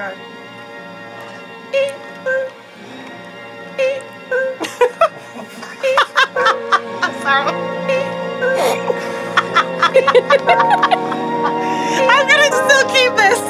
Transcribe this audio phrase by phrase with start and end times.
[0.00, 0.16] god.
[12.10, 13.40] I'm gonna still keep this.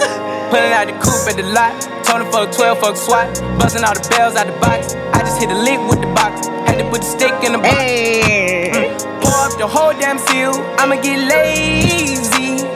[0.50, 1.80] Pulling out the coupe at the lot.
[2.04, 3.28] Told him fuck 12, fuck SWAT.
[3.58, 4.94] Busting all the bells out the box.
[5.14, 6.48] I just hit a lick with the box.
[6.66, 7.74] Had to put the stick in the box.
[7.76, 8.70] Hey.
[8.74, 9.22] Mm.
[9.22, 10.52] Pour up the whole damn seal.
[10.80, 12.66] I'ma get lazy.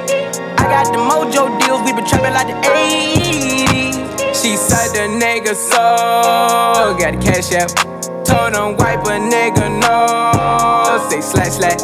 [0.58, 1.82] I got the mojo deals.
[1.82, 3.53] We been trapping like the 80s.
[4.44, 5.80] She said the nigga so.
[7.00, 7.72] Got the cash out.
[8.26, 11.08] Told him wipe a nigga no.
[11.08, 11.80] Say slash slash.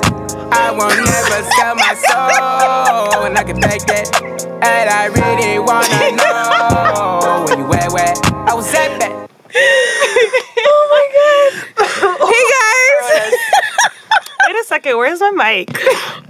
[0.53, 3.25] I won't never sell my soul.
[3.25, 4.13] And I can take that.
[4.61, 8.13] And I really wanna know where you at, where
[8.47, 9.31] I was at that.
[11.97, 13.33] Hey guys.
[14.47, 15.69] Wait a second, where's my mic?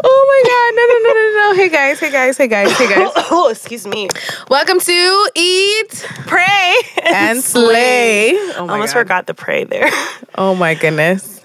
[0.03, 0.71] Oh my god.
[0.77, 1.62] No, no, no, no, no.
[1.62, 2.01] Hey guys.
[2.01, 2.39] Hey guys.
[2.39, 2.73] Hey guys.
[2.79, 3.12] Hey guys.
[3.31, 4.09] oh, excuse me.
[4.48, 8.31] Welcome to Eat Pray and Slay.
[8.56, 9.01] Oh my Almost God.
[9.01, 9.91] forgot the pray there.
[10.37, 11.45] Oh my goodness.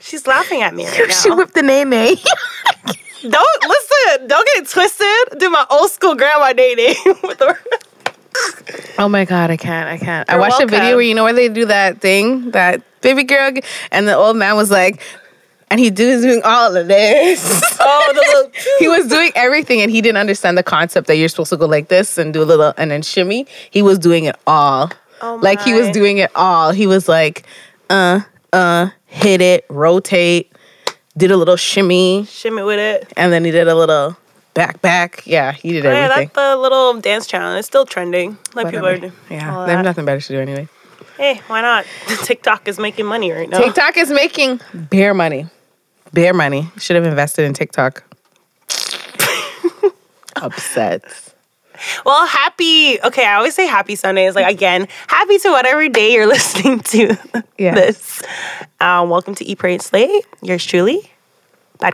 [0.00, 2.16] She's laughing at me right she whipped the name name.
[3.22, 4.26] Don't listen.
[4.26, 5.38] Don't get it twisted.
[5.38, 7.56] Do my old school grandma dating with the.
[8.98, 10.28] Oh my god, I can't, I can't.
[10.28, 13.24] I You're watched a video where you know where they do that thing, that baby
[13.24, 13.52] girl,
[13.92, 15.00] and the old man was like,
[15.70, 17.62] and he do, was doing all of this.
[17.88, 18.50] Oh, the little.
[18.80, 21.66] he was doing everything, and he didn't understand the concept that you're supposed to go
[21.66, 23.46] like this and do a little, and then shimmy.
[23.70, 24.90] He was doing it all,
[25.20, 25.42] Oh my.
[25.42, 26.72] like he was doing it all.
[26.72, 27.44] He was like,
[27.90, 28.20] uh,
[28.52, 30.50] uh, hit it, rotate,
[31.16, 33.12] did a little shimmy, Shimmy with it.
[33.16, 34.16] and then he did a little
[34.56, 35.22] back, back.
[35.26, 36.30] Yeah, he did Oh, yeah, everything.
[36.34, 37.54] that's the little dance channel.
[37.56, 38.36] It's still trending.
[38.54, 39.12] Like people are doing.
[39.30, 40.68] Yeah, they have nothing better to do anyway.
[41.16, 41.86] Hey, why not?
[42.24, 43.60] TikTok is making money right now.
[43.60, 45.46] TikTok is making bare money.
[46.12, 46.68] Bare money.
[46.78, 48.02] Should have invested in TikTok.
[50.36, 51.04] Upset.
[52.04, 53.00] Well, happy.
[53.02, 54.26] Okay, I always say happy Sunday.
[54.28, 54.34] Sundays.
[54.34, 57.16] Like again, happy to whatever day you're listening to
[57.58, 57.74] Yeah.
[57.74, 58.22] this.
[58.80, 60.22] Um, welcome to Eat Pray and Slay.
[60.42, 61.10] Yours truly,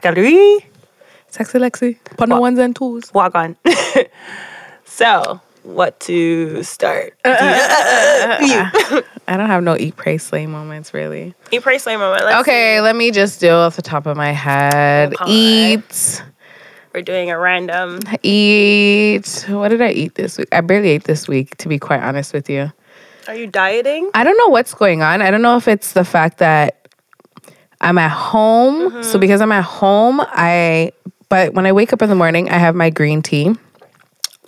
[0.01, 0.67] Gallery.
[1.33, 1.99] Sexy Lexi.
[2.19, 3.13] Put the ones and twos.
[3.15, 3.57] Walk on.
[4.85, 7.19] so, what to start?
[7.25, 8.99] I
[9.29, 11.35] don't have no eat, pray, slay moments really.
[11.51, 12.23] Eat Pray Slay moment.
[12.27, 15.15] Let's Okay, let me just do off the top of my head.
[15.27, 16.23] Eat.
[16.95, 18.01] We're doing a random.
[18.23, 19.47] eat.
[19.49, 20.49] What did I eat this week?
[20.53, 22.71] I barely ate this week, to be quite honest with you.
[23.27, 24.11] Are you dieting?
[24.13, 25.23] I don't know what's going on.
[25.23, 26.89] I don't know if it's the fact that
[27.81, 28.91] I'm at home.
[28.91, 29.03] Mm-hmm.
[29.03, 30.93] So because I'm at home, I
[31.33, 33.57] but when I wake up in the morning, I have my green tea.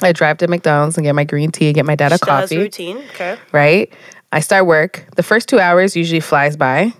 [0.03, 2.59] I drive to McDonald's and get my green tea, get my dad a She coffee,
[2.59, 2.99] routine.
[3.15, 3.39] Okay.
[3.53, 3.91] right?
[4.33, 5.05] I start work.
[5.17, 6.93] The first two hours usually flies by,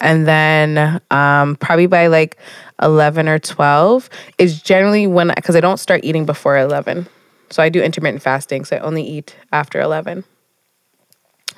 [0.00, 2.36] and then um, probably by like
[2.82, 7.06] eleven or twelve is generally when because I don't start eating before eleven.
[7.50, 10.24] So I do intermittent fasting, so I only eat after eleven.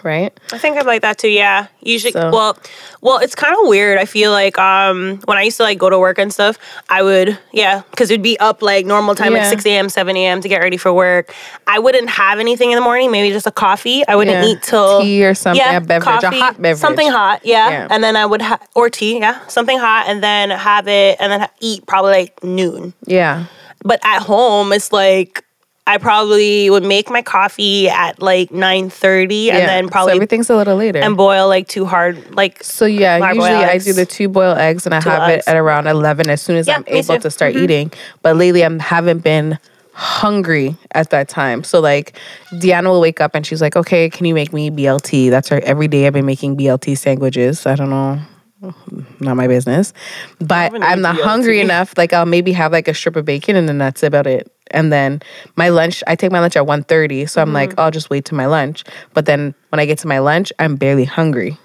[0.05, 0.39] Right?
[0.53, 1.29] I think I'm like that too.
[1.29, 1.67] Yeah.
[1.81, 2.59] Usually, So- well,
[3.01, 3.99] well, it's kind of weird.
[3.99, 6.59] I feel like um when I used to like go to work and stuff,
[6.89, 9.41] I would yeah, because it'd be up like normal time, Yeah.
[9.41, 10.41] like six a.m., seven a.m.
[10.41, 11.33] to get ready for work.
[11.67, 13.11] I wouldn't have anything in the morning.
[13.11, 14.07] Maybe just a coffee.
[14.07, 14.53] I wouldn't Yeah.
[14.53, 16.79] eat till Tea or something, a beverage, a hot beverage.
[16.81, 17.41] something hot.
[17.45, 17.71] Yeah.
[17.71, 17.89] Yeah.
[17.91, 19.19] and then I would have or tea.
[19.19, 22.93] Yeah, something hot, and then have it, and then ha- eat probably like noon.
[23.07, 23.45] Yeah.
[23.85, 25.45] But at home, it's like.
[25.85, 29.67] I probably would make my coffee at like nine thirty, and yeah.
[29.67, 31.01] then so probably everything's a little later.
[31.01, 34.87] and boil like two hard like So yeah, usually I do the two boiled eggs
[34.87, 35.45] and I have eggs.
[35.47, 37.13] it at around eleven as soon as Yeah, I'm able too.
[37.15, 37.23] Mm-hmm.
[37.23, 37.93] to start eating.
[38.23, 39.59] But lately I haven't been
[39.95, 41.65] hungry at that time.
[41.65, 42.17] So like
[42.53, 45.31] Deanna will wake up and she's like, Okay, can you make me BLT?
[45.31, 47.67] That's her every day I've been making BLT sandwiches.
[47.67, 48.21] I don't know.
[49.21, 49.93] Not my business.
[50.41, 51.95] But I'm not hungry enough.
[51.97, 54.51] Like I'll maybe have like a strip of bacon and then that's about it.
[54.71, 55.21] And then
[55.57, 57.29] my lunch, I take my lunch at 1.30.
[57.29, 57.55] So I'm Mm-hmm.
[57.55, 58.85] like, I'll just wait to my lunch.
[59.15, 61.59] But then when I get to my lunch, I'm barely hungry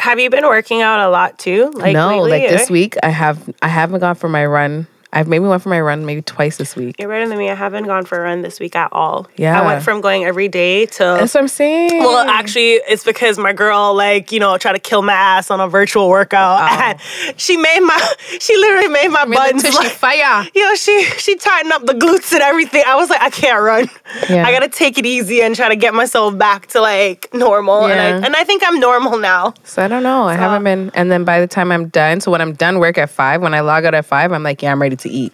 [0.00, 1.70] Have you been working out a lot too?
[1.74, 4.86] Like no, lately, like this week I have I haven't gone for my run.
[5.10, 6.96] I've maybe went for my run maybe twice this week.
[6.98, 7.48] You're better than me.
[7.48, 9.26] I haven't gone for a run this week at all.
[9.36, 9.58] Yeah.
[9.60, 10.98] I went from going every day to.
[10.98, 12.00] That's what I'm saying.
[12.00, 15.60] well, actually, it's because my girl, like, you know, tried to kill my ass on
[15.60, 16.60] a virtual workout.
[16.60, 16.66] Oh.
[16.90, 17.00] And
[17.40, 17.98] she made my,
[18.38, 19.26] she literally made my Oh.
[19.26, 20.46] Made buttons like, fire.
[20.54, 22.82] you know, she she tightened up the glutes and everything.
[22.86, 23.88] I was like, I can't run.
[24.28, 24.46] Yeah.
[24.46, 27.86] I gotta take it easy and try to get myself back to like normal.
[27.86, 28.20] And Yeah.
[28.22, 29.54] I and I think I'm normal now.
[29.64, 30.24] So I don't know.
[30.24, 30.90] I haven't been.
[30.94, 33.54] And then by the time I'm done, so when I'm done work at five, when
[33.54, 35.32] I log out at five, I'm like, yeah, I'm ready to eat.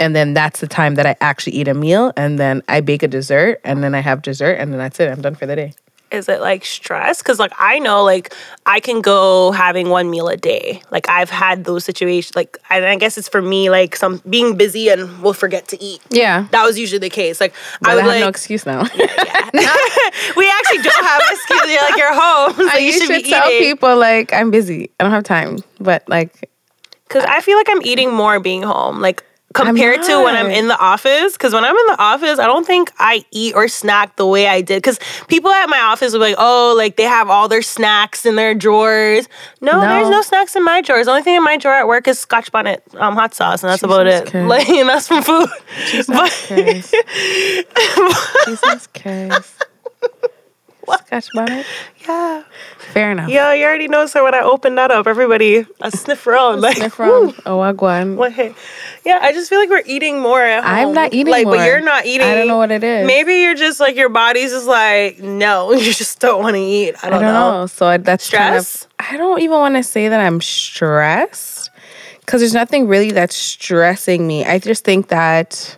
[0.00, 3.02] And then that's the time that I actually eat a meal, and then I bake
[3.02, 5.10] a dessert, and then I have dessert, and then that's it.
[5.10, 5.72] I'm done for the day.
[6.10, 7.22] is it like stress?
[7.22, 8.34] Because like I know like
[8.66, 10.82] I can go having one meal a day.
[10.90, 12.36] Like I've had those situations.
[12.36, 15.82] Like and I guess it's for me like some being busy and we'll forget to
[15.82, 16.00] eat.
[16.10, 16.48] Yeah.
[16.50, 17.40] That was usually the case.
[17.40, 18.82] Like But I I, have like no excuse now.
[20.36, 21.70] we actually don't have an excuse.
[21.72, 23.70] You're like you're home, so I you should, should be tell eating.
[23.72, 24.90] people like I'm busy.
[25.00, 25.58] I don't have time.
[25.80, 26.50] But like
[27.12, 29.00] Because I feel like I'm eating more being home.
[29.00, 29.22] Like
[29.54, 31.34] compared to when I'm in the office.
[31.34, 34.46] Because when I'm in the office, I don't think I eat or snack the way
[34.46, 34.78] I did.
[34.82, 34.98] Because
[35.28, 38.36] people at my office will be like, oh, like they have all their snacks in
[38.36, 39.28] their drawers.
[39.60, 39.80] No, No.
[39.82, 41.04] there's no snacks in my drawers.
[41.04, 43.70] The only thing in my drawer at work is Scotch bonnet um, hot sauce, and
[43.70, 44.30] that's about Jesus it.
[44.30, 44.48] Christ.
[44.48, 45.48] Like, and that's from food.
[46.08, 46.94] But Christ.
[48.46, 49.64] Jesus Christ.
[51.06, 51.66] Scotch bonnet?
[52.06, 52.42] yeah,
[52.92, 53.28] Fair enough.
[53.30, 54.06] yeah, you already know.
[54.06, 57.32] So when I open that up, everybody a sniff around like, Sniff woo.
[57.32, 58.12] from Owagwan.
[58.14, 58.54] Oh, what, hey,
[59.04, 60.72] yeah, I just feel like we're eating more at home.
[60.88, 62.26] I'm not eating like, but you're not eating.
[62.26, 63.06] I don't know what it is.
[63.06, 66.94] Maybe you're just like your body's just like no, you just don't want to eat.
[67.02, 67.60] I I don't, don't know.
[67.62, 67.66] know.
[67.66, 68.88] So that's kind of- Stress?
[68.98, 71.70] I don't even want to say that I'm stressed
[72.20, 74.44] because there's nothing really that's stressing me.
[74.44, 75.76] I just think that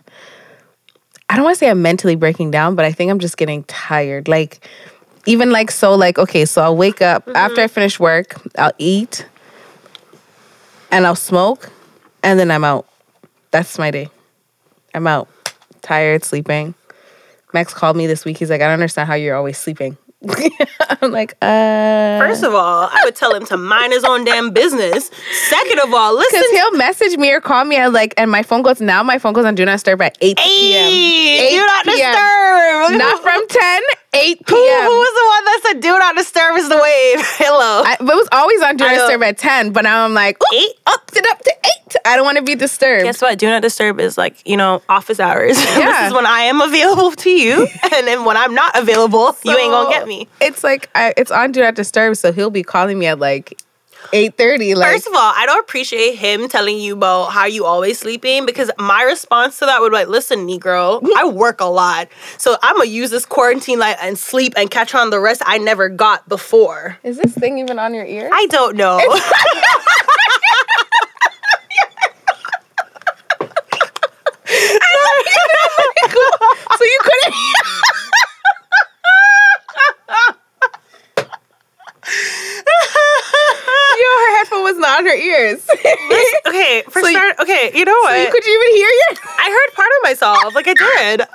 [1.29, 3.63] I don't want to say I'm mentally breaking down, but I think I'm just getting
[3.63, 4.27] tired.
[4.27, 4.67] Like
[5.25, 7.35] even like so, like okay, so I'll wake up Mm-hmm.
[7.35, 9.25] after I finish work, I'll eat,
[10.91, 11.71] and I'll smoke,
[12.23, 12.87] and then I'm out.
[13.51, 14.09] That's my day.
[14.93, 15.27] I'm out,
[15.81, 16.73] tired, sleeping.
[17.53, 18.37] Max called me this week.
[18.37, 19.97] He's like, I don't understand how you're always sleeping.
[21.01, 22.19] I'm like, uh.
[22.19, 25.09] First of all, I would tell him to mind his own damn business.
[25.49, 26.39] Second of all, listen.
[26.39, 29.03] Because he'll message me or call me at like, and my phone goes now.
[29.03, 30.89] My phone goes on do not disturb at eight p.m.
[30.91, 31.95] Hey, do 8 not p.m.
[31.95, 32.97] disturb.
[32.99, 33.81] Not from 10,
[34.15, 34.83] 8 Who, p.m.
[34.83, 37.25] who was the one that said do not disturb is the wave?
[37.37, 37.83] Hello.
[37.85, 39.71] I, but it was always on do not disturb at ten.
[39.71, 40.71] But now I'm like, Ooh, Eight?
[40.87, 41.95] up it up to eight.
[42.05, 43.03] I don't want to be disturbed.
[43.03, 43.37] Guess what?
[43.37, 45.55] Do not disturb is like, you know, office hours.
[45.57, 46.07] this Yeah.
[46.07, 47.67] is when I am available to you.
[47.93, 50.27] and then when I'm not available, you ain't gonna get me.
[50.41, 53.61] It's like I, it's on do not disturb, so he'll be calling me at like
[54.13, 54.75] eight thirty.
[54.75, 58.45] Like, First of all, I don't appreciate him telling you about how you always sleeping
[58.45, 62.09] because my response to that would be like, listen, Negro, I work a lot.
[62.37, 65.57] So I'm gonna use this quarantine light and sleep and catch on the rest I
[65.57, 66.97] never got before.
[67.03, 68.29] is this thing even on your ear?
[68.31, 68.99] I don't know.
[76.77, 77.35] so you couldn't.
[83.97, 85.65] Yo, her headphone was not on her ears.
[86.47, 88.19] okay, for So start, okay, you know what?
[88.19, 89.07] you could you even hear you?
[89.37, 91.27] I heard part of myself, like I did.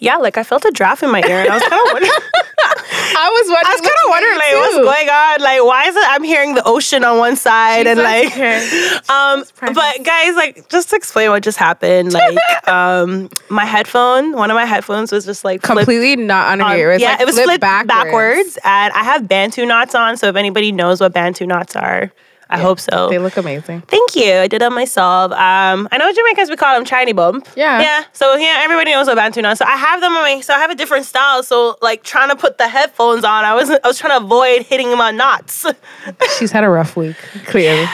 [0.00, 2.12] Yeah, like I felt a draft in my ear, and I was kind of wondering.
[2.62, 3.66] I was wondering.
[3.66, 5.40] I was kind of wondering, like, what's going on?
[5.40, 8.36] Like, why is it I'm hearing the ocean on one side and like,
[9.10, 9.44] um,
[9.74, 14.54] but guys, like, just to explain what just happened, like, um, my headphone, one of
[14.54, 16.92] my headphones was just like completely not on her on- ear.
[16.92, 17.88] It yeah, like it was flipped flipped backwards.
[17.88, 18.58] backwards.
[18.64, 20.16] and I have Bantu knots on.
[20.16, 22.12] So if anybody knows what Bantu knots are,
[22.50, 23.08] I hope so.
[23.08, 23.82] They look amazing.
[23.82, 24.34] Thank you.
[24.34, 25.32] I did them myself.
[25.32, 27.48] Um, I know Jamaicans we call them shiny bump.
[27.56, 27.80] Yeah.
[27.80, 28.04] Yeah.
[28.12, 29.58] So yeah, everybody knows what Bantu knots.
[29.58, 30.40] So I have them on my.
[30.40, 31.42] So I have a different style.
[31.42, 34.62] So like trying to put the headphones on, I was I was trying to avoid
[34.62, 35.64] hitting my knots.
[36.38, 37.16] She's had a rough week.
[37.46, 37.86] Clearly,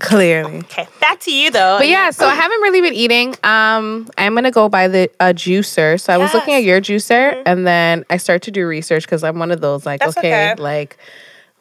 [0.00, 0.58] clearly.
[0.58, 1.78] okay, back to you though.
[1.78, 3.36] But yeah, so I haven't really been eating.
[3.44, 6.00] Um, I'm gonna go buy the a juicer.
[6.00, 9.22] So I was looking at your juicer, and then I start to do research because
[9.22, 10.54] I'm one of those like, okay, okay.
[10.62, 10.96] like.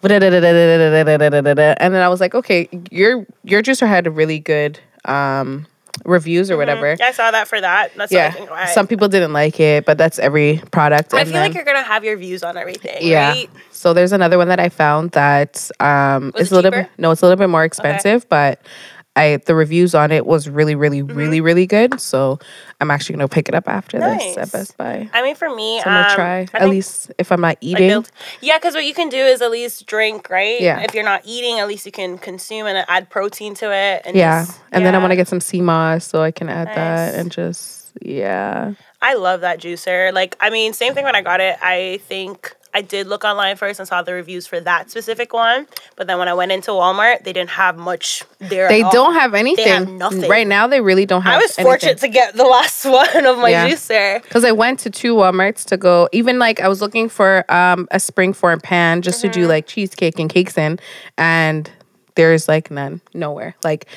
[0.03, 5.65] And then I was like, okay, your your juicer had really good um,
[6.05, 6.95] reviews or whatever.
[7.01, 7.91] I saw that for that.
[7.95, 8.65] That's yeah.
[8.67, 11.13] Some people didn't like it, but that's every product.
[11.13, 12.97] I And feel like you're gonna have your views on everything.
[13.01, 13.29] yeah.
[13.29, 13.49] Right?
[13.71, 17.11] So there's another one that I found that um it's it a little bit no,
[17.11, 18.59] it's a little bit more expensive, but
[19.15, 21.17] I the reviews on it was really, really, Mm-hmm.
[21.17, 21.99] really, really good.
[21.99, 22.39] So
[22.79, 25.09] I'm actually gonna pick it up after this at Best Buy.
[25.13, 27.47] I mean, for me, So I'm gonna um, try I at least if I'm not
[27.47, 27.89] like eating.
[27.89, 30.61] build- Yeah, because what you can do is at least drink, right?
[30.61, 30.79] Yeah.
[30.81, 34.03] If you're not eating, at least you can consume and add protein to it.
[34.05, 35.01] And yeah, just- and then I yeah.
[35.01, 38.73] want to get some sea moss so I can add that and just yeah.
[39.01, 40.13] I love that juicer.
[40.13, 41.57] Like, I mean, same thing when I got it.
[41.61, 45.67] I think I did look online first and saw the reviews for that specific one.
[45.97, 48.69] But then when I went into Walmart, they didn't have much there.
[48.69, 48.91] They at all.
[48.91, 50.29] don't have anything nothing.
[50.29, 50.67] right now.
[50.67, 51.33] They really don't have.
[51.33, 53.67] I was fortunate to get the last one of my Yeah.
[53.69, 54.23] juicer.
[54.23, 56.07] Because I went to two Walmarts to go.
[56.13, 59.41] Even like I was looking for um, a spring form pan just to Mm-hmm.
[59.41, 60.79] do like cheesecake and cakes in,
[61.17, 61.69] and
[62.15, 63.55] there's like none, nowhere.
[63.63, 63.87] Like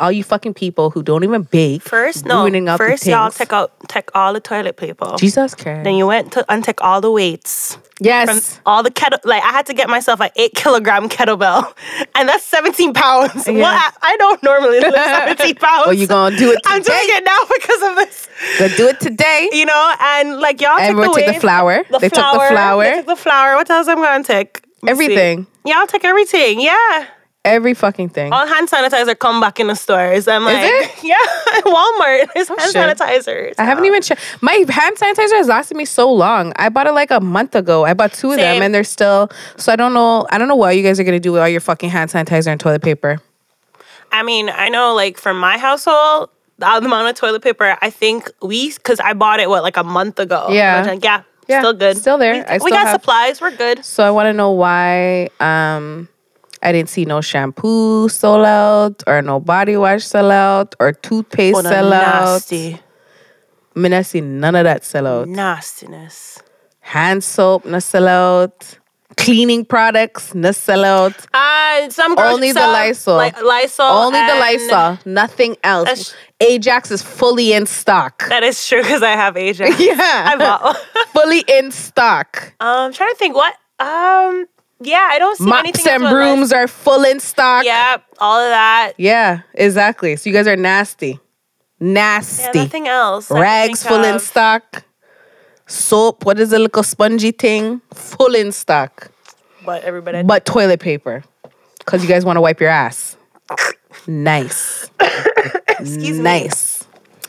[0.00, 1.82] all you fucking people who don't even bake.
[1.82, 2.48] First, no.
[2.76, 5.14] First, y'all take out take all the toilet paper.
[5.16, 5.84] Jesus Christ.
[5.84, 7.78] Then you went to untake all the weights.
[8.00, 8.60] yes.
[8.66, 11.72] All the kettle, like I had to get myself an eight kilogram kettlebell,
[12.16, 13.46] and that's seventeen pounds.
[13.46, 13.52] Yeah.
[13.60, 15.86] What I, I don't normally lift seventeen pounds.
[15.86, 18.28] Well, you gonna do it I'm doing it now because of this.
[18.58, 19.50] Go do it today.
[19.52, 21.84] You know, and like y'all Everyone took the took the flour.
[21.90, 22.48] The They took the flour.
[22.48, 22.84] flour.
[22.84, 23.54] They took the flour.
[23.56, 24.64] What else I'm gonna take?
[24.82, 25.12] Let me see.
[25.12, 25.46] Everything.
[25.64, 26.60] Yeah, I'll take everything.
[26.60, 27.06] Yeah.
[27.44, 28.32] Every fucking thing.
[28.32, 30.28] All hand sanitizer come back in the stores.
[30.28, 30.90] I'm like, it?
[31.02, 31.16] yeah,
[31.62, 32.28] Walmart.
[32.34, 32.74] There's hand shit.
[32.76, 33.54] sanitizers.
[33.58, 34.20] I haven't even checked.
[34.40, 36.52] My hand sanitizer has lasted me so long.
[36.54, 37.84] I bought it like a month ago.
[37.84, 39.28] I bought two of them and they're still.
[39.56, 40.24] So I don't know.
[40.30, 42.46] I don't know what you guys are gonna do with all your fucking hand sanitizer
[42.46, 43.18] and toilet paper.
[44.12, 48.30] I mean, I know like for my household, the amount of toilet paper, I think
[48.40, 50.46] we, because I bought it, what, like a month ago.
[50.50, 50.84] Yeah.
[50.86, 51.96] Like, yeah, Yeah, still good.
[51.96, 52.34] still there.
[52.34, 53.40] We, I we got have- supplies.
[53.40, 53.84] We're good.
[53.84, 56.08] So I want to know why um
[56.62, 61.58] I didn't see no shampoo sold out or no body wash sell out or toothpaste
[61.58, 62.24] Oh, sell out.
[62.32, 62.80] nasty.
[63.74, 65.28] I mean, I see none of that sell out.
[65.28, 66.40] Nastiness.
[66.80, 68.78] Hand soap no sell out.
[69.16, 71.14] Cleaning products no sell out.
[71.34, 73.16] Uh, some Only the Lysol.
[73.16, 73.84] Like Lysol.
[73.86, 76.14] Only the Lysol, nothing else.
[76.40, 78.26] Ajax is fully in stock.
[78.28, 79.78] That is true because I have Ajax.
[79.80, 79.96] Yeah.
[80.00, 80.76] I bought.
[81.12, 82.54] fully in stock.
[82.60, 83.54] um, I'm trying to think what.
[83.78, 84.46] Um,
[84.86, 85.92] yeah, I don't see Mops anything.
[85.92, 86.34] and with Lysol.
[86.36, 87.64] brooms are full in stock.
[87.64, 88.92] Yeah, all of that.
[88.98, 90.16] Yeah, exactly.
[90.16, 91.18] So you guys are nasty.
[91.80, 92.58] Yeah, Nasty.
[92.58, 93.30] nothing else.
[93.30, 94.84] Rags full in stock.
[95.66, 97.80] Soap, what is the little spongy thing?
[97.94, 99.10] Full in stock.
[99.64, 100.22] But everybody.
[100.22, 101.24] But toilet paper.
[101.78, 103.16] Because you guys want to wipe your ass.
[104.06, 104.88] Nice.
[105.68, 106.22] Excuse me.
[106.22, 106.84] nice.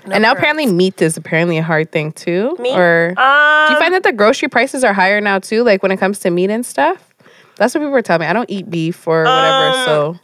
[0.05, 2.55] and now apparently meat is apparently a hard thing too.
[2.59, 2.73] Meat?
[2.77, 5.63] Or Um, do you find that the grocery prices are higher now too?
[5.63, 7.12] Like when it comes to meat and stuff?
[7.57, 8.27] That's what people were telling me.
[8.27, 10.19] I don't eat beef or whatever, Um, so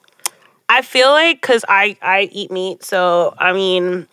[0.67, 4.07] I feel like because I I eat meat, so I mean,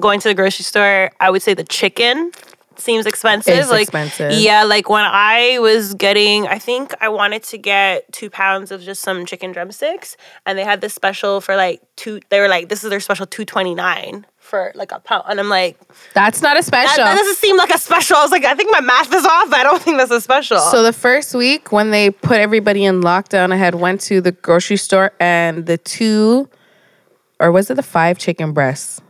[0.00, 2.32] going to the grocery store, I would say the chicken
[2.76, 3.56] seems expensive.
[3.56, 4.32] It's like expensive.
[4.32, 8.82] yeah, like when I was getting, I think I wanted to get two pounds of
[8.82, 12.20] just some chicken drumsticks, and they had this special for like two.
[12.30, 15.40] They were like, this is their special two twenty nine for like a pound, and
[15.40, 15.78] I'm like,
[16.12, 17.02] that's not a special.
[17.02, 18.16] that doesn't seem like a special.
[18.16, 19.52] I was like, I think my math is off.
[19.52, 20.58] I don't think that's a special.
[20.58, 24.32] So the first week when they put everybody in lockdown, I had went to the
[24.32, 26.48] grocery store and the two,
[27.40, 29.00] or was it the five chicken breasts?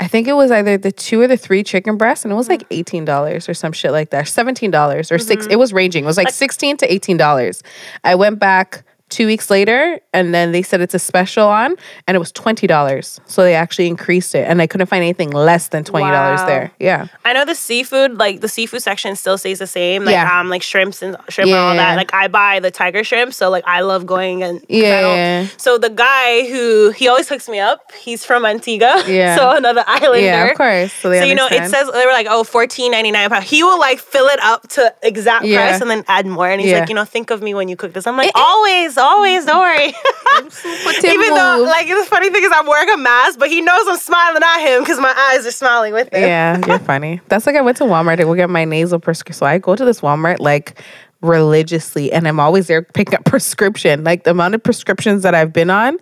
[0.00, 2.48] I think it was either the two or the three chicken breasts, and it was
[2.48, 2.74] like mm-hmm.
[2.74, 5.52] eighteen dollars or some shit like that, seventeen dollars or 6 mm-hmm.
[5.52, 6.04] It was ranging.
[6.04, 7.62] It was like, sixteen to eighteen dollars.
[8.02, 11.76] I went back two weeks later, and then they said it's a special on,
[12.08, 13.20] and it was twenty dollars.
[13.26, 16.46] So they actually increased it, and I couldn't find anything less than twenty dollars Wow.
[16.46, 16.70] there.
[16.80, 17.06] Yeah.
[17.24, 20.04] I know the seafood, like the seafood section still stays the same.
[20.04, 20.40] Like Yeah.
[20.40, 21.96] um like shrimps and shrimp and all that.
[21.96, 25.46] Like I buy the tiger shrimp, so like I love going and Yeah.
[25.58, 29.02] So the guy who he always hooks me up, he's from Antigua.
[29.12, 29.36] Yeah.
[29.36, 30.20] So another islander.
[30.20, 30.92] Yeah, of course.
[30.92, 33.44] So, they So you know, it says they were like, oh, fourteen ninety nine pound.
[33.44, 35.68] He will like fill it up to exact Yeah.
[35.68, 36.48] price and then add more.
[36.48, 36.80] And he's Yeah.
[36.80, 38.06] like, you know, think of me when you cook this.
[38.06, 39.88] I'm like, always, always, don't worry.
[41.04, 43.98] Even though, like, the funny thing is, I'm wearing a mask, but he knows I'm
[43.98, 46.22] smiling at him because my eyes are smiling with him.
[46.22, 47.20] Yeah, you're funny.
[47.28, 49.38] That's like I went to Walmart to go get my nasal prescription.
[49.38, 50.80] So I go to this Walmart like
[51.20, 54.04] religiously, and I'm always there picking up prescription.
[54.04, 55.98] Like the amount of prescriptions that I've been on,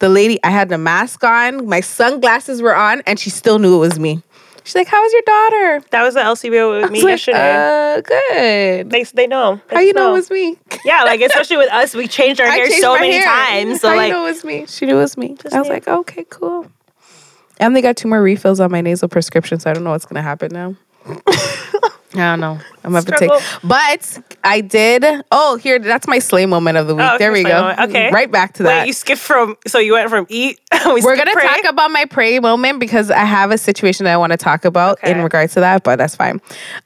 [0.00, 3.76] the lady, I had the mask on, my sunglasses were on, and she still knew
[3.76, 4.22] it was me.
[4.64, 7.94] She's like, "How was your daughter?" That was the LCBO with I me like, yesterday.
[7.96, 8.90] uh, good.
[8.90, 9.60] they they know.
[9.68, 10.58] They How you just know it was me?
[10.84, 13.24] Yeah, like especially with us, we changed our I hair so many hair.
[13.24, 13.80] times.
[13.80, 14.66] So How like, you know it was me?
[14.66, 15.36] She knew it was me.
[15.52, 15.74] I was me.
[15.74, 16.66] like, okay, cool.
[17.58, 20.06] And they got two more refills on my nasal prescription, so I don't know what's
[20.06, 20.76] gonna happen now.
[22.12, 22.58] I don't know.
[22.82, 23.30] I'm gonna have to take.
[23.62, 25.04] But I did.
[25.30, 27.06] Oh, here, that's my slay moment of the week.
[27.08, 27.60] Oh, there we go.
[27.60, 27.78] moment.
[27.90, 28.10] Okay.
[28.10, 28.80] right back to that.
[28.80, 29.56] wait, you skipped from.
[29.68, 30.58] So you went from eat.
[30.86, 31.46] we We're gonna pray.
[31.46, 34.64] talk about my pray moment because I have a situation that I want to talk
[34.64, 36.40] about in regards to that, but that's fine.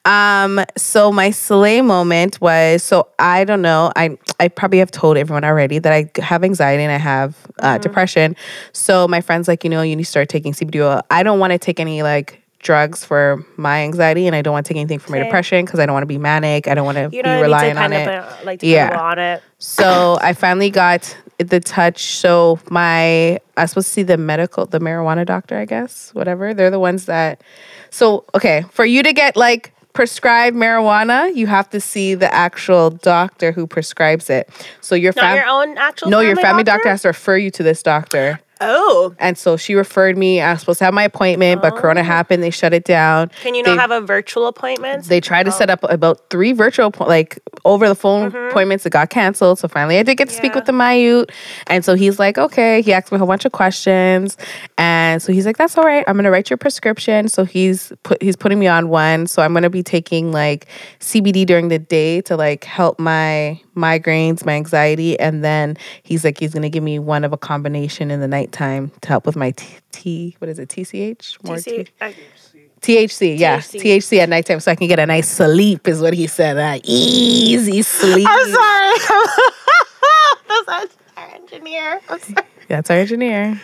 [0.05, 3.93] Um, so my slay moment was so I don't know.
[3.97, 7.75] I I probably have told everyone already that I have anxiety and I have uh,
[7.75, 7.83] Mm-hmm.
[7.83, 8.37] depression.
[8.73, 11.01] So my friends like you know you need to start taking CBD oil.
[11.11, 14.67] I don't want to take any like drugs for my anxiety and I don't want
[14.67, 16.67] to take anything for my depression because I don't want to be manic.
[16.67, 18.25] I don't want to be relying on it.
[18.45, 18.99] like Yeah.
[19.01, 19.41] on it.
[19.59, 22.17] So I finally got the touch.
[22.17, 26.53] So my I was supposed to see the medical, the marijuana doctor, I guess, whatever.
[26.55, 27.41] They're the ones that.
[27.91, 32.91] So okay, for you to get like prescribed marijuana, you have to see the actual
[32.91, 34.49] doctor who prescribes it.
[34.81, 36.11] So your Not fam- your own actual.
[36.11, 38.41] no, your family doctor has to refer you to this doctor.
[38.61, 39.15] Oh.
[39.19, 40.41] And so she referred me.
[40.41, 42.05] I was supposed to have my appointment, but Corona Oh.
[42.05, 42.43] happened.
[42.43, 43.31] They shut it down.
[43.43, 45.05] Can you not have a virtual appointment?
[45.07, 49.11] They tried to set up about three virtual, like over the phone appointments that got
[49.11, 49.59] canceled.
[49.59, 50.59] So finally, I did get to speak Mm-hmm.
[50.59, 51.31] With the Mayute.
[51.67, 52.81] And so he's like, okay.
[52.83, 54.37] He asked me a whole bunch of questions,
[54.79, 56.05] and so he's like, that's all right.
[56.07, 57.29] I'm gonna write your prescription.
[57.29, 59.27] So he's put he's putting me on one.
[59.27, 60.67] So I'm gonna be taking like
[61.01, 66.39] CBD during the day to like help my migraines, my anxiety, and then he's like,
[66.39, 69.51] he's gonna give me one of a combination in the nighttime to help with my
[69.53, 69.67] T.
[69.93, 70.69] T what is it?
[70.69, 71.45] TCH?
[71.45, 72.15] More TC T-
[72.81, 73.81] THC, yeah, THC.
[73.81, 76.59] THC at nighttime, so I can get a nice sleep, is what he said.
[76.59, 78.27] Uh, easy sleep.
[78.29, 78.99] I'm sorry.
[80.67, 82.01] That's our engineer.
[82.11, 82.47] I'm sorry.
[82.69, 83.59] That's our engineer.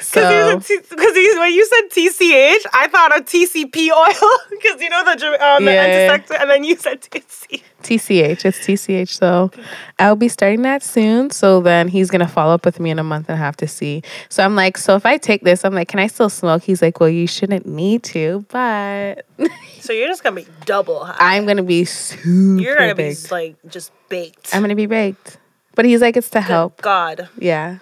[0.00, 5.04] Because So because when you said TCH, I thought of TCP oil because you know
[5.04, 5.82] the um, the Yeah.
[5.84, 7.62] antiseptic, and then you said TCH.
[7.82, 9.08] TCH, it's TCH.
[9.08, 9.50] So
[9.98, 11.30] I'll be starting that soon.
[11.30, 13.68] So then he's gonna follow up with me in a month and a half to
[13.68, 14.02] see.
[14.30, 16.62] So I'm like, so if I take this, I'm like, can I still smoke?
[16.62, 19.26] He's like, well, you shouldn't need to, but
[19.80, 21.16] So you're just gonna be double high.
[21.36, 24.54] I'm gonna be super You're gonna be like just baked.
[24.54, 25.38] I'm gonna be baked.
[25.74, 26.82] But he's like, it's to help.
[26.82, 27.28] God.
[27.38, 27.78] Yeah.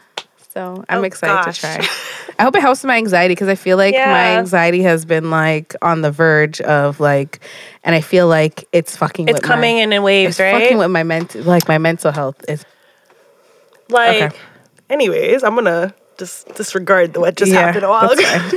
[0.59, 1.61] So I'm Oh, excited gosh.
[1.61, 1.89] to try.
[2.41, 5.77] I hope it helps my anxiety because I feel like my anxiety has been like
[5.83, 7.39] on the verge of like,
[7.85, 9.29] and I feel like it's fucking.
[9.29, 10.61] It's with coming my, in in waves, It's right?
[10.61, 12.45] fucking with my mental, like my mental health.
[12.49, 12.65] Is
[13.89, 14.37] like, Okay.
[14.91, 18.23] anyways, I'm gonna just disregard what just Yeah, happened a while ago.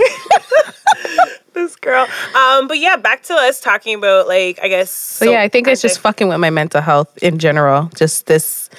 [1.54, 2.08] this girl.
[2.36, 4.90] Um, but yeah, back to us talking about like I guess.
[4.90, 7.92] so, yeah, I think it's just fucking with my mental health in general.
[7.96, 8.72] Just this,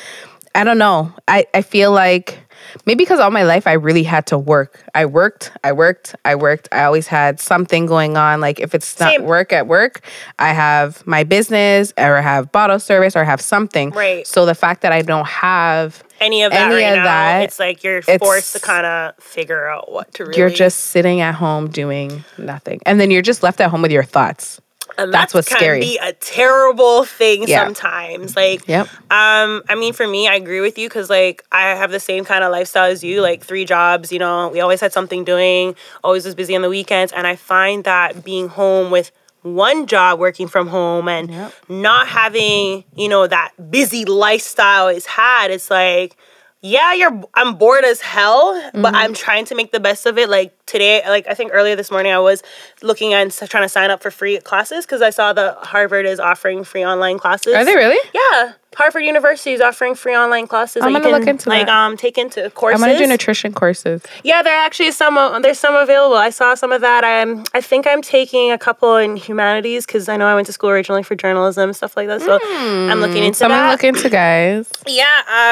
[0.57, 1.13] I don't know.
[1.29, 2.41] I I feel like.
[2.87, 4.83] Maybe because all my life I really had to work.
[4.95, 6.69] I worked, I worked, I worked.
[6.73, 8.41] I always had something going on.
[8.41, 9.25] Like if it's not Same.
[9.25, 10.01] work at work,
[10.39, 13.91] I have my business or I have bottle service or I have something.
[13.91, 14.27] Right.
[14.27, 17.05] So the fact that I don't have any of that any right of now.
[17.05, 20.39] that, it's like you're it's- forced to kind of figure out what to really.
[20.39, 22.81] you're just sitting at home doing nothing.
[22.87, 24.61] And then you're just left at home with your thoughts.
[24.99, 25.81] And that's what's can scary.
[25.81, 27.65] Be a terrible thing Yeah.
[27.65, 28.37] sometimes.
[28.37, 28.89] Like, Yep.
[29.11, 32.25] Um, I mean, for me, I agree with you because like I have the same
[32.25, 34.13] kind of lifestyle as you, like three jobs.
[34.13, 35.75] You know, we always had something doing.
[36.05, 39.11] Always was busy on the weekends, and I find that being home with
[39.43, 41.53] one job working from home and Yep.
[41.69, 46.17] not having you know that busy lifestyle is had it's like
[46.65, 48.83] yeah you're i'm bored as hell Mm-hmm.
[48.83, 51.75] but i'm trying to make the best of it like today like i think earlier
[51.77, 52.43] this morning i was
[52.83, 56.07] looking at s- trying to sign up for free classes because i saw that harvard
[56.07, 57.99] is offering free online classes Are they really?
[58.15, 61.67] yeah harvard university is offering free online classes I'm that gonna can look into like
[61.67, 61.73] that.
[61.87, 64.03] um take into courses I'm gonna do nutrition courses.
[64.25, 65.19] yeah, there actually is some.
[65.19, 66.17] uh, There's some available.
[66.17, 67.05] I saw some of that.
[67.05, 67.45] I'm.
[67.55, 70.71] I think I'm taking a couple in humanities because I know I went to school
[70.71, 72.21] originally for journalism and stuff like that.
[72.23, 73.71] So I'm looking into Someone that.
[73.73, 74.71] look into guys.
[74.87, 75.05] yeah,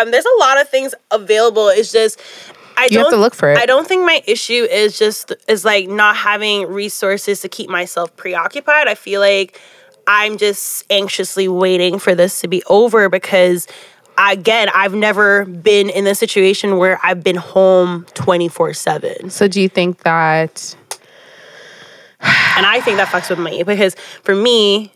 [0.03, 1.69] um, there's a lot of things available.
[1.69, 2.21] It's just
[2.77, 3.59] I You don't have to look for it.
[3.59, 8.15] I don't think my issue is just is like not having resources to keep myself
[8.17, 8.89] preoccupied.
[8.89, 9.61] I feel like
[10.07, 13.67] I'm just anxiously waiting for this to be over because
[14.19, 19.31] again, I've never been in the situation where I've been home 24/7.
[19.31, 20.75] So do you think that
[22.21, 24.93] And I think that fucks with me because for me,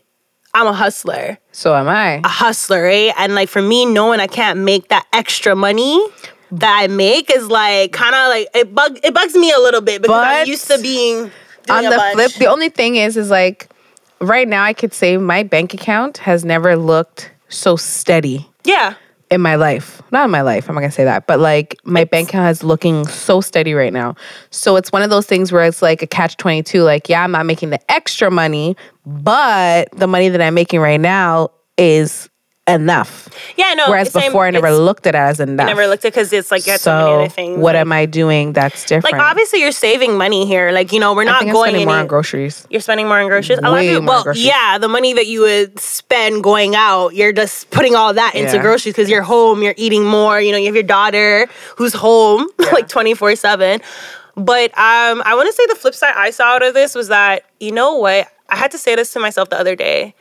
[0.53, 1.37] I'm a hustler.
[1.51, 2.21] so am I?
[2.23, 3.13] a hustler, right?
[3.17, 5.99] And like for me, knowing I can't make that extra money
[6.51, 9.81] that I make is like kind of like it bug it bugs me a little
[9.81, 11.31] bit because I'm used to being
[11.69, 13.67] On the flip, the only thing is is like
[14.19, 18.95] right now I could say my bank account has never looked so steady yeah.
[19.29, 20.01] in my life.
[20.11, 22.63] Not in my life, I'm not gonna say that, but like my bank account is
[22.63, 24.15] looking so steady right now.
[24.49, 26.83] So it's one of those things where it's like a catch 22.
[26.83, 28.75] Like, yeah, I'm not making the extra money,
[29.05, 32.29] but the money that I'm making right now is
[32.67, 33.29] enough.
[33.57, 33.89] Yeah, no.
[33.89, 35.65] Whereas same- before I never looked at it as enough.
[35.65, 37.57] I never looked at because it's like so, many so things.
[37.59, 39.13] what like, am I doing that's different?
[39.13, 40.71] Like obviously you're saving money here.
[40.71, 41.85] Like you know we're not going spending any.
[41.85, 42.65] more on groceries.
[42.69, 43.59] you're spending more on groceries.
[43.59, 44.45] A lot of people, well, groceries.
[44.45, 48.55] yeah, the money that you would spend going out, you're just putting all that into
[48.55, 48.61] Yeah.
[48.61, 50.41] groceries because you're home, you're eating more.
[50.41, 51.47] You know, you have your daughter
[51.77, 53.81] who's home like twenty four seven.
[54.37, 57.09] But um, I want to say the flip side I saw out of this was
[57.09, 60.15] that you know what I had to say this to myself the other day.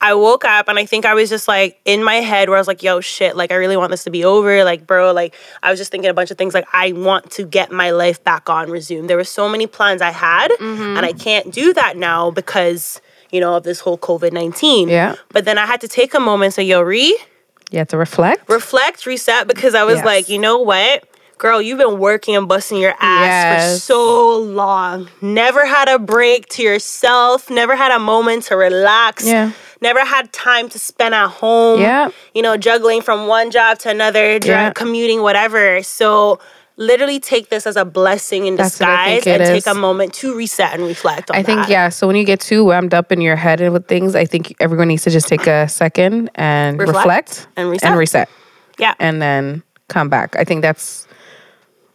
[0.00, 2.60] I woke up and I think I was just like in my head where I
[2.60, 4.62] was like, yo, shit, like I really want this to be over.
[4.62, 6.52] Like, bro, like I was just thinking a bunch of things.
[6.54, 9.06] Like, I want to get my life back on resume.
[9.06, 10.96] There were so many plans I had, Mm-hmm.
[10.98, 14.88] and I can't do that now because, you know, of this whole COVID 19.
[14.88, 15.16] Yeah.
[15.30, 17.18] But then I had to take a moment and say, yo, Ree,
[17.70, 18.48] You have to reflect.
[18.50, 20.04] reflect, reset, because I was Yes.
[20.04, 21.04] like, you know what?
[21.38, 25.08] Girl, you've been working and busting your ass for so long.
[25.20, 29.26] Never had a break to yourself, never had a moment to relax.
[29.26, 29.52] Yeah.
[29.86, 31.80] Never had time to spend at home.
[31.80, 32.08] Yeah.
[32.34, 34.72] You know, juggling from one job to another, Yeah.
[34.72, 35.80] commuting, whatever.
[35.84, 36.40] So
[36.76, 39.66] literally take this as a blessing in That's what I think disguise and it take
[39.66, 41.40] a moment to reset and reflect on it.
[41.40, 41.68] I think that.
[41.70, 41.88] yeah.
[41.88, 44.54] So when you get too wound up in your head and with things, I think
[44.60, 47.88] everyone needs to just take a second and Reflect reflect, and reset.
[47.90, 48.28] and reset,
[48.78, 48.94] Yeah.
[48.98, 50.34] and then come back.
[50.36, 51.05] I think that's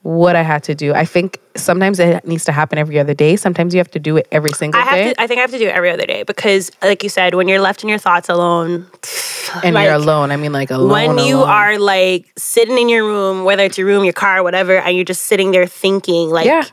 [0.04, 0.94] what I had to do.
[0.94, 3.36] I think sometimes it needs to happen every other day.
[3.36, 5.42] Sometimes you have to do it every single I have day, to I think I
[5.42, 7.90] have to do it every other day because like you said, when you're left in
[7.90, 8.88] your thoughts alone,
[9.64, 10.32] and like, you're alone.
[10.32, 11.16] I mean, like alone.
[11.16, 11.50] when you alone.
[11.50, 15.06] are like sitting in your room, whether it's your room, your car, whatever, and you're
[15.06, 16.64] just sitting there thinking, like Yeah.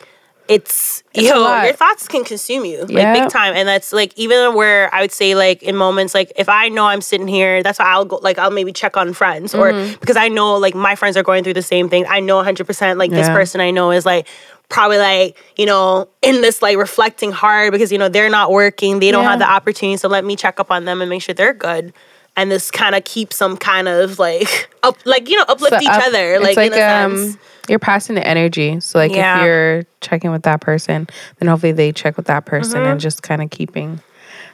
[0.49, 1.65] It's, a yo, lot.
[1.65, 3.55] your thoughts can consume you like big time.
[3.55, 6.87] And that's like even where I would say like in moments like if I know
[6.87, 10.01] I'm sitting here, that's why I'll go like I'll maybe check on friends or Mm-hmm.
[10.01, 12.07] because I know like my friends are going through the same thing.
[12.09, 13.35] I know 100% like this Yeah.
[13.35, 14.27] person I know is like
[14.71, 19.01] probably like you know in this like reflecting hard because you know they're not working
[19.01, 19.31] they don't Yeah.
[19.31, 21.93] have the opportunity so let me check up on them and make sure they're good
[22.37, 25.81] and this kind of keeps them kind of like up like you know uplift So
[25.81, 27.37] each up- other it's like, in a sense
[27.69, 28.81] you're passing the energy.
[28.81, 29.39] So like Yeah.
[29.41, 32.91] if you're checking with that person, then hopefully they check with that person Mm-hmm.
[32.93, 34.01] and just kind of keeping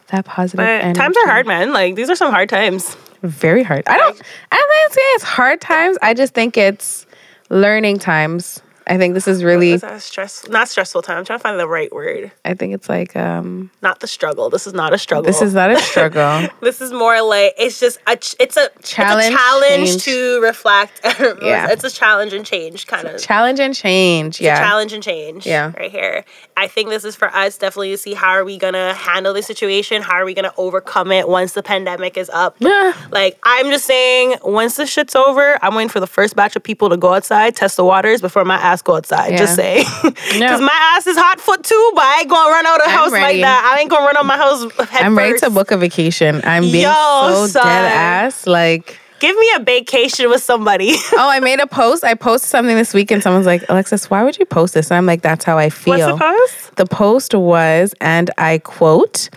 [0.09, 0.99] that positive but energy.
[0.99, 3.85] times are hard man like these are some hard times Very hard.
[3.87, 4.21] I don't.
[4.53, 5.97] I don't say it's hard times.
[6.03, 7.07] I just think it's
[7.49, 8.61] learning times.
[8.87, 9.77] I think this is really.
[9.77, 12.89] that stress not stressful time i'm trying to find the right word I think it's
[12.89, 13.71] like um.
[13.83, 16.49] not the struggle this is not a struggle This is not a struggle.
[16.61, 20.05] this is more like it's just a ch- it's a Challenge, it's a challenge change.
[20.05, 21.01] to reflect
[21.43, 21.71] Yeah.
[21.71, 24.41] it's a challenge and change kind of Challenge and change.
[24.41, 24.59] Yeah.
[24.59, 25.73] challenge and change Yeah.
[25.79, 26.25] right here
[26.57, 29.43] i think this is for us definitely to see how are we gonna handle the
[29.43, 32.93] situation how are we gonna overcome it once the pandemic is up Yeah.
[33.11, 36.63] like i'm just saying once this shit's over i'm waiting for the first batch of
[36.63, 40.61] people to go outside test the waters before my ass go outside just say because
[40.61, 43.41] my ass is hot foot too but i ain't gonna run out of house like
[43.41, 46.41] that i ain't gonna run out my house head I'm ready to book a vacation.
[46.45, 47.63] I'm being Yo, so son.
[47.65, 48.47] dead ass.
[48.47, 52.05] Like, give me a vacation with somebody oh, I made a post.
[52.05, 54.91] I posted something this week, and someone's like, Alexis, why would you post this?
[54.91, 55.95] And I'm like, that's how I feel.
[55.95, 59.29] what's the post The post was, and I quote,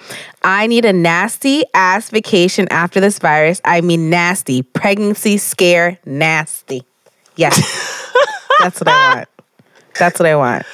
[0.43, 3.61] I need a nasty ass vacation after this virus.
[3.65, 4.61] I mean, nasty.
[4.61, 6.83] Pregnancy scare, nasty.
[7.37, 7.57] Yes.
[8.59, 9.29] That's what I want.
[9.97, 10.65] That's what I want.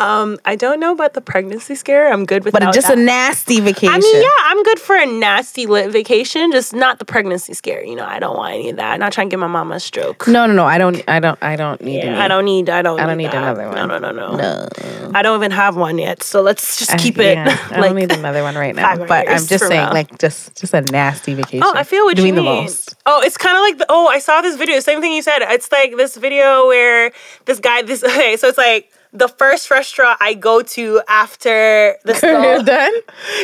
[0.00, 3.60] Um i don't know about the pregnancy scare i'm good with But just a nasty
[3.60, 3.94] vacation.
[3.94, 7.84] I mean, yeah, I'm good for a nasty lit vacation, just not the pregnancy scare.
[7.84, 8.92] You know, I don't want any of that.
[8.94, 10.26] I'm not trying to give my mama a stroke.
[10.28, 10.64] No, no, no.
[10.64, 11.02] I don't.
[11.08, 11.38] I don't.
[11.42, 11.98] I don't need.
[11.98, 12.16] Yeah, any.
[12.18, 12.68] I don't need.
[12.70, 13.00] I don't.
[13.00, 13.36] I don't need that.
[13.42, 13.74] another one.
[13.74, 15.10] No, no, no, no, No.
[15.14, 16.22] I don't even have one yet.
[16.22, 17.36] So let's just I- keep it.
[17.36, 18.96] yeah, I like, don't need another one right now.
[18.96, 19.92] But I'm just saying, now.
[19.92, 21.62] like, just just a nasty vacation.
[21.64, 22.62] Oh, I feel what doing you the mean.
[22.64, 22.96] most.
[23.06, 24.80] Oh, it's kind of like the, oh, I saw this video.
[24.80, 25.40] Same thing you said.
[25.42, 27.12] It's like this video where
[27.46, 27.82] this guy.
[27.82, 28.36] This okay.
[28.36, 32.22] So it's like the first restaurant I go to after this.
[32.22, 32.92] You're done.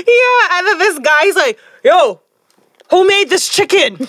[0.06, 2.20] Yeah, and then this guy's like, "Yo,
[2.90, 4.08] who made this chicken?" and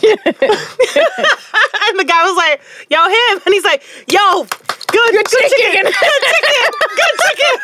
[1.99, 6.71] the guy was like, "Yo, him," and he's like, "Yo, good, good, chicken, good chicken,
[6.95, 7.59] good chicken."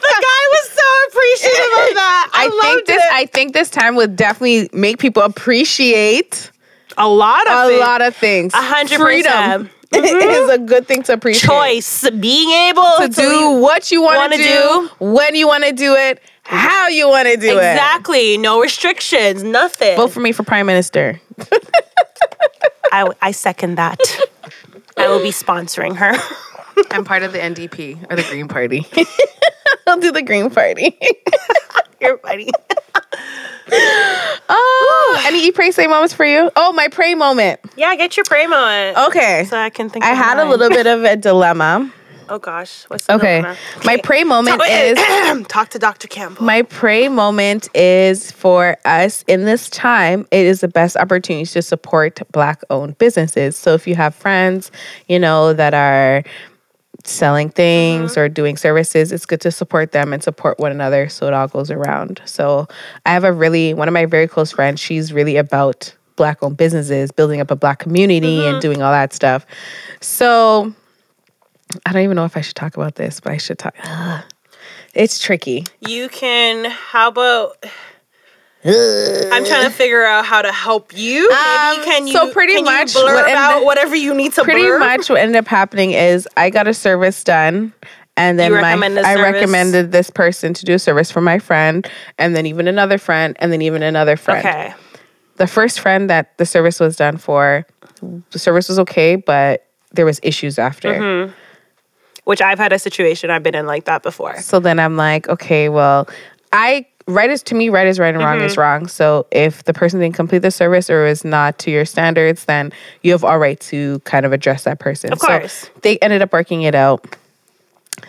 [0.00, 2.30] the guy was so appreciative of that.
[2.32, 3.02] I, I think this.
[3.02, 3.12] it.
[3.12, 6.50] I think this time would definitely make people appreciate
[6.96, 7.80] a lot of a things.
[7.80, 8.54] lot of things.
[8.54, 10.22] A hundred Freedom percent.
[10.22, 10.30] Mm-hmm.
[10.30, 11.48] is a good thing to appreciate.
[11.48, 15.72] choice, being able to to, do what you want to do, when you want to
[15.72, 17.56] do it, how you want to do it.
[17.56, 19.96] exactly no restrictions, nothing.
[19.96, 21.20] Vote for me for prime minister.
[22.92, 24.00] I, I second that.
[24.96, 26.14] I will be sponsoring her.
[26.90, 28.86] I'm part of the NDP or the Green Party.
[29.86, 30.98] I'll do the Green Party.
[32.00, 32.48] You're funny.
[34.48, 36.50] oh, any pray say moments for you?
[36.56, 37.60] Oh, my pray moment.
[37.76, 38.96] Yeah, get your pray moment.
[39.08, 39.44] Okay.
[39.48, 40.04] So I can think.
[40.04, 41.92] I had a little bit of a dilemma.
[42.32, 43.38] Oh gosh, what's the Okay.
[43.40, 43.56] dilemma?
[43.84, 44.96] My pray moment is
[45.48, 46.06] talk to Dr.
[46.06, 46.44] Campbell.
[46.44, 50.28] my pray moment is for us in this time.
[50.30, 53.56] It is the best opportunity to support black owned businesses.
[53.56, 54.70] So if you have friends,
[55.08, 56.22] you know, that are
[57.04, 58.20] selling things mm-hmm.
[58.20, 61.48] or doing services, it's good to support them and support one another so it all
[61.48, 62.20] goes around.
[62.24, 62.68] So
[63.06, 66.56] I have a really one of my very close friends, she's really about black owned
[66.56, 68.60] businesses, building up a black community and mm-hmm.
[68.60, 69.46] doing all that stuff.
[70.00, 70.74] So
[71.86, 73.74] I don't even know if I should talk about this, but I should talk.
[73.84, 74.24] Ugh.
[74.92, 75.66] It's tricky.
[75.86, 76.68] You can.
[76.68, 77.64] How about?
[78.64, 81.24] I'm trying to figure out how to help you.
[81.30, 82.12] Um, can you?
[82.12, 84.78] so pretty can much you blur what ended- whatever you need to Pretty blur?
[84.78, 87.72] much what ended up happening is I got a service done.
[88.16, 92.36] And then my, I recommended this person to do a service for my friend, and
[92.36, 94.46] then even another friend, and then even another friend.
[94.46, 94.74] Okay.
[95.36, 97.66] The first friend that the service was done for,
[98.30, 100.92] the service was okay, but there was issues after.
[100.92, 101.32] Mm-hmm.
[102.24, 104.38] Which I've had a situation I've been in like that before.
[104.42, 106.06] So then I'm like, okay, well,
[106.52, 108.60] I right is to me right is right and wrong is mm-hmm.
[108.60, 108.86] wrong.
[108.86, 112.72] So if the person didn't complete the service or is not to your standards, then
[113.02, 115.12] you have all right to kind of address that person.
[115.12, 115.52] Of course.
[115.52, 117.16] So they ended up working it out.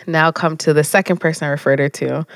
[0.06, 2.26] Now come to the second person I referred her to.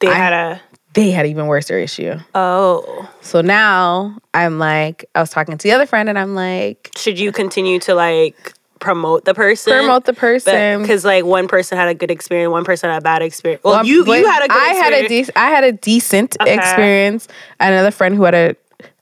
[0.00, 0.60] They I- had a
[0.94, 2.14] They had even worse issue.
[2.34, 3.08] oh.
[3.20, 7.18] So now I'm like, I was talking to the other friend and I'm like, Should
[7.18, 9.72] you continue to like promote the person?
[9.72, 10.82] promote the person.
[10.82, 13.62] because like one person had a good experience, one person had a bad experience.
[13.64, 15.28] Well, Well, you you had a good I had a experience.
[15.28, 16.54] dec- I had a decent Okay.
[16.54, 17.28] experience.
[17.60, 18.56] Another friend who had a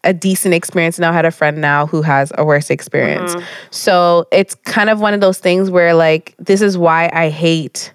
[0.05, 3.35] a decent experience now had a friend now who has a worse experience.
[3.37, 3.45] Mm-hmm.
[3.71, 7.93] So it's kind of one of those things where like this is why I hate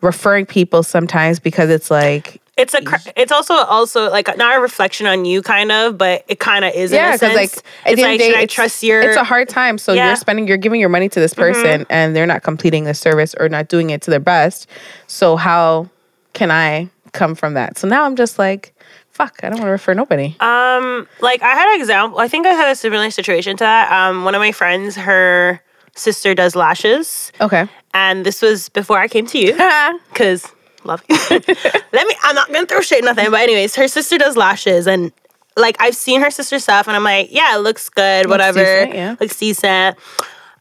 [0.00, 2.82] referring people sometimes because it's like It's a.
[2.82, 6.64] cr- It's also also like not a reflection on you, kind of, but it kind
[6.64, 6.92] of is.
[6.92, 7.52] yeah, because like
[7.84, 9.00] at it's the end like the should I trust your?
[9.02, 9.78] It's a hard time.
[9.78, 10.00] So Yeah.
[10.02, 10.06] Mm-hmm.
[10.08, 13.34] you're spending, you're giving your money to this person, and they're not completing the service
[13.40, 14.66] or not doing it to their best.
[15.06, 15.88] So how
[16.32, 17.78] can I come from that?
[17.78, 18.72] So now I'm just like,
[19.10, 20.36] fuck, I don't want to refer nobody.
[20.40, 22.18] Um, like I had an example.
[22.20, 23.90] I think I had a similar situation to that.
[23.90, 25.60] Um, one of my friends, her
[25.96, 27.66] sister does lashes, okay.
[27.94, 29.52] and this was before I came to you.
[30.12, 30.46] because
[30.84, 31.16] love you.
[31.30, 32.14] Let me.
[32.22, 35.12] I'm not gonna throw shade nothing, but anyways, her sister does lashes, and
[35.56, 38.94] like I've seen her sister stuff, and I'm like, yeah, it looks good, whatever, decent,
[38.94, 39.16] yeah.
[39.20, 39.98] looks decent.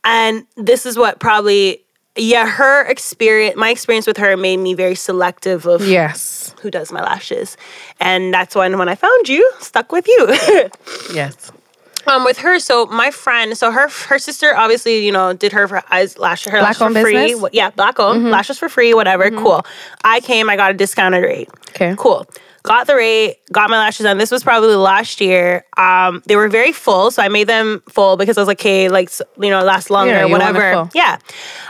[0.03, 1.83] And this is what probably,
[2.15, 6.55] yeah, her experience, my experience with her made me very selective of yes.
[6.61, 7.57] who does my lashes,
[7.99, 10.27] and that's when when I found you, stuck with you.
[11.13, 11.51] Yes.
[12.09, 15.67] Um, with her, so my friend, so her her sister obviously, you know, did her
[15.67, 17.13] for eyes lash her lashes for free.
[17.13, 17.41] business?
[17.41, 17.55] Mm-hmm.
[17.55, 19.29] Yeah, black owned lashes for free, whatever.
[19.31, 19.65] Cool.
[20.03, 21.49] I came, I got a discounted rate.
[21.69, 21.95] Okay.
[21.97, 22.27] Cool.
[22.63, 24.17] Got the rate, got my lashes done.
[24.17, 25.65] This was probably last year.
[25.77, 28.89] Um, they were very full, so I made them full because I was like, okay,
[28.89, 30.89] like you know, last longer, Yeah, you want it whatever.
[30.93, 31.19] Yeah.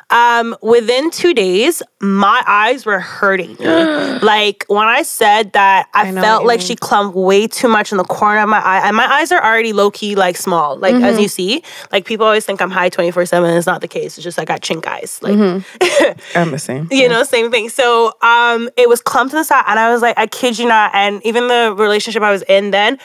[0.09, 3.55] Um, within two days, my eyes were hurting.
[4.21, 6.67] like when I said that, I, know felt like mean.
[6.67, 9.43] she clumped way too much in the corner of my eye, and my eyes are
[9.43, 10.77] already low key like small.
[10.77, 11.03] Like Mm-hmm.
[11.03, 13.55] as you see, like people always think I'm high twenty four seven.
[13.55, 14.17] It's not the case.
[14.17, 15.19] It's just I got chink eyes.
[15.21, 15.33] Like
[16.35, 16.87] I'm the same.
[16.91, 17.69] you know, same thing.
[17.69, 20.67] So um, it was clumped in the side, and I was like, I kid you
[20.67, 20.91] not.
[20.95, 22.97] And even the relationship I was in then,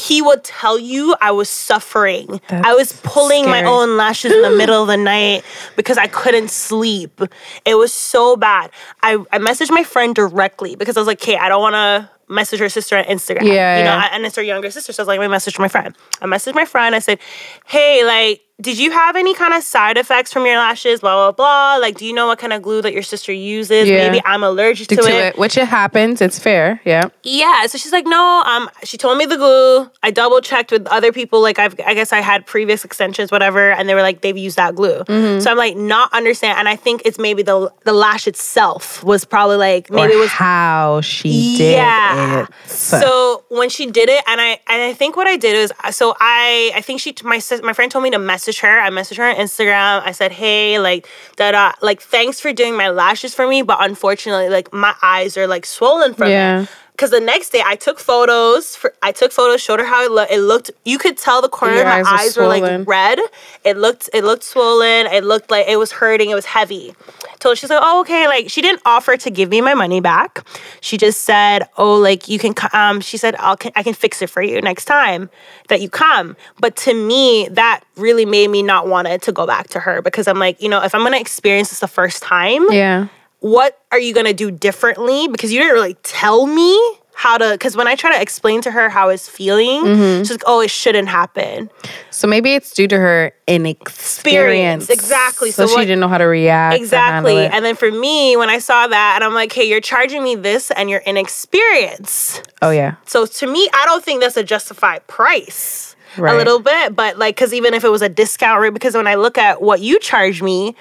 [0.00, 2.40] he would tell you I was suffering.
[2.48, 5.44] I was pulling my own lashes in the middle of the night
[5.76, 7.20] because I couldn't sleep.
[7.66, 8.70] It was so bad.
[9.02, 12.10] I, I messaged my friend directly because I was like, okay, I don't want to
[12.32, 13.42] message her sister on Instagram.
[13.42, 14.92] Yeah, You know, and it's her younger sister.
[14.94, 15.94] So I was like, let me message my friend.
[16.22, 16.94] I messaged my friend.
[16.94, 17.18] I said,
[17.66, 21.00] hey, like, did you have any kind of side effects from your lashes?
[21.00, 21.76] Blah, blah, blah.
[21.80, 23.88] Like, do you know what kind of glue that your sister uses?
[23.88, 24.08] Yeah.
[24.08, 25.38] Maybe I'm allergic to, to, it.
[25.38, 26.20] which it happens.
[26.20, 26.80] It's fair.
[26.84, 27.08] Yeah.
[27.24, 28.42] yeah, so she's like, no.
[28.46, 29.90] Um, she told me the glue.
[30.02, 31.40] I double checked with other people.
[31.40, 34.56] Like, I've, I guess I had previous extensions, whatever, and they were like, they've used
[34.56, 35.00] that glue.
[35.00, 35.40] Mm-hmm.
[35.40, 36.58] So I'm like, not understand.
[36.58, 40.18] And I think it's maybe the the lash itself was probably like maybe or it
[40.18, 42.42] was how she did yeah.
[42.42, 42.70] it.
[42.70, 46.14] So when she did it, and I and I think what I did is so
[46.20, 48.80] I I think she my sis, my friend told me to message her.
[48.80, 50.02] I messaged her on Instagram.
[50.04, 53.78] I said, hey, like da da, like thanks for doing my lashes for me, but
[53.80, 56.62] unfortunately, like my eyes are like swollen from Yeah.
[56.62, 56.68] it.
[56.92, 58.76] Because the next day I took photos.
[58.76, 60.30] For, I took photos, showed her how it looked.
[60.32, 60.70] It looked.
[60.84, 63.18] You could tell the corner Your of my eyes were eyes were like red.
[63.64, 64.10] It looked.
[64.12, 65.06] It looked swollen.
[65.06, 66.30] It looked like it was hurting.
[66.30, 66.94] It was heavy.
[67.42, 68.28] Told she's like, oh okay.
[68.28, 70.46] Like she didn't offer to give me my money back.
[70.80, 72.54] She just said, oh like you can.
[72.72, 75.28] Um, she said I'll I can fix it for you next time
[75.68, 76.36] that you come.
[76.60, 80.02] But to me, that really made me not want it to go back to her
[80.02, 83.08] because I'm like, you know, if I'm gonna experience this the first time, yeah.
[83.40, 85.26] what are you gonna do differently?
[85.26, 86.78] Because you didn't really tell me
[87.22, 87.52] how to.
[87.52, 90.22] Because when I try to explain to her how I was feeling, Mm-hmm.
[90.22, 91.70] she's like, "Oh, it shouldn't happen."
[92.10, 94.88] So maybe it's due to her inexperience.
[94.88, 95.50] Experience, exactly.
[95.50, 96.76] So, So she didn't know how to react.
[96.76, 97.36] Exactly.
[97.36, 97.52] it.
[97.52, 100.34] And then for me, when I saw that, and I'm like, "Hey, you're charging me
[100.34, 102.94] this, and you're inexperienced." oh yeah.
[103.06, 105.96] So to me, I don't think that's a justified price.
[106.18, 106.34] Right.
[106.34, 109.06] A little bit, but like, because even if it was a discount rate, because when
[109.06, 110.76] I look at what you charge me,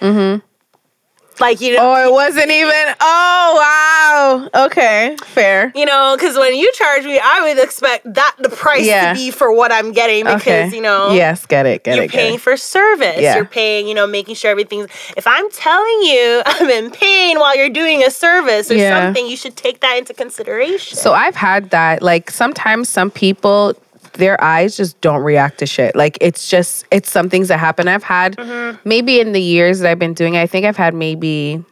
[1.40, 2.96] like you know, Oh, it wasn't even.
[3.00, 4.66] Oh wow.
[4.66, 5.16] Okay.
[5.26, 5.72] Fair.
[5.76, 9.14] You know, because when you charge me, I would expect that the price Yeah.
[9.14, 10.76] to be for what I'm getting because Okay.
[10.76, 11.46] you know, Yes.
[11.46, 11.84] Get it.
[11.84, 12.12] Get you're it.
[12.12, 12.42] Get paying it.
[12.42, 13.18] for service.
[13.20, 13.36] Yeah.
[13.36, 14.88] You're paying, you know, making sure everything's.
[15.18, 19.06] If I'm telling you I'm in pain while you're doing a service or Yeah.
[19.06, 20.98] something, you should take that into consideration.
[20.98, 22.02] So I've had that.
[22.02, 23.74] Like sometimes some people,
[24.22, 25.96] their eyes just don't react to shit.
[25.96, 27.88] Like it's just it's some things that happen.
[27.88, 28.78] I've had Mm-hmm.
[28.88, 30.36] maybe in the years that I've been doing.
[30.36, 31.64] it, I think I've had maybe.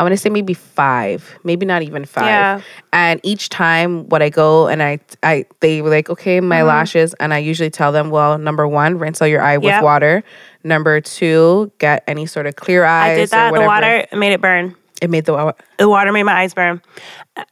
[0.00, 2.24] I want to say maybe five, maybe not even five.
[2.26, 2.60] Yeah.
[2.92, 6.68] And each time what I go and I I they were like, okay, my Mm-hmm.
[6.68, 9.82] lashes, and I usually tell them, well, number one, rinse out your eye with Yep.
[9.82, 10.22] water.
[10.62, 13.10] Number two, get any sort of clear eyes.
[13.12, 13.52] I did that.
[13.52, 14.76] The water made it burn.
[15.00, 16.82] It made the wa- The water made my eyes burn.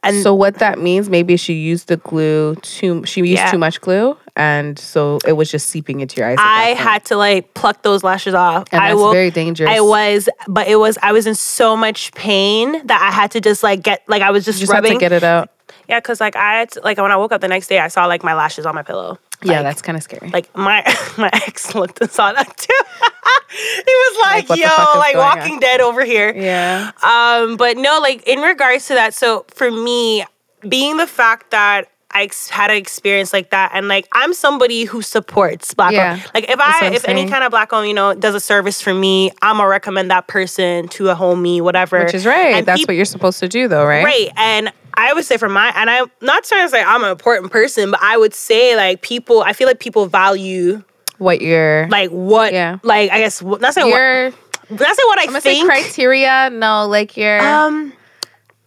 [0.03, 3.05] And So what that means, maybe she used the glue too.
[3.05, 3.51] She used Yeah.
[3.51, 6.37] too much glue, and so it was just seeping into your eyes.
[6.39, 8.65] I had to like pluck those lashes off.
[8.73, 9.69] And I that's woke- very dangerous.
[9.71, 13.39] I was, but it was I was in so much pain that I had to
[13.41, 14.93] just like get like I was just, just had rubbing.
[14.93, 15.49] to get it out.
[15.87, 17.87] yeah, because like I had to, like when I woke up the next day, I
[17.87, 19.17] saw like my lashes on my pillow.
[19.41, 20.29] yeah, Like, that's kind of scary.
[20.31, 20.83] like my
[21.17, 22.73] my ex looked and saw that too.
[23.49, 24.65] he was like, Like, "Yo,
[24.99, 28.93] like going on?" Walking Dead over here." yeah, Um, but no, like in regards to
[28.95, 30.25] that, so for me,
[30.67, 34.85] being the fact that I ex- had an experience like that, and like I'm somebody
[34.85, 35.91] who supports black.
[35.91, 38.33] Yeah, owned- Like if that's I if any kind of black owned, you know, does
[38.35, 42.03] a service for me, I'm gonna recommend that person to a homie, whatever.
[42.03, 42.55] which is right.
[42.55, 44.03] And that's peop- what you're supposed to do, though, right?
[44.05, 44.29] Right.
[44.37, 47.51] And I would say for my and I'm not trying to say I'm an important
[47.51, 50.83] person, but I would say like people I feel like people value
[51.17, 52.77] What you're like what Yeah.
[52.83, 54.31] like I guess not saying what your
[54.69, 55.67] not saying what I I'm think.
[55.67, 56.49] criteria.
[56.51, 57.93] No, like your um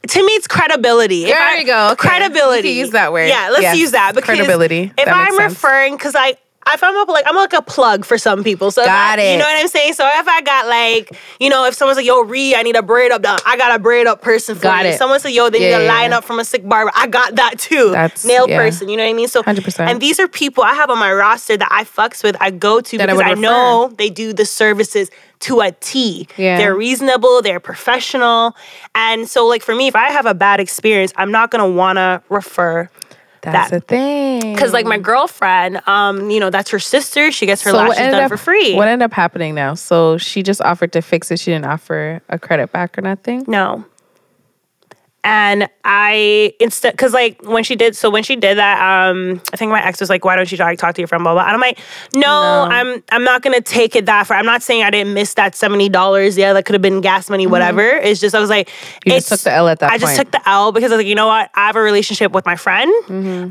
[0.09, 1.25] to me, it's credibility.
[1.25, 1.89] If There I- you go.
[1.93, 2.09] Okay.
[2.09, 2.71] Credibility.
[2.71, 3.29] Use that word.
[3.29, 3.77] Yeah, let's Yes.
[3.77, 4.93] use that because Credibility.
[4.97, 6.37] If That I'm referring, because I.
[6.75, 9.33] If I'm up, like I'm like a plug for some people, so Got I- it.
[9.33, 9.95] You know what I'm saying?
[9.95, 12.83] So if I got like, you know, if someone's like, "Yo, Ree, I need a
[12.83, 14.93] braid up," done, I got a braid up person for Got you.
[14.93, 14.99] it.
[14.99, 16.19] Someone said, "Yo, they Yeah, need a yeah, line yeah.
[16.19, 17.91] up from a sick barber," I got that too.
[17.91, 18.89] That's- nail person.
[18.89, 19.29] You know what I mean?
[19.29, 19.89] So 100%.
[19.91, 22.37] And these are people I have on my roster that I fucks with.
[22.41, 26.29] I go to That because would I know they do the services to a T.
[26.37, 26.59] Yeah.
[26.59, 28.55] They're reasonable, they're professional.
[28.95, 32.23] And so like for me, if I have a bad experience, I'm not gonna wanna
[32.29, 32.91] refer
[33.43, 34.53] that's that- the thing.
[34.55, 37.31] because like my girlfriend, um, you know, that's her sister.
[37.33, 38.75] She gets her So lashes done up for free.
[38.75, 39.75] What ended up happening now?
[39.75, 41.39] So she just offered to fix it.
[41.41, 43.45] She didn't offer a credit back or nothing.
[43.49, 43.85] No.
[45.23, 49.57] And I instead because like when she did so when she did that, um, I
[49.57, 51.43] think my ex was like, "Why don't you talk, talk to your friend?" Blah blah.
[51.43, 51.79] And I'm like,
[52.15, 54.39] "No, I'm I'm not gonna take it that far.
[54.39, 56.39] I'm not saying I didn't miss that seventy dollars.
[56.39, 57.83] Yeah, that could have been gas money, whatever.
[57.83, 59.09] It's just I was like, Mm-hmm.
[59.11, 61.01] You just took the L at that I just took the L because I was
[61.05, 61.51] like, you know what?
[61.55, 62.91] I have a relationship with my friend.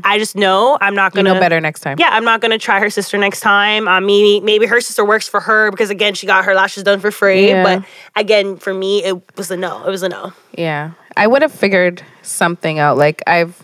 [0.04, 1.18] I just know I'm not Mm-hmm.
[1.18, 1.96] You gonna know better next time.
[2.00, 3.86] yeah, I'm not gonna try her sister next time.
[3.86, 6.98] Uh, maybe maybe her sister works for her because again she got her lashes done
[7.00, 7.48] for free.
[7.48, 7.62] Yeah.
[7.62, 7.84] But
[8.16, 9.84] again, for me, it was a no.
[9.86, 10.32] It was a no.
[10.52, 10.92] Yeah.
[11.16, 12.96] I would have figured something out.
[12.96, 13.62] Like I've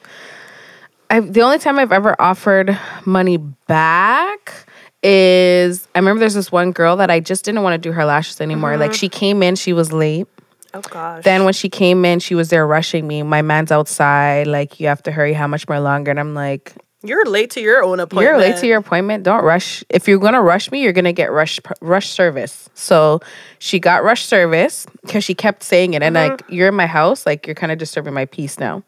[1.10, 4.66] I've the only time I've ever offered money back
[5.02, 8.04] is I remember there's this one girl that I just didn't want to do her
[8.04, 8.76] lashes anymore.
[8.76, 8.96] Like mm-hmm.
[8.96, 10.26] she came in, she was late.
[10.74, 11.24] Oh gosh.
[11.24, 13.22] Then when she came in, she was there rushing me.
[13.22, 16.10] My man's outside, like you have to hurry how much more longer?
[16.10, 18.24] And I'm like, you're late to your own appointment.
[18.24, 19.24] You're late to your appointment.
[19.24, 19.84] Don't rush.
[19.88, 22.68] If you're gonna rush me, you're gonna get rush rush service.
[22.74, 23.20] So
[23.58, 26.32] she got rush service because she kept saying it, and mm-hmm.
[26.32, 28.82] like you're in my house, like you're kind of disturbing my peace now.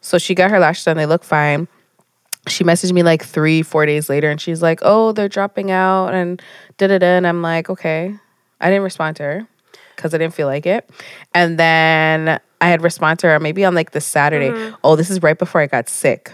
[0.00, 0.96] So she got her lashes done.
[0.96, 1.68] They look fine.
[2.48, 6.14] She messaged me like three, four days later, and she's like, "Oh, they're dropping out,"
[6.14, 6.40] and
[6.78, 7.06] da da da.
[7.06, 8.14] And I'm like, "Okay."
[8.60, 9.46] I didn't respond to her
[9.96, 10.88] because I didn't feel like it.
[11.34, 14.50] And then I had responded to her maybe on like the Saturday.
[14.50, 14.76] Mm-hmm.
[14.84, 16.30] Oh, this is right before I got sick.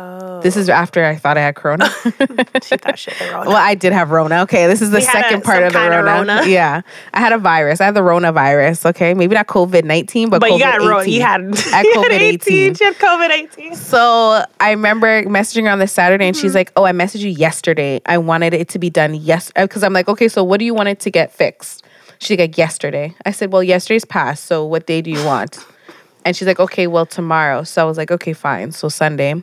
[0.00, 1.88] Oh, This is after I thought I had corona.
[2.62, 3.46] she thought shit wrong.
[3.48, 4.42] well, I did have Rona.
[4.42, 6.12] Okay, this is the We had a- second part of the kinda Rona.
[6.34, 6.42] Rona.
[6.46, 6.82] Yeah,
[7.12, 7.80] I had a virus.
[7.80, 8.86] I had the Rona virus.
[8.86, 10.88] Okay, maybe not COVID nineteen, but but COVID-18.
[10.88, 11.08] wrong.
[11.08, 12.54] You had, I had you had COVID 18.
[12.70, 12.74] 18.
[12.74, 13.74] She had COVID 18.
[13.74, 16.56] So I remember messaging her on the Saturday, and she's Mm-hmm.
[16.56, 18.00] like, "Oh, I messaged you yesterday.
[18.06, 20.74] I wanted it to be done yes." Because I'm like, "Okay, so what do you
[20.74, 21.84] want it to get fixed?"
[22.20, 24.44] She's like, "Yesterday." I said, "Well, yesterday's past.
[24.46, 25.58] So what day do you want?"
[26.24, 29.42] And she's like, "Okay, well tomorrow." So I was like, "Okay, fine." So Sunday.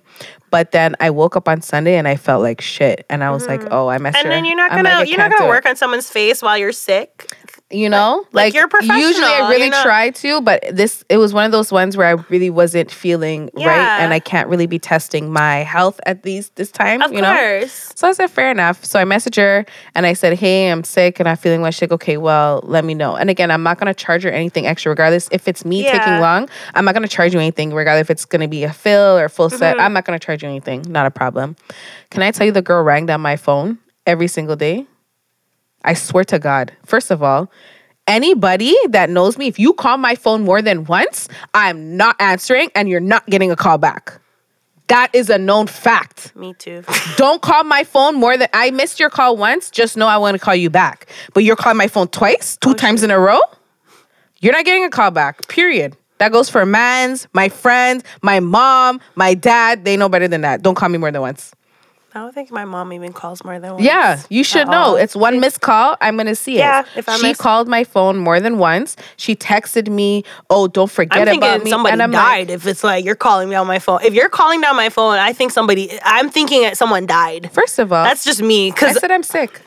[0.51, 3.45] But then I woke up on Sunday and I felt like shit, and I was
[3.47, 4.25] like, "Oh, I messed Mm-hmm.
[4.25, 6.09] And her." then you're not gonna like, you're not gonna do it work on someone's
[6.09, 7.31] face while you're sick.
[7.71, 11.33] you know like, you're usually professional, i really you're try to but this it was
[11.33, 14.77] one of those ones where i really wasn't feeling right and i can't really be
[14.77, 17.91] testing my health at these this time Of you know course.
[17.95, 21.19] so i said fair enough so i messaged her and i said hey i'm sick
[21.19, 23.91] and i'm feeling like shit okay well let me know and again i'm not going
[23.91, 25.97] to charge her anything extra regardless if it's me Yeah.
[25.97, 28.63] taking long i'm not going to charge you anything regardless if it's going to be
[28.63, 29.57] a fill or full Mm-hmm.
[29.57, 31.55] set i'm not to charge you anything not a problem
[32.09, 34.85] can i tell you the girl rang down my phone every single day
[35.85, 36.73] I swear to God.
[36.85, 37.49] First of all,
[38.07, 42.71] anybody that knows me, if you call my phone more than once, I'm not answering
[42.75, 44.19] and you're not getting a call back.
[44.87, 46.35] That is a known fact.
[46.35, 46.83] Me too.
[47.17, 49.71] Don't call my phone more than I missed your call once.
[49.71, 51.07] Just know I want to call you back.
[51.33, 53.39] But you're calling my phone twice, two oh, times in a row.
[54.41, 55.47] You're not getting a call back.
[55.47, 55.97] Period.
[56.17, 59.83] That goes for mans, my friends, my mom, my dad.
[59.85, 60.61] They know better than that.
[60.61, 61.51] Don't call me more than once.
[62.13, 63.83] I don't think my mom even calls more than once.
[63.83, 64.77] Yeah, you should know.
[64.77, 64.95] all.
[64.95, 65.97] It's one missed call.
[65.99, 66.59] I'm gonna see it.
[66.59, 68.95] Yeah, if I she miss- called my phone more than once.
[69.17, 72.47] She texted me, "Oh, don't forget I'm about me." somebody and I'm died.
[72.47, 74.87] like, if it's like you're calling me on my phone, if you're calling down my
[74.87, 75.99] phone, I think somebody.
[76.03, 77.51] I'm thinking that someone died.
[77.51, 78.71] first of all, That's just me.
[78.71, 79.59] Because I said I'm sick.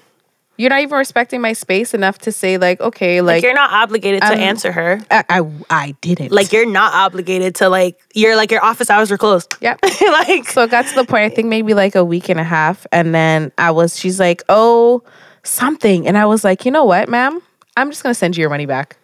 [0.58, 3.72] You're not even respecting my space enough to say like, okay, like, Like you're not
[3.72, 5.00] obligated to um, answer her.
[5.10, 6.32] I, I I didn't.
[6.32, 9.54] Like you're not obligated to like you're like your office hours are closed.
[9.60, 9.78] Yep.
[10.02, 12.44] like So it got to the point, I think maybe like a week and a
[12.44, 12.86] half.
[12.90, 15.04] And then I was, she's like, oh,
[15.44, 16.06] something.
[16.08, 17.40] And I was like, you know what, ma'am?
[17.76, 18.96] I'm just going to send you your money back.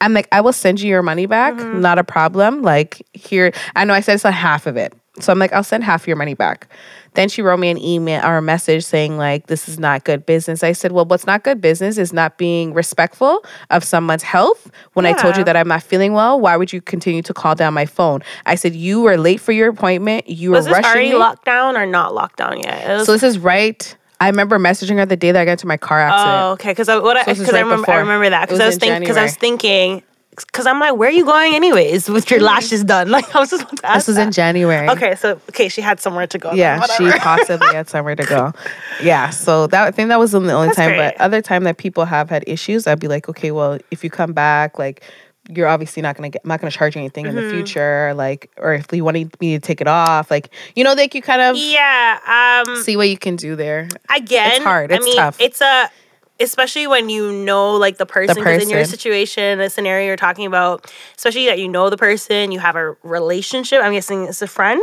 [0.00, 1.56] I'm like, I will send you your money back.
[1.56, 2.62] Not a problem.
[2.62, 4.92] Like, here, I know I said it's a half of it.
[5.20, 6.68] So I'm like, I'll send half your money back.
[7.14, 10.24] Then she wrote me an email or a message saying, like, this is not good
[10.26, 10.62] business.
[10.62, 14.70] I said, well, what's not good business is not being respectful of someone's health.
[14.92, 17.54] When I told you that I'm not feeling well, why would you continue to call
[17.54, 18.20] down my phone?
[18.46, 20.28] I said, you were late for your appointment.
[20.28, 21.16] You were was this rushing already me.
[21.16, 22.88] locked down or not locked down yet?
[22.88, 23.96] Was- So this is right.
[24.20, 26.42] I remember messaging her the day that I got into my car accident.
[26.44, 26.70] Oh, okay.
[26.72, 27.94] Because I what I, So is cause I remember before.
[27.94, 30.02] I remember that because I was thinking because I was thinking
[30.46, 33.08] because I'm like, where are you going anyways with your lashes done?
[33.18, 34.32] Like I was just about to ask this was in.
[34.32, 34.88] January.
[34.90, 36.52] Okay, so okay, she had somewhere to go.
[36.52, 38.52] Yeah, she possibly had somewhere to go.
[39.02, 40.90] Yeah, so that I think that was the only That's time.
[40.90, 40.98] great.
[41.14, 44.10] But other time that people have had issues, I'd be like, okay, well, if you
[44.10, 45.02] come back, like
[45.50, 47.48] you're obviously not gonna get, I'm not gonna charge you anything in Mm-hmm.
[47.48, 50.92] the future, like, or if you want me to take it off, like, you know,
[50.92, 52.62] like you kind of yeah.
[52.66, 52.76] Um.
[52.82, 53.88] see what you can do there.
[54.14, 54.92] again, it's hard.
[54.92, 55.40] I It's mean, tough.
[55.40, 55.88] it's a
[56.40, 60.46] especially when you know like the person, 'cause in your situation, the scenario you're talking
[60.46, 63.82] about, especially that you know the person, you have a relationship.
[63.82, 64.80] I'm guessing it's a friend.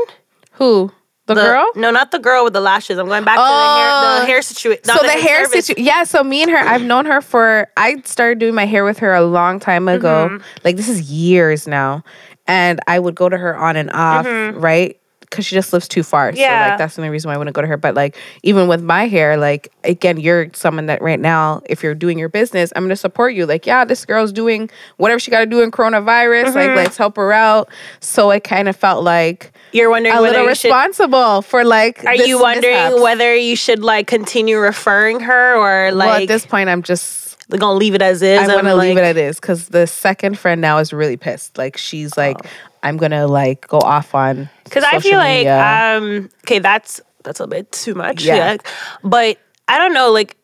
[0.53, 0.91] Who
[1.27, 1.65] the, The- girl?
[1.75, 2.97] No, not the girl with the lashes.
[2.99, 4.19] I'm going back to the hair, Oh.
[4.21, 4.83] the hair situation.
[4.85, 8.37] so the hair situation yeah so me and her i've known her for i started
[8.39, 10.43] doing my hair with her a long time ago Mm-hmm.
[10.63, 12.03] like this is years now
[12.47, 14.25] and i would go to her on and off
[14.55, 14.99] right
[15.29, 16.39] because she just lives too far so.
[16.39, 16.69] Yeah.
[16.69, 18.81] like that's the only reason why i wouldn't go to her but like even with
[18.83, 22.83] my hair like again you're someone that right now if you're doing your business i'm
[22.83, 26.65] gonna support you like yeah this girl's doing whatever she gotta do in coronavirus like
[26.65, 26.75] Mm-hmm.
[26.77, 27.69] let's help her out
[27.99, 32.03] so it kind of felt like You're wondering a little you should responsible for like
[32.05, 33.01] Are you wondering mishaps.
[33.01, 37.24] whether you should like continue referring her or like well at this point i'm just
[37.49, 38.39] they're gonna leave it as is?
[38.39, 41.17] I and, want to leave it as is because the second friend now is really
[41.17, 41.57] pissed.
[41.57, 42.49] Like she's like, Oh.
[42.83, 47.47] I'm gonna like go off on Because I feel like, um, okay, that's that's a
[47.47, 48.23] bit too much.
[48.23, 48.35] Yeah.
[48.35, 48.57] Yeah.
[49.03, 49.37] But
[49.67, 50.37] I don't know, like,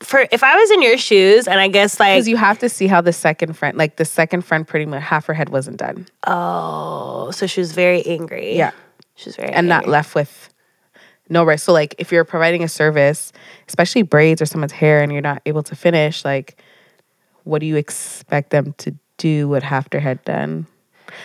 [0.00, 2.68] for if I was in your shoes, and I guess like, because you have to
[2.68, 5.78] see how the second friend, like the second friend, pretty much half her head wasn't
[5.78, 8.56] done oh, so she was very angry.
[8.56, 8.70] Yeah.
[9.16, 10.48] she was very and not left with
[11.28, 11.64] no rest.
[11.64, 13.32] So like if you're providing a service,
[13.68, 16.60] especially braids or someone's hair, and you're not able to finish, like
[17.44, 20.66] what do you expect them to do with half their head done?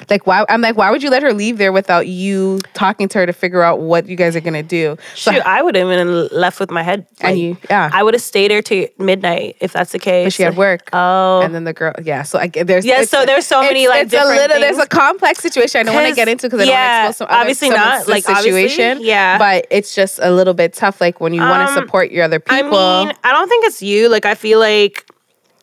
[0.09, 3.19] Like why I'm like, why would you let her leave there without you talking to
[3.19, 4.97] her to figure out what you guys are gonna do?
[5.15, 7.05] So Shoot, I would have been left with my head.
[7.21, 7.89] And you- yeah.
[7.93, 10.25] I would have stayed there to midnight if that's the case.
[10.27, 10.89] but she had work.
[10.93, 12.23] Oh, and then the girl, yeah.
[12.23, 14.77] So I get there's Yeah, so there's so many, it's- like, it's a little there's
[14.77, 15.81] a complex situation.
[15.81, 17.69] I don't want to get into because I don't yeah, want to expose some obviously
[17.69, 18.99] not, like, obviously, situation.
[19.03, 19.37] yeah.
[19.37, 20.99] but it's just a little bit tough.
[21.01, 22.77] Like when you want to Um, support your other people.
[22.77, 24.09] I mean, I don't think it's you.
[24.09, 25.05] Like, I feel like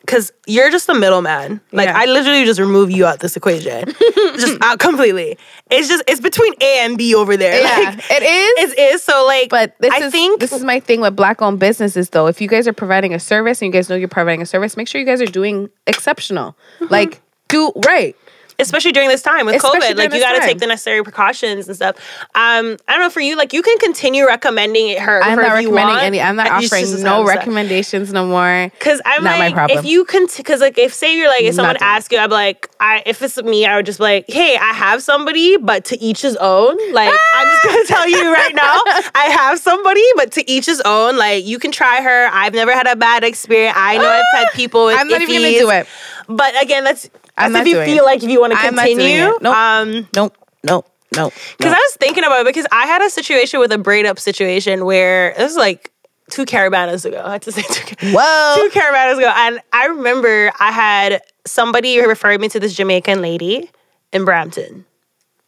[0.07, 1.61] because you're just the middleman.
[1.73, 1.99] Like, Yeah.
[1.99, 3.87] I literally just remove you out this equation,
[4.17, 5.37] just out completely.
[5.71, 7.61] It's just it's between A and B over there.
[7.61, 8.73] yeah, Like, it is.
[8.73, 9.51] it is so like.
[9.51, 12.27] but this I is think this is my thing with black owned businesses though.
[12.29, 14.77] If you guys are providing a service and you guys know you're providing a service,
[14.77, 16.57] make sure you guys are doing exceptional.
[16.81, 16.93] Mm-hmm.
[16.93, 18.17] Like do right.
[18.59, 21.67] Especially during this time with Especially COVID, like you got to take the necessary precautions
[21.67, 21.97] and stuff.
[22.35, 25.23] Um, I don't know for you, like you can continue recommending her.
[25.23, 26.03] I'm her not recommending want.
[26.03, 26.21] any.
[26.21, 27.25] I'm not I- offering no how it's done.
[27.39, 28.71] recommendations no more.
[28.81, 29.79] Cause I'm Not my like, problem.
[29.79, 32.69] if you can, cause like if say you're like, if someone asks you, I'm like,
[32.81, 36.01] I if it's me, I would just be like, hey, I have somebody, but to
[36.03, 36.77] each his own.
[36.93, 38.75] Like I'm just gonna tell you right now,
[39.15, 41.17] I have somebody, but to each his own.
[41.17, 42.29] Like you can try her.
[42.33, 43.77] I've never had a bad experience.
[43.79, 44.87] I know I've had people.
[44.87, 45.59] With I'm not even gonna iffies.
[45.59, 45.87] do it.
[46.29, 48.07] But again, that's I'm that's if you feel it.
[48.07, 49.39] like if you want to I'm not doing continue.
[49.41, 49.55] Nope.
[49.55, 50.37] Um, Nope.
[50.65, 50.87] Nope.
[51.15, 51.33] Nope.
[51.57, 54.19] because I was thinking about it because I had a situation with a braid up
[54.19, 55.93] situation where it was like
[56.31, 57.23] two Caribanas ago.
[57.25, 57.95] I had to say two.
[58.13, 58.55] Whoa.
[58.57, 63.71] Two Caribanas ago, and I remember I had somebody referred me to this Jamaican lady
[64.13, 64.85] in Brampton.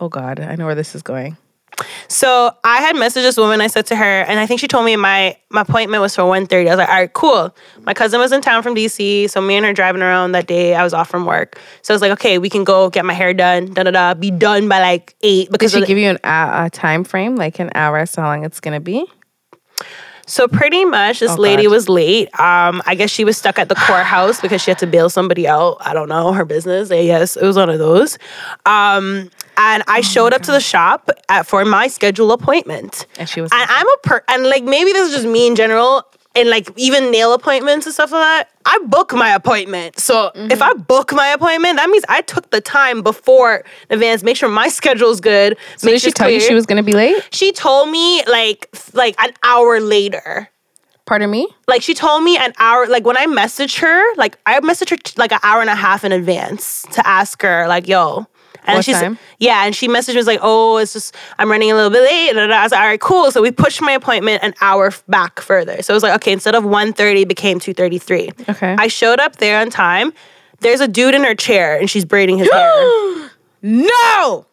[0.01, 1.37] Oh God, I know where this is going.
[2.09, 3.61] So I had messaged this woman.
[3.61, 6.23] I said to her, and I think she told me my my appointment was for
[6.23, 6.67] 1.30.
[6.67, 7.55] I was like, all right, cool.
[7.83, 10.75] My cousin was in town from DC, so me and her driving around that day.
[10.75, 13.13] I was off from work, so I was like, okay, we can go get my
[13.15, 15.87] hair done, da da da, be done by like eight Did because she of the-
[15.87, 18.61] give you an a, a time frame, like an hour, as to how long it's
[18.61, 19.07] gonna be?
[20.27, 21.71] So pretty much, this Oh, lady God.
[21.71, 22.29] was late.
[22.39, 25.49] Um, I guess she was stuck at the courthouse because she had to bail somebody
[25.49, 25.79] out.
[25.81, 26.91] I don't know her business.
[26.91, 28.19] Yes, it was one of those.
[28.67, 33.07] Um, and Oh I showed up to the shop at, for my scheduled appointment.
[33.19, 33.51] And she was.
[33.53, 36.05] And I'm a per and like maybe this is just me in general.
[36.35, 39.99] And like even nail appointments and stuff like that, I book my appointment.
[39.99, 40.83] So if I mm-hmm.
[40.83, 44.69] book my appointment, that means I took the time before in advance, make sure my
[44.69, 45.57] schedule's good.
[45.77, 47.27] so did she tell you she was gonna be late?
[47.33, 50.49] She told me like like an hour later.
[51.07, 51.49] Pardon me?
[51.67, 52.87] Like she told me an hour.
[52.87, 55.75] Like when I messaged her, like I messaged her t- like an hour and a
[55.75, 58.29] half in advance to ask her, like, "Yo."
[58.65, 59.19] And What she's time?
[59.39, 62.03] yeah, and she messaged me was like, "Oh, it's just I'm running a little bit
[62.03, 62.41] late." da.
[62.43, 65.81] I was like, "All right, cool." So we pushed my appointment an hour back further.
[65.83, 68.31] So it was like, okay, instead of 1.30, it became two thirty three.
[68.49, 68.75] Okay.
[68.79, 70.13] I showed up there on time.
[70.61, 73.31] There's a dude in her chair, and she's braiding his hair.
[73.63, 74.45] No.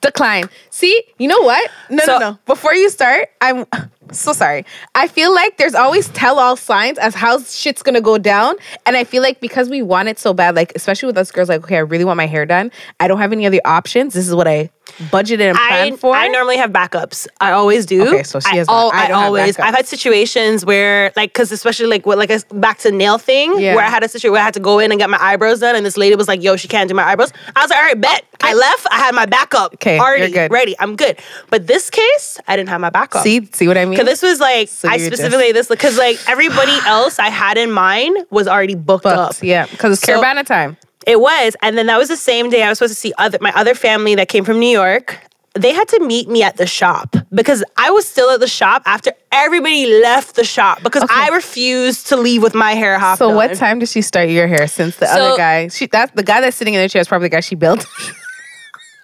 [0.00, 0.48] Decline.
[0.70, 1.70] See, you know what?
[1.90, 2.38] No, So- no, no.
[2.46, 3.66] Before you start, I'm
[4.12, 4.64] so sorry.
[4.94, 8.54] I feel like there's always tell all signs as how shit's gonna go down.
[8.86, 11.48] And I feel like because we want it so bad, like especially with us girls,
[11.48, 12.70] like, okay, I really want my hair done.
[13.00, 14.14] I don't have any other options.
[14.14, 16.14] This is what I budgeted and I, planned for.
[16.14, 17.26] I normally have backups.
[17.40, 18.06] I always do.
[18.08, 19.58] Okay, so she I, has al- I I, have always.
[19.58, 23.58] I've had situations where, like, because especially like what, like a back to nail thing,
[23.60, 23.74] Yeah.
[23.74, 25.60] where I had a situation where I had to go in and get my eyebrows
[25.60, 27.78] done, and this lady was like, "Yo, she can't do my eyebrows." I was like,
[27.78, 28.86] "All right, bet." Oh, I left.
[28.90, 29.74] I had my backup.
[29.74, 30.74] Okay, already ready.
[30.78, 31.18] I'm good.
[31.50, 33.22] But this case, I didn't have my backup.
[33.22, 33.92] see, see what I mean?
[33.98, 37.28] Because this was like So I you're just- specifically this because like everybody else I
[37.28, 39.34] had in mind was already booked, up.
[39.42, 40.76] Yeah, because it's So- Caribana time.
[41.08, 43.38] It was, and then that was the same day I was supposed to see other
[43.40, 45.18] my other family that came from New York.
[45.54, 48.82] They had to meet me at the shop because I was still at the shop
[48.86, 53.28] after everybody left the shop because I refused to leave with my hair half So
[53.28, 53.36] done.
[53.36, 54.68] what time did she start your hair?
[54.68, 57.08] Since the So- other guy, she that the guy that's sitting in the chair is
[57.08, 57.86] probably the guy she built.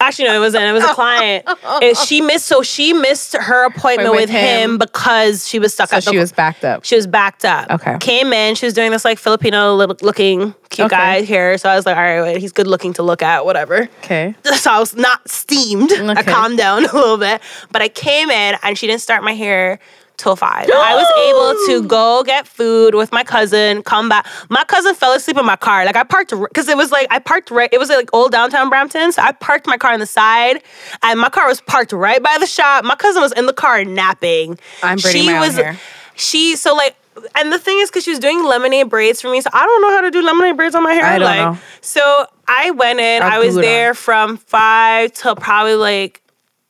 [0.00, 0.64] Actually, no, it wasn't.
[0.64, 1.44] It was a client.
[1.80, 4.72] It- she missed, so she missed her appointment With with, him.
[4.72, 4.78] him.
[4.78, 6.84] because she was stuck so at the she was backed up.
[6.84, 7.70] She was backed up.
[7.70, 7.96] Okay.
[8.00, 8.54] Came in.
[8.54, 10.96] She was doing this like Filipino looking cute Okay.
[10.96, 11.56] guy here.
[11.58, 13.88] So I was like, all right, wait, he's good looking to look at, whatever.
[14.02, 14.34] Okay.
[14.56, 15.92] So I was not steamed.
[15.92, 17.40] I calmed down a little bit.
[17.70, 19.78] But I came in and she didn't start my hair
[20.16, 20.68] till five.
[20.74, 24.26] I was able to go get food with my cousin, come back.
[24.48, 25.84] My cousin fell asleep in my car.
[25.84, 27.68] Like I parked because it was like I parked right.
[27.72, 29.12] It was like old downtown Brampton.
[29.12, 30.62] So I parked my car on the side,
[31.02, 32.84] and my car was parked right by the shop.
[32.84, 34.58] My cousin was in the car napping.
[34.82, 35.78] I'm she was hair.
[36.14, 36.96] she so like.
[37.36, 39.82] And the thing is, because she was doing lemonade braids for me, so I don't
[39.82, 41.04] know how to do lemonade braids on my hair.
[41.04, 41.58] I don't like, know.
[41.80, 43.22] So I went in.
[43.22, 43.62] I'll I was it on.
[43.62, 46.23] there from five till probably like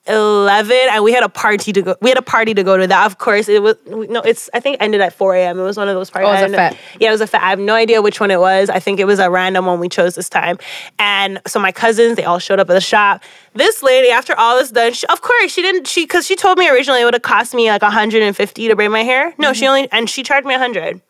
[0.07, 1.97] eleven, and we had a party to go.
[2.01, 2.87] We had a party to go to.
[2.87, 4.21] That of course it was no.
[4.21, 5.59] It's I think ended at four a.m.
[5.59, 6.29] It was one of those parties.
[6.29, 6.79] Oh, it was a fete.
[7.01, 7.41] Yeah, it was a fete.
[7.43, 8.69] I have no idea which one it was.
[8.71, 10.59] I think it was a random one we chose this time.
[10.99, 13.23] And so my cousins, they all showed up at the shop.
[13.55, 15.87] This lady, after all this done, she, of course she didn't.
[15.87, 18.69] She because she told me originally it would have cost me like hundred and fifty
[18.69, 19.35] to braid my hair.
[19.39, 19.55] No, Mm-hmm.
[19.61, 21.01] she only and she charged me hundred.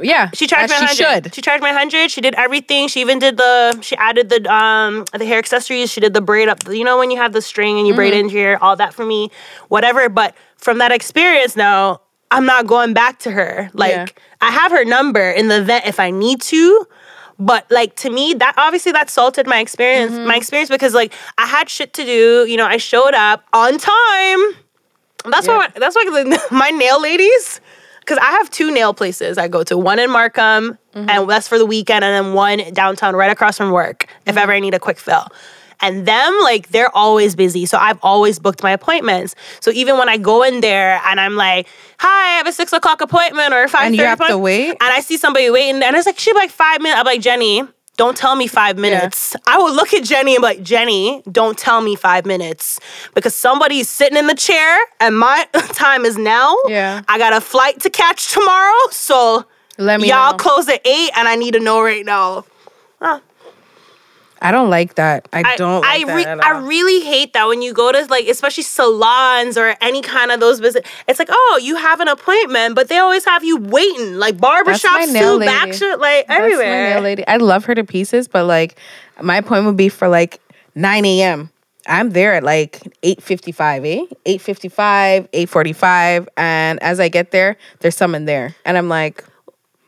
[0.00, 1.24] Yeah, She charged my she 100.
[1.24, 1.34] should.
[1.34, 2.10] She charged my 100.
[2.10, 2.88] She did everything.
[2.88, 5.90] She even did the she added the um the hair accessories.
[5.90, 6.58] She did the braid up.
[6.68, 8.20] You know when you have the string and you braid Mm-hmm.
[8.26, 9.30] into your all that for me.
[9.68, 13.70] Whatever, but from that experience now, I'm not going back to her.
[13.74, 14.06] Like Yeah.
[14.40, 16.86] I have her number in the event if I need to.
[17.38, 20.28] But like to me, that obviously that salted my experience, Mm-hmm.
[20.28, 22.46] my experience because like I had shit to do.
[22.48, 24.40] You know, I showed up on time.
[25.30, 25.56] That's Yeah.
[25.58, 26.04] why that's why
[26.50, 27.60] my nail ladies,
[28.02, 29.76] because I have two nail places I go to.
[29.78, 31.08] One in Markham, Mm-hmm.
[31.08, 34.38] and that's for the weekend, and then one downtown, right across from work, if Mm-hmm.
[34.38, 35.26] ever I need a quick fill.
[35.80, 37.64] And them, like, they're always busy.
[37.66, 39.34] So I've always booked my appointments.
[39.60, 41.66] So even when I go in there and I'm like,
[41.98, 44.68] hi, I have a six o'clock appointment or five And you have to wait?
[44.70, 47.00] And I see somebody waiting, and it's like, be like five minutes.
[47.00, 47.62] I'm like, Jenny,
[47.96, 49.36] don't tell me five minutes.
[49.46, 52.80] I would look at Jenny and be like, Jenny, don't tell me five minutes.
[53.14, 56.56] Because somebody's sitting in the chair and my time is now.
[56.68, 57.02] Yeah.
[57.06, 58.88] I got a flight to catch tomorrow.
[58.90, 59.44] So
[59.78, 60.38] Let me y'all know.
[60.38, 62.44] close at eight and I need to know right now.
[63.00, 63.20] Ah.
[64.42, 65.28] I don't like that.
[65.32, 65.82] I, I, don't.
[65.82, 69.56] Like I, that re- I really hate that when you go to like especially salons
[69.56, 70.84] or any kind of those business.
[71.06, 75.16] It's like, oh, you have an appointment, but they always have you waiting, like barbershops
[75.16, 76.90] too, back shit, like That's my everywhere.
[76.90, 77.26] nail lady.
[77.26, 78.76] I love her to pieces, but like
[79.20, 80.40] my appointment would be for like
[80.74, 81.50] 9 a.m.
[81.86, 84.36] I'm there at like 8.55, eh?
[84.38, 86.28] 8.55, 8.45.
[86.36, 88.54] And as I get there, there's someone there.
[88.64, 89.24] And I'm like,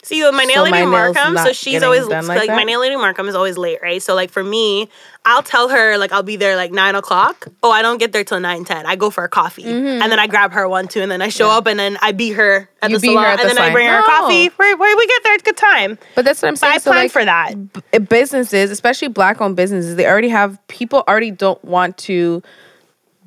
[0.05, 2.95] See, with my nail So lady Markham, so she's always like, like my nail lady
[2.97, 4.03] Markham is always late, right?
[4.03, 4.89] So like for me,
[5.25, 7.47] I'll tell her like I'll be there like nine o'clock.
[7.63, 8.85] Oh, I don't get there till nine ten.
[8.87, 11.29] I go for a coffee, and then I grab her one too, and then I
[11.29, 12.93] show up, and then I beat her at Mm-hmm.
[12.93, 13.73] You the salon, at and the then I salon.
[13.73, 14.47] bring her a coffee.
[14.57, 15.99] Where, where we get there, it's good time.
[16.15, 16.81] but that's what I'm But I saying.
[16.81, 17.73] So plan like, for that.
[17.93, 22.43] b- businesses, especially black owned businesses, they already have people already don't want to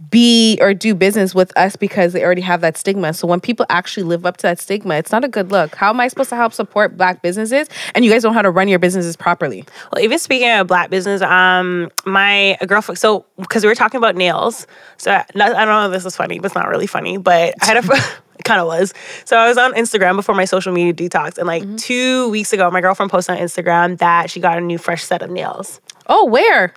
[0.10, 3.14] be or do business with us because they already have that stigma.
[3.14, 5.76] So when people actually live up to that stigma, it's not a good look.
[5.76, 8.44] How am I supposed to help support black businesses and you guys don't know how
[8.44, 9.66] to run your businesses properly?
[9.92, 13.00] Well, even speaking of black business, um, my girlfriend.
[13.00, 14.68] So because we were talking about nails,
[14.98, 17.18] so I, I don't know if this is funny, but it's not really funny.
[17.18, 17.98] But I had a.
[18.38, 18.94] It kind of was.
[19.26, 22.70] So I was on Instagram before my social media detox, and like two weeks ago,
[22.70, 25.82] my girlfriend posted on Instagram that she got a new fresh set of nails.
[26.06, 26.72] Oh, where?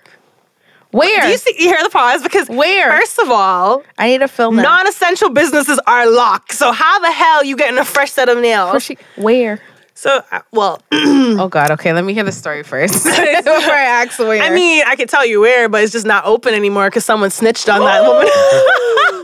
[0.91, 1.21] Where?
[1.21, 1.55] Do you see?
[1.57, 2.91] You hear the pause because Where?
[2.91, 4.63] First of all, I need to film that.
[4.63, 6.51] non-essential businesses are locked.
[6.53, 8.71] So how the hell you getting a fresh set of nails?
[8.71, 9.61] Where she- Where?
[9.93, 11.71] So uh, well, Oh God.
[11.71, 14.41] Okay, let me hear the story first before I ask where.
[14.41, 17.29] I mean, I could tell you where, but it's just not open anymore because someone
[17.29, 18.25] snitched on that woman.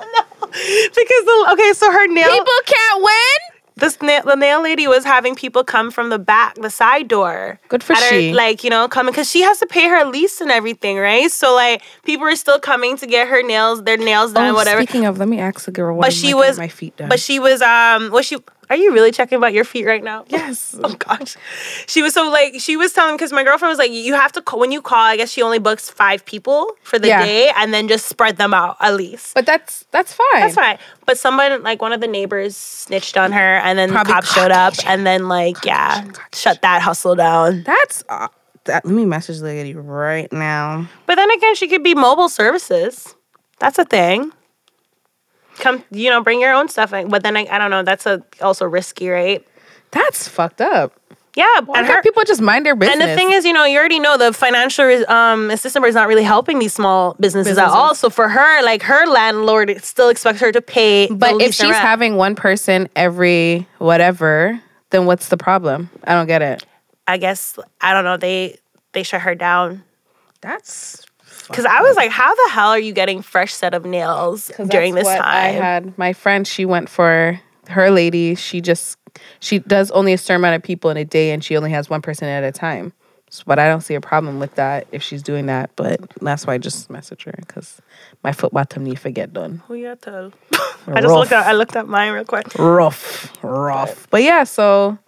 [0.00, 2.30] no, because the, okay, so her nail.
[2.30, 3.49] people can't win.
[3.80, 7.58] This nail, the nail lady was having people come from the back, the side door.
[7.68, 8.32] Good for at her, she.
[8.32, 11.30] like you know, coming because she has to pay her lease and everything, right?
[11.30, 14.82] So like people are still coming to get her nails, their nails done, Oh, whatever.
[14.82, 15.96] Speaking of, let me ask the girl.
[15.96, 17.08] What But she was, my feet done.
[17.08, 18.36] but she was, um, was she?
[18.70, 20.24] Are you really checking about your feet right now?
[20.28, 20.74] yes.
[20.84, 21.36] Oh gosh,
[21.86, 24.40] she was so like she was telling because my girlfriend was like you have to
[24.42, 24.98] call when you call.
[24.98, 27.22] I guess she only books five people for the Yeah.
[27.24, 29.34] day and then just spread them out at least.
[29.34, 30.40] But that's that's fine.
[30.40, 30.78] That's fine.
[31.04, 34.32] But someone like one of the neighbors snitched on her and then Probably the cops
[34.32, 37.64] showed up and then like yeah shut that hustle down.
[37.64, 38.28] That's uh,
[38.64, 38.84] that.
[38.86, 40.88] Let me message the lady right now.
[41.06, 43.14] But then again, she could be mobile services.
[43.58, 44.32] That's a thing.
[45.60, 46.90] Come, you know, bring your own stuff.
[46.90, 47.82] But then I, I don't know.
[47.82, 49.46] That's a also risky, right?
[49.90, 50.92] That's fucked up.
[51.36, 53.00] Yeah, Why And her people just mind their business.
[53.00, 56.08] And the thing is, you know, you already know the financial um, assistant is not
[56.08, 57.94] really helping these small businesses, at all.
[57.94, 61.06] So for her, like her landlord still expects her to pay.
[61.06, 61.76] but if she's rent.
[61.76, 65.88] having one person every whatever, then what's the problem?
[66.04, 66.64] I don't get it.
[67.06, 68.16] I guess I don't know.
[68.16, 68.58] They
[68.92, 69.84] they shut her down
[70.40, 71.06] That's
[71.50, 74.94] because I was like, how the hell are you getting fresh set of nails during
[74.94, 75.20] this time?
[75.20, 76.46] I had my friend.
[76.46, 78.34] She went for her lady.
[78.34, 78.96] She just
[79.40, 81.90] she does only a certain amount of people in a day, and she only has
[81.90, 82.92] one person at a time.
[83.32, 85.70] So, but I don't see a problem with that if she's doing that.
[85.76, 87.80] But that's why I just message her because
[88.24, 89.62] my foot bottom need to get done.
[89.68, 90.32] Who you tell?
[90.86, 92.46] I just looked at I looked at mine real quick.
[92.58, 94.08] rough, rough.
[94.10, 94.98] But yeah, so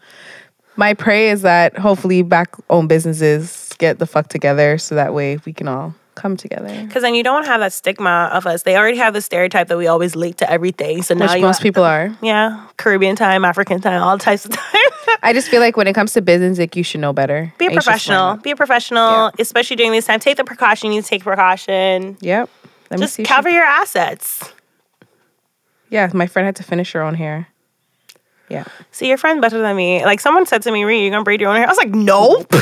[0.76, 5.38] my pray is that hopefully back owned businesses get the fuck together so that way
[5.45, 6.69] we can all come together.
[6.87, 8.63] Because then you don't have that stigma of us.
[8.63, 11.03] They already have the stereotype that we always late to everything.
[11.03, 12.17] So now Which you most people are.
[12.23, 14.91] yeah, Caribbean time, African time, all types of time.
[15.23, 17.53] I just feel like when it comes to business, like you should know better.
[17.59, 18.37] Be a professional.
[18.37, 19.31] Be a professional, Yeah.
[19.39, 20.21] especially during this time.
[20.21, 22.17] Take the precaution you need to take precaution.
[22.21, 22.49] Yep.
[22.91, 23.29] Let Just me see.
[23.29, 24.53] cover she- your assets.
[25.91, 27.49] yeah, my friend had to finish her own hair.
[28.49, 28.65] Yeah.
[28.91, 30.05] See, your friend better than me.
[30.05, 31.91] Like someone said to me, "Ree, you're gonna braid your own hair?" I was like,
[31.95, 32.53] "Nope."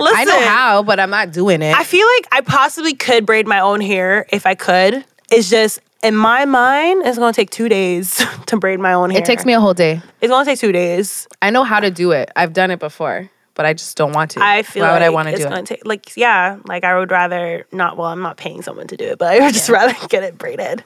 [0.00, 1.76] Listen, I know how, but I'm not doing it.
[1.76, 5.04] I feel like I possibly could braid my own hair if I could.
[5.30, 9.20] It's just in my mind, it's gonna take two days to braid my own hair.
[9.20, 10.00] it takes me a whole day.
[10.20, 11.28] It's gonna take two days.
[11.42, 12.30] I know how to do it.
[12.34, 14.42] I've done it before, but I just don't want to.
[14.42, 15.66] I feel Why like would I want to it's do it?
[15.66, 17.96] take like yeah, like I would rather not.
[17.96, 20.38] Well, I'm not paying someone to do it, but I would just rather get it
[20.38, 20.82] braided.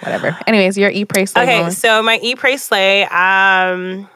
[0.00, 0.38] Whatever.
[0.46, 1.74] Anyways, your e pray slay Okay, moment.
[1.76, 3.04] so my e-pray slay.
[3.04, 4.08] Um,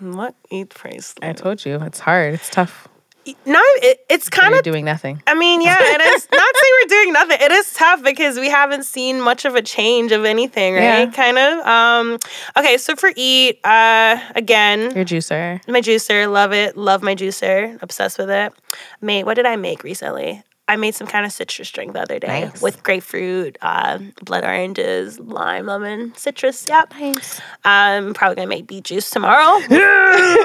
[0.00, 1.30] what eat pray slay?
[1.30, 2.34] I told you it's hard.
[2.34, 2.86] It's tough.
[3.46, 4.62] No, it, it's kind of.
[4.62, 5.22] doing nothing.
[5.26, 6.28] I mean, yeah, it is.
[6.32, 7.38] not say we're doing nothing.
[7.40, 10.82] It is tough because we haven't seen much of a change of anything, right?
[10.82, 11.10] Yeah.
[11.10, 11.66] Kind of.
[11.66, 12.18] Um.
[12.56, 15.60] Okay, so for eat, uh, again, Your juicer.
[15.68, 18.52] my juicer, love it, love my juicer, obsessed with it.
[19.00, 20.42] Mate, what did I make recently?
[20.68, 22.62] I made some kind of citrus drink the other day Nice.
[22.62, 26.66] with grapefruit, uh, blood oranges, lime, lemon, citrus.
[26.68, 26.92] Yep.
[26.92, 27.40] Nice.
[27.64, 29.58] I'm probably gonna make beet juice tomorrow.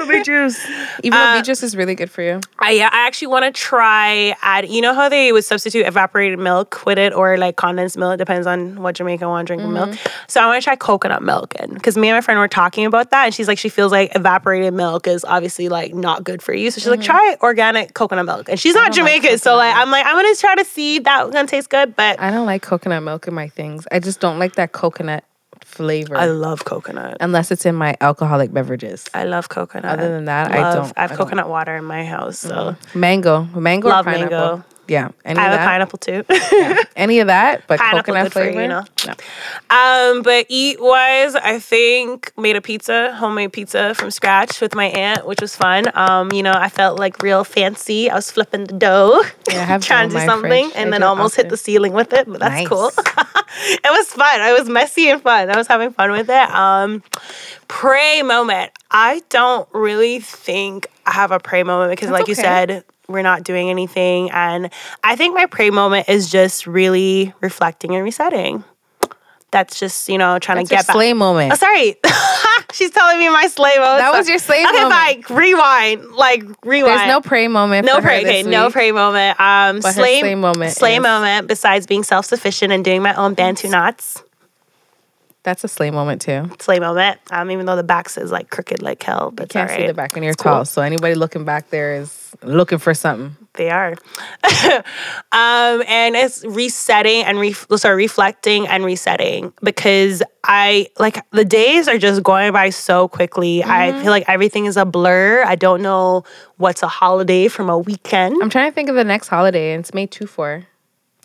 [0.08, 0.58] beet juice.
[1.04, 2.40] Even though beet uh, juice is really good for you.
[2.58, 4.68] I yeah, I actually want to try add.
[4.68, 8.14] You know how they would substitute evaporated milk with it, or like condensed milk.
[8.14, 9.90] It depends on what Jamaican want to drink with milk.
[9.90, 10.24] Mm-hmm.
[10.26, 12.86] So I want to try coconut milk, and because me and my friend were talking
[12.86, 16.42] about that, and she's like, she feels like evaporated milk is obviously like not good
[16.42, 16.72] for you.
[16.72, 17.06] So she's like, mm-hmm.
[17.06, 20.16] try organic coconut milk, and she's not oh like Jamaican, so like I'm like I'm
[20.16, 23.28] gonna try to see if that's gonna taste good, but I don't like coconut milk
[23.28, 23.86] in my things.
[23.92, 25.22] I just don't like that coconut
[25.60, 26.16] flavor.
[26.16, 27.18] I love coconut.
[27.20, 29.04] unless it's in my alcoholic beverages.
[29.12, 29.98] I love coconut.
[29.98, 31.24] Other than that, I Love- don't- I have I don't.
[31.26, 33.00] coconut water in my house, so mm-hmm.
[33.00, 33.42] Mango.
[33.54, 34.64] Mango Love mango.
[34.88, 35.10] Yeah.
[35.24, 36.24] Any I of have a pineapple too.
[36.96, 38.62] Any of that, but Pineapple coconut for you, flavor.
[38.62, 38.84] you know?
[39.06, 39.14] No.
[39.70, 44.86] Um, but eat wise, I think made a pizza, homemade pizza from scratch with my
[44.86, 45.84] aunt, which was fun.
[45.94, 48.10] Um, you know, I felt like real fancy.
[48.10, 51.56] I was flipping the dough, Yeah, trying to do something, and then almost hit the
[51.58, 52.26] ceiling with it.
[52.26, 52.68] But that's Nice.
[52.68, 52.88] cool.
[52.96, 54.40] it was fun.
[54.40, 55.50] It was messy and fun.
[55.50, 56.50] I was having fun with it.
[56.50, 57.02] Um,
[57.68, 58.72] pray moment.
[58.90, 63.22] I don't really think I have a pray moment because, That's like you said, we're
[63.22, 64.70] not doing anything, and
[65.02, 68.64] I think my pray moment is just really reflecting and resetting.
[69.50, 70.94] That's just you know trying That's to your get back.
[70.94, 71.52] slay moment.
[71.52, 71.96] Oh, sorry.
[72.74, 73.98] She's telling me my slay moment.
[74.00, 75.24] That was your slay okay, moment.
[75.26, 75.36] fine.
[75.38, 76.12] Rewind.
[76.12, 76.98] Like rewind.
[76.98, 77.86] There's no pray moment.
[77.86, 78.20] no pray.
[78.20, 79.40] Okay, no pray moment.
[79.40, 81.48] Um, But slay, slay moment Slay is- moment.
[81.48, 84.22] Besides being self sufficient and doing my own bantu knots.
[85.44, 86.50] That's a slay moment too.
[86.60, 87.18] Slay moment.
[87.30, 89.94] Um, even though the back is like crooked like hell, but it's Can't see the
[89.94, 90.66] back and you're It's cool.
[90.66, 93.36] so anybody looking back there is looking for something.
[93.54, 93.92] They are.
[95.32, 101.88] um, and it's resetting and re- sorry, reflecting and resetting because I like the days
[101.88, 103.60] are just going by so quickly.
[103.60, 103.70] Mm-hmm.
[103.70, 105.42] I feel like everything is a blur.
[105.44, 106.24] I don't know
[106.56, 108.36] what's a holiday from a weekend.
[108.40, 110.64] I'm trying to think of the next holiday, and it's May 2 4.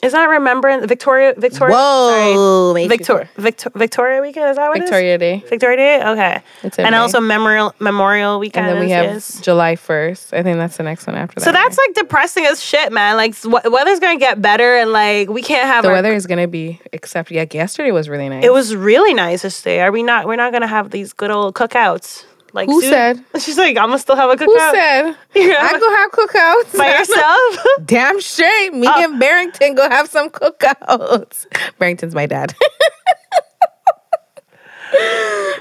[0.03, 1.73] Is that Remembrance Victoria Victoria?
[1.75, 5.43] Whoa, Victoria Victor, Victoria weekend is that what Victoria Day.
[5.47, 6.05] Victoria Day.
[6.05, 6.41] Okay,
[6.77, 6.97] and May.
[6.97, 8.67] also Memorial Memorial weekend.
[8.67, 9.39] And then we have yes.
[9.39, 10.33] July first.
[10.33, 11.45] I think that's the next one after that.
[11.45, 11.87] So that's right?
[11.87, 13.15] like depressing as shit, man.
[13.15, 16.47] Like weather's gonna get better, and like we can't have the our, weather is gonna
[16.47, 16.81] be.
[16.91, 18.43] Except yeah, yesterday was really nice.
[18.43, 19.79] It was really nice yesterday.
[19.79, 20.27] Are we not?
[20.27, 22.25] We're not gonna have these good old cookouts.
[22.53, 23.25] Like who soon, said?
[23.41, 24.45] She's like, I'm gonna still have a cookout.
[24.45, 25.15] Who said?
[25.35, 25.57] Yeah.
[25.59, 27.65] I go have cookouts by yourself.
[27.85, 28.73] Damn straight.
[28.73, 29.03] Me oh.
[29.03, 31.47] and Barrington go have some cookouts.
[31.79, 32.53] Barrington's my dad.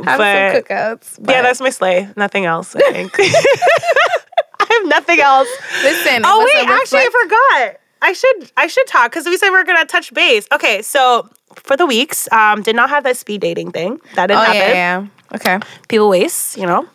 [0.05, 1.19] have but, some cookouts.
[1.21, 1.35] But.
[1.35, 2.09] Yeah, that's my slay.
[2.17, 2.77] Nothing else.
[2.77, 3.13] I think.
[3.19, 5.49] I have nothing else.
[5.83, 6.23] Listen.
[6.25, 7.81] Oh wait, actually, I forgot.
[8.03, 10.47] I should I should talk because we said we are gonna touch base.
[10.53, 14.01] Okay, so for the weeks, um, did not have that speed dating thing.
[14.17, 14.61] That didn't oh, happen.
[14.61, 15.07] Yeah, yeah.
[15.35, 15.59] Okay.
[15.89, 16.89] People waste, you know.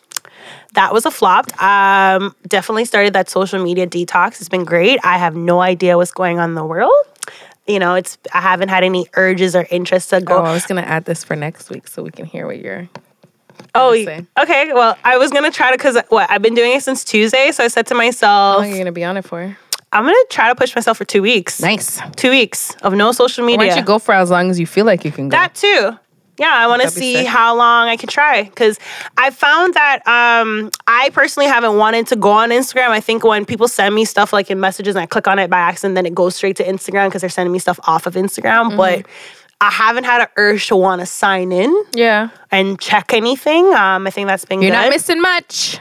[0.74, 1.46] That was a flop.
[1.62, 4.40] Um, definitely started that social media detox.
[4.40, 5.00] It's been great.
[5.04, 6.94] I have no idea what's going on in the world.
[7.66, 10.38] You know, it's I haven't had any urges or interest to go.
[10.38, 12.88] Oh, I was gonna add this for next week so we can hear what you're
[13.76, 13.92] Oh,
[14.40, 14.74] okay.
[14.74, 17.64] Well, I was gonna try to because what I've been doing it since Tuesday, so
[17.64, 19.58] I said to myself, "How long are you gonna be on it for?"
[19.92, 21.62] I'm gonna try to push myself for two weeks.
[21.62, 22.00] Nice.
[22.16, 23.58] Two weeks of no social media.
[23.58, 25.38] Why don't you go for as long as you feel like you can go?
[25.38, 25.98] That too
[26.38, 28.80] yeah, I want to see how long I can try because
[29.18, 32.90] I found that um, I personally haven't wanted to go on Instagram.
[32.90, 35.50] I think when people send me stuff like in messages and I click on it
[35.50, 38.14] by accident, then it goes straight to Instagram because they're sending me stuff off of
[38.14, 38.68] Instagram.
[38.68, 38.78] Mm-hmm.
[38.78, 39.06] But
[39.60, 41.76] I haven't had an urge to want to sign in.
[41.94, 42.30] Yeah.
[42.52, 43.66] And check anything.
[43.74, 44.78] Um, I think that's been You're good.
[44.78, 45.80] not missing much.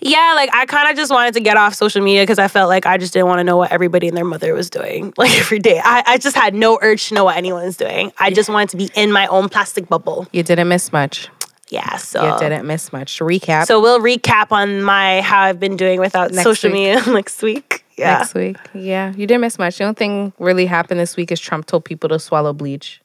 [0.00, 2.68] Yeah, like I kind of just wanted to get off social media because I felt
[2.68, 5.36] like I just didn't want to know what everybody and their mother was doing like
[5.36, 5.80] every day.
[5.82, 8.12] I, I just had no urge to know what anyone was doing.
[8.18, 10.28] I just wanted to be in my own plastic bubble.
[10.32, 11.28] You didn't miss much.
[11.70, 13.18] Yeah, so you didn't miss much.
[13.18, 13.66] Recap.
[13.66, 16.94] So we'll recap on my how I've been doing without next social week.
[16.96, 17.84] media next week.
[17.98, 18.18] Yeah.
[18.18, 18.56] Next week.
[18.74, 19.10] Yeah.
[19.10, 19.76] You didn't miss much.
[19.76, 23.02] The only thing really happened this week is Trump told people to swallow bleach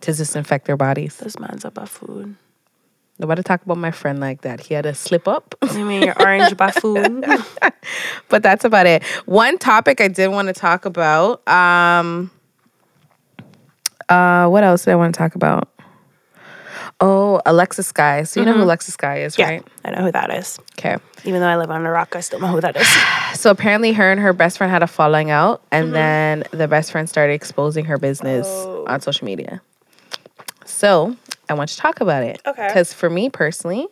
[0.00, 1.16] to disinfect their bodies.
[1.16, 2.36] This man's about food.
[3.18, 4.60] Nobody talk about my friend like that.
[4.60, 5.54] He had a slip up.
[5.72, 7.24] You mean your orange buffoon?
[8.28, 9.04] but that's about it.
[9.24, 11.46] One topic I did want to talk about.
[11.46, 12.32] Um,
[14.08, 15.68] uh, what else did I want to talk about?
[17.00, 18.26] Oh, Alexis Skyy.
[18.26, 18.50] So you mm-hmm.
[18.50, 18.64] know who mm-hmm.
[18.64, 19.66] Alexis Skyy is, yeah, right?
[19.84, 20.58] I know who that is.
[20.78, 20.96] Okay.
[21.24, 22.86] Even though I live on a rock, I still know who that is.
[23.40, 25.92] so apparently, her and her best friend had a falling out, and mm-hmm.
[25.92, 28.84] then the best friend started exposing her business oh.
[28.88, 29.60] on social media.
[30.74, 31.16] So
[31.48, 32.42] I want to talk about it.
[32.44, 32.66] Okay.
[32.66, 33.86] Because for me personally,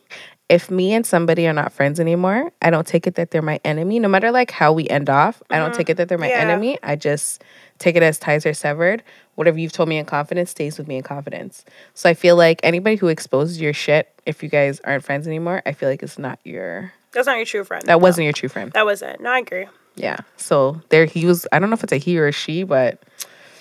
[0.48, 3.60] if me and somebody are not friends anymore, I don't take it that they're my
[3.64, 4.00] enemy.
[4.00, 5.54] No matter like how we end off, mm-hmm.
[5.54, 5.78] I don't mm-hmm.
[5.78, 6.40] take it that they're my yeah.
[6.40, 6.78] enemy.
[6.82, 7.42] I just
[7.78, 9.02] take it as ties are severed.
[9.36, 11.64] Whatever you've told me in confidence stays with me in confidence.
[11.94, 15.62] So I feel like anybody who exposes your shit, if you guys aren't friends anymore,
[15.64, 16.92] I feel like it's not your.
[17.12, 17.84] That's not your true friend.
[17.86, 17.98] That no.
[17.98, 18.72] wasn't your true friend.
[18.72, 19.20] That wasn't.
[19.20, 19.68] No, I agree.
[19.94, 20.18] Yeah.
[20.36, 21.46] So there he was.
[21.52, 23.02] I don't know if it's a he or a she, but.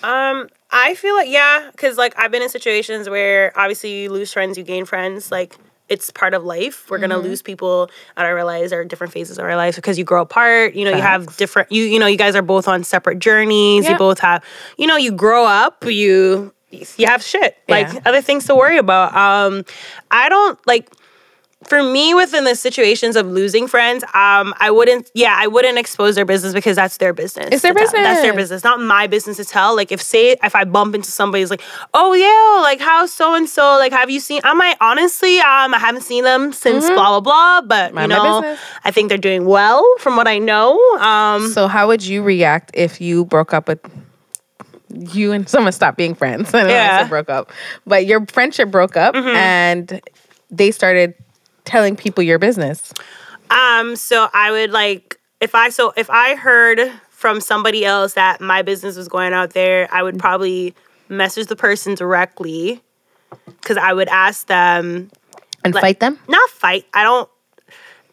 [0.02, 4.32] Um, I feel like yeah, because like I've been in situations where obviously you lose
[4.32, 5.30] friends, you gain friends.
[5.30, 5.56] Like
[5.88, 6.90] it's part of life.
[6.90, 7.10] We're mm-hmm.
[7.10, 10.22] gonna lose people at our lives or different phases of our lives because you grow
[10.22, 10.74] apart.
[10.74, 11.00] You know, Facts.
[11.00, 11.70] you have different.
[11.70, 13.86] You you know, you guys are both on separate journeys.
[13.86, 14.42] You both have.
[14.78, 15.84] You know, you grow up.
[15.84, 18.00] You you have shit like yeah.
[18.06, 19.14] other things to worry about.
[19.14, 19.64] Um,
[20.10, 20.88] I don't like
[21.64, 26.14] for me within the situations of losing friends um i wouldn't yeah i wouldn't expose
[26.14, 29.36] their business because that's their business it's their business that's their business not my business
[29.36, 31.62] to tell like if say if i bump into somebody's like
[31.94, 35.74] oh yeah like how so and so like have you seen i might honestly um
[35.74, 36.94] i haven't seen them since mm-hmm.
[36.94, 40.38] blah blah blah but Mind you know i think they're doing well from what i
[40.38, 43.80] know um so how would you react if you broke up with
[44.92, 46.52] you and someone stopped being friends.
[46.54, 47.08] I yeah.
[47.08, 47.50] broke up.
[47.86, 49.28] But your friendship broke up mm-hmm.
[49.28, 50.00] and
[50.50, 51.14] they started
[51.72, 52.92] telling people your business?
[53.50, 58.40] Um, so I would like if I so if I heard from somebody else that
[58.40, 60.74] my business was going out there, I would probably
[61.08, 62.82] message the person directly
[63.46, 65.10] because I would ask them
[65.64, 66.18] and like, fight them.
[66.28, 66.86] Not fight.
[66.94, 67.28] I don't.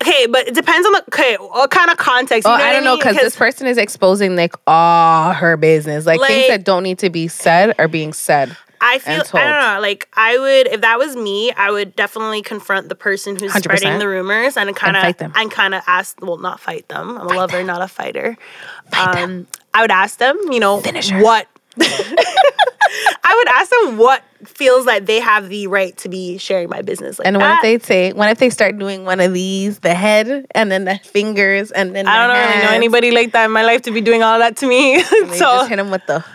[0.02, 2.48] Okay, but it depends on the okay what kind of context.
[2.48, 6.06] You oh, know I don't know because this person is exposing like all her business,
[6.06, 8.56] like, like, things that don't need to be said are being said.
[8.82, 9.82] I feel I don't know.
[9.82, 13.64] Like I would, if that was me, I would definitely confront the person who's 100%.
[13.64, 16.20] spreading the rumors and kind of and kind of ask.
[16.22, 17.18] Well, not fight them.
[17.18, 17.68] I'm fight a lover, them.
[17.68, 18.38] not a fighter.
[18.94, 20.38] Um, I would ask them.
[20.52, 21.48] You know, Finish what.
[21.82, 26.82] I would ask them what feels like they have the right to be sharing my
[26.82, 27.20] business.
[27.20, 29.94] Like and what if they say, what if they start doing one of these, the
[29.94, 33.46] head and then the fingers and then I don't the really know anybody like that
[33.46, 34.96] in my life to be doing all that to me.
[35.00, 36.26] and then you so just hit them with the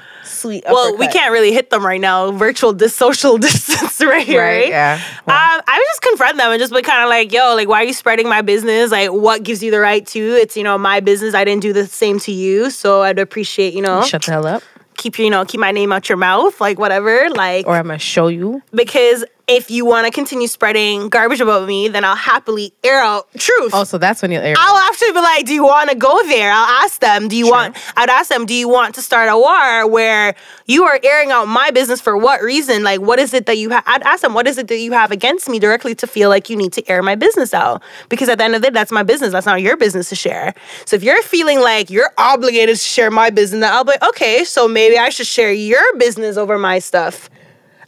[0.44, 0.64] sweet.
[0.68, 2.30] well, we can't really hit them right now.
[2.32, 4.68] Virtual dis- social distance right here, Right, right?
[4.68, 5.00] yeah.
[5.26, 7.80] Um, I would just confront them and just be kind of like, yo, like, why
[7.82, 8.90] are you spreading my business?
[8.90, 10.20] Like, what gives you the right to?
[10.20, 11.34] It's, you know, my business.
[11.34, 12.70] I didn't do the same to you.
[12.70, 14.62] So I'd appreciate, you know, Shut the hell up,
[14.96, 17.28] keep, you know, keep my name out your mouth, like, whatever.
[17.30, 18.62] Like, or I'm gonna show you.
[18.72, 23.28] because if you want to continue spreading garbage about me, then I'll happily air out
[23.36, 23.72] truth.
[23.74, 24.54] Oh, so that's when you air.
[24.56, 26.50] I'll actually be like, do you want to go there?
[26.50, 29.36] I'll ask them, do you want, I'd ask them, do you want to start a
[29.36, 30.34] war where
[30.66, 32.82] you are airing out my business for what reason?
[32.82, 33.84] Like, what is it that you have?
[33.86, 36.48] I'd ask them, what is it that you have against me directly to feel like
[36.48, 37.82] you need to air my business out?
[38.08, 39.32] Because at the end of the day, that's my business.
[39.32, 40.54] That's not your business to share.
[40.86, 44.02] So if you're feeling like you're obligated to share my business, then I'll be like,
[44.10, 47.28] okay, so maybe I should share your business over my stuff.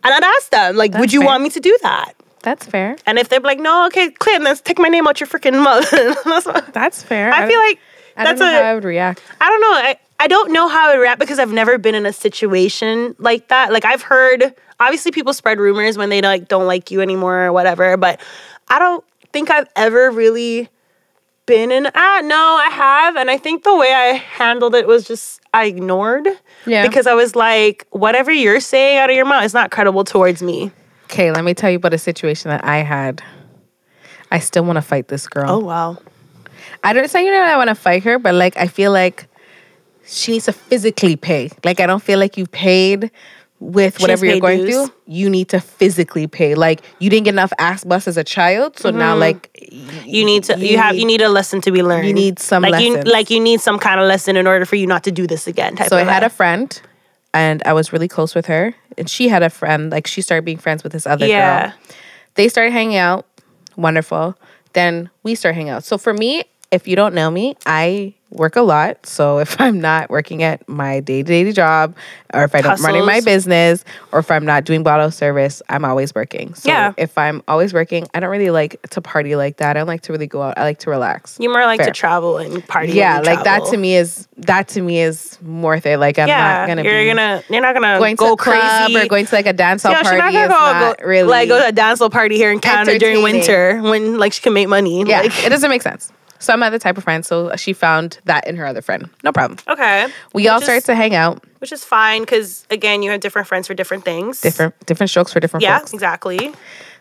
[0.07, 1.27] And I'd ask them, like, would you fair.
[1.27, 2.13] want me to do that?
[2.43, 2.97] That's fair.
[3.07, 5.91] And if they're like, no, okay, Clinton, let's take my name out your freaking mouth.
[6.25, 7.33] That's That's fair.
[7.33, 7.81] I feel like
[8.17, 8.63] I that's don't know a.
[8.63, 9.21] how I would react.
[9.41, 9.73] I don't know.
[9.73, 13.17] I, I don't know how I would react because I've never been in a situation
[13.19, 13.73] like that.
[13.73, 17.53] Like I've heard obviously people spread rumors when they like don't like you anymore or
[17.53, 18.21] whatever, but
[18.69, 20.69] I don't think I've ever really
[21.47, 23.16] been in ah no, I have.
[23.16, 26.28] And I think the way I handled it was just I ignored.
[26.66, 26.86] Yeah.
[26.86, 30.42] Because I was like, whatever you're saying out of your mouth is not credible towards
[30.42, 30.70] me.
[31.05, 33.22] Okay, let me tell you about a situation that I had.
[34.30, 35.51] I still want to fight this girl.
[35.51, 35.99] Oh wow.
[36.82, 39.28] I don't say you know I want to fight her, but like I feel like
[40.05, 41.51] she needs to physically pay.
[41.64, 43.11] Like I don't feel like you paid
[43.59, 44.75] with whatever you're going dues.
[44.75, 44.95] through.
[45.07, 46.55] You need to physically pay.
[46.55, 49.21] Like you didn't get enough ass bus as a child, so now mm-hmm.
[49.21, 49.51] like
[50.05, 52.07] You need to you, have you need a lesson to be learned.
[52.07, 54.77] You need some like you like you need some kind of lesson in order for
[54.77, 55.77] you not to do this again.
[55.77, 56.81] Type So I of had a a friend,
[57.33, 59.91] and I was really close with her, and she had a friend.
[59.91, 61.69] Like she started being friends with this other Yeah.
[61.69, 61.73] girl.
[62.35, 63.27] They started hanging out.
[63.77, 64.37] Wonderful.
[64.75, 65.85] Then we start hanging out.
[65.85, 69.07] So for me, if you don't know me, I work a lot.
[69.07, 71.95] So if I'm not working at my day to day job,
[72.35, 75.85] or if I don't running my business, or if I'm not doing bottle service, I'm
[75.85, 76.53] always working.
[76.55, 76.93] So Yeah.
[76.97, 79.77] if I'm always working, I don't really like to party like that.
[79.77, 80.59] I don't like to really go out.
[80.59, 81.39] I like to relax.
[81.41, 81.87] You more like Fair.
[81.87, 82.93] to travel and party.
[82.93, 85.97] yeah, like that to me is that to me is more there.
[85.97, 88.97] Like I'm Yeah, not gonna you're be gonna you're not gonna going go to crazy
[88.97, 90.19] or going to like a dance hall Yeah, she's party.
[90.19, 92.51] not gonna is go, not go really like go to a dance hall party here
[92.51, 95.05] in Canada during winter when like she can make money.
[95.07, 96.12] yeah, Like, it doesn't make sense.
[96.47, 97.24] So I'm not the type of friend.
[97.26, 99.11] So she found that in her other friend.
[99.24, 99.59] No problem.
[99.68, 100.07] okay.
[100.32, 101.42] We all Which is- started to hang out.
[101.59, 104.40] which is fine because again, you have different friends for different things.
[104.40, 105.92] Different different strokes for different Yeah, folks.
[105.92, 106.53] exactly.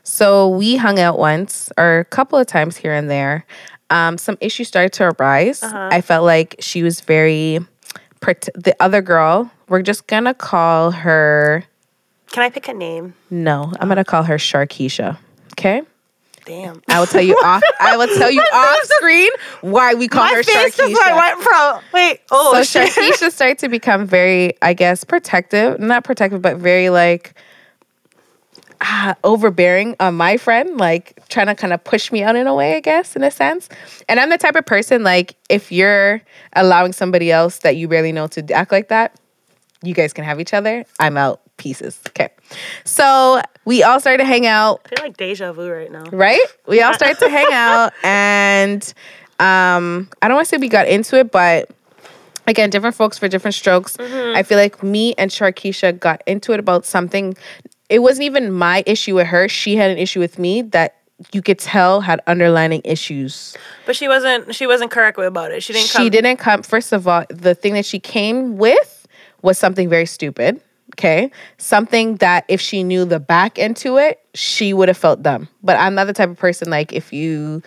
[0.03, 3.45] So we hung out once or a couple of times here and there.
[3.91, 5.61] Um, some issues started to arise.
[5.61, 5.89] Uh-huh.
[5.91, 7.59] I felt like she was very.
[8.55, 11.63] The other girl, we're just gonna call her.
[12.31, 13.13] Can I pick a name?
[13.29, 15.17] No, I'm gonna call her Sharkeisha.
[15.53, 15.83] Okay.
[16.45, 16.81] Damn.
[16.87, 17.63] I will tell you off.
[17.79, 19.29] I will tell you off screen
[19.61, 20.93] why we call My her face Sharkeisha.
[20.93, 22.21] like went from wait.
[22.31, 22.91] Oh, so shit.
[22.93, 25.79] Sharkeisha started to become very, I guess, protective.
[25.79, 27.33] Not protective, but very like
[28.81, 32.53] ah, overbearing on my friend, like trying to kind of push me out in a
[32.53, 33.69] way, I guess, in a sense.
[34.07, 36.21] And I'm the type of person like if you're
[36.53, 39.15] allowing somebody else that you barely know to act like that,
[39.83, 40.85] you guys can have each other.
[40.99, 41.99] I'm out pieces.
[42.09, 42.29] Okay.
[42.83, 46.03] So we all started to hang out I feel like deja vu right now.
[46.11, 46.45] right?
[46.68, 48.82] We all started to hang out, and
[49.39, 51.70] um, I don't want to say we got into it, but
[52.47, 53.97] again, different folks for different strokes.
[53.99, 57.36] I feel like me and Sharkeisha got into it about something.
[57.89, 59.47] It wasn't even my issue with her.
[59.49, 60.95] She had an issue with me that
[61.32, 63.55] you could tell had underlining issues.
[63.86, 65.63] But she wasn't she wasn't correct about it.
[65.63, 66.63] She didn't come She didn't come.
[66.63, 69.07] First of all, the thing that she came with
[69.41, 70.61] was something very stupid.
[70.95, 71.29] Okay.
[71.57, 75.49] Something that if she knew the back end to it, she would have felt dumb.
[75.61, 77.61] But I'm not the type of person like if you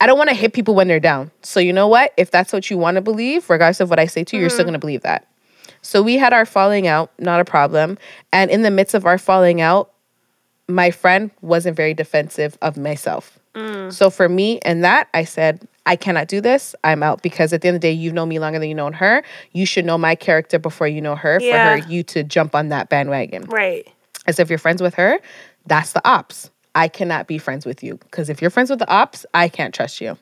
[0.00, 1.30] I don't want to hit people when they're down.
[1.42, 2.12] So you know what?
[2.16, 4.50] If that's what you want to believe, regardless of what I say to you, you're
[4.50, 4.70] still mm-hmm.
[4.70, 5.28] gonna believe that.
[5.82, 7.96] So we had our falling out, not a problem.
[8.32, 9.92] And in the midst of our falling out,
[10.66, 13.37] my friend wasn't very defensive of myself.
[13.58, 13.92] Mm.
[13.92, 16.74] So for me and that, I said, I cannot do this.
[16.84, 18.74] I'm out because at the end of the day, you've known me longer than you
[18.74, 19.22] known her.
[19.52, 21.76] You should know my character before you know her Yeah.
[21.76, 23.44] for her you to jump on that bandwagon.
[23.44, 23.88] Right.
[24.26, 25.18] As if you're friends with her,
[25.66, 26.50] that's the ops.
[26.74, 29.74] I cannot be friends with you because if you're friends with the ops, I can't
[29.74, 30.16] trust you.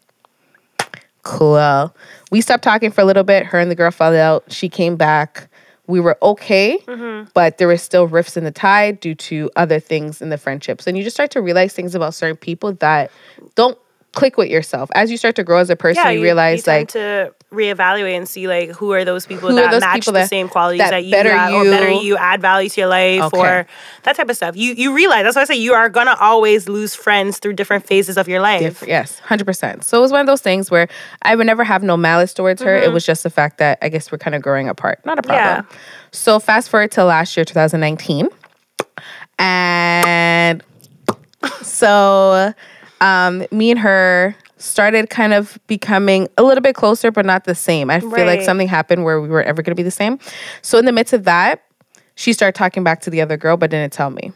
[1.22, 1.94] Cool.
[2.30, 3.46] We stopped talking for a little bit.
[3.46, 4.44] Her and the girl fell out.
[4.52, 5.48] She came back.
[5.86, 7.28] We were okay, mm-hmm.
[7.34, 10.86] but there was still rifts in the tide due to other things in the friendships.
[10.86, 13.10] And you just start to realize things about certain people that
[13.54, 13.78] don't
[14.16, 14.90] click with yourself.
[14.94, 17.34] As you start to grow as a person, Yeah, you, realize like you like to
[17.52, 20.48] reevaluate and see like who are those people that those match people the that- same
[20.48, 23.22] qualities that that, you better got, or better you- you add value to your life
[23.24, 23.38] Okay.
[23.38, 23.66] or
[24.04, 24.56] that type of stuff.
[24.56, 27.86] You you realize that's why I say you are gonna always lose friends through different
[27.86, 28.82] phases of your life.
[28.86, 29.84] Yes, hundred percent.
[29.84, 30.88] So it was one of those things where
[31.22, 32.74] I would never have no malice towards her.
[32.74, 32.94] It mm-hmm.
[32.94, 35.04] was just the fact that I guess we're kind of growing apart.
[35.04, 35.66] Not a problem.
[35.70, 35.78] Yeah.
[36.10, 38.28] So fast forward to last year, 2019,
[39.38, 40.62] and
[41.62, 42.54] so
[43.00, 47.54] um, me and her started kind of becoming a little bit closer, but not the
[47.54, 47.90] same.
[47.90, 50.18] I feel like something happened where we weren't ever going to be the same.
[50.62, 51.62] So in the midst of that,
[52.14, 54.32] she started talking back to the other girl, but didn't tell me.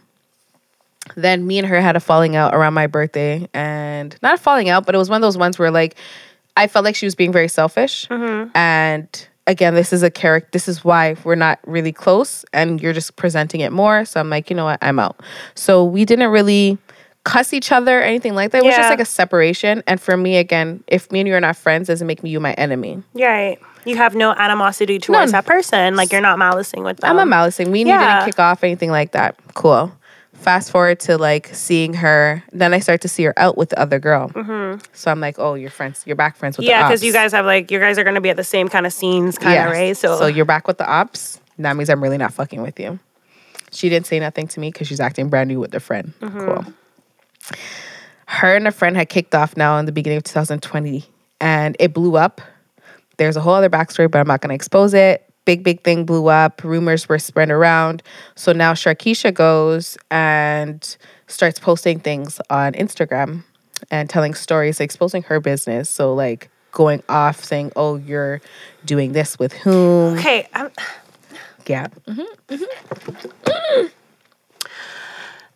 [1.17, 4.69] Then me and her had a falling out around my birthday and not a falling
[4.69, 5.97] out but it was one of those ones where like
[6.57, 8.07] i felt like she was being very selfish.
[8.55, 12.93] And again this is a character this is why we're not really close and you're
[12.93, 14.05] just presenting it more.
[14.05, 14.79] So i'm like you know what?
[14.83, 15.21] I'm out.
[15.55, 16.79] So we didn't really
[17.25, 20.17] cuss each other or anything like that it was just like a separation and for
[20.17, 23.03] me again if me and you are not friends doesn't make me you my enemy
[23.15, 23.59] right.
[23.85, 25.39] You have no animosity towards None.
[25.43, 25.97] that person.
[25.97, 27.11] Like you're not malicing with them.
[27.11, 27.71] I'm not malicing.
[27.71, 28.21] We yeah.
[28.21, 29.37] didn't kick off anything like that.
[29.55, 29.93] Cool.
[30.35, 32.43] Fast forward to like seeing her.
[32.53, 34.31] Then I start to see her out with the other girl.
[34.93, 36.03] So I'm like, oh, you're friends.
[36.07, 36.71] You're back friends with Mm-hmm.
[36.71, 38.87] Yeah, because you guys have like you guys are gonna be at the same kind
[38.87, 39.73] of scenes, kind of Yes.
[39.73, 39.97] right.
[39.97, 41.41] So, so you're back with the ops.
[41.59, 42.99] That means I'm really not fucking with you.
[43.73, 46.13] She didn't say nothing to me because she's acting brand new with a friend.
[46.21, 46.39] Mm-hmm.
[46.39, 46.75] Cool.
[48.27, 51.05] Her and a friend had kicked off now in the beginning of 2020,
[51.41, 52.41] and it blew up.
[53.17, 55.27] There's a whole other backstory, but I'm not going to expose it.
[55.45, 56.63] Big, big thing blew up.
[56.63, 58.03] Rumors were spread around.
[58.37, 63.43] So now Sharkeisha goes and starts posting things on Instagram
[63.91, 65.91] and telling stories, exposing her business.
[65.91, 68.41] So, like, going off saying, oh, you're
[68.85, 70.19] doing this with whom.
[70.19, 70.71] okay, I'm,
[71.67, 71.89] Yeah.
[72.07, 73.87] Mm-hmm, mm-hmm.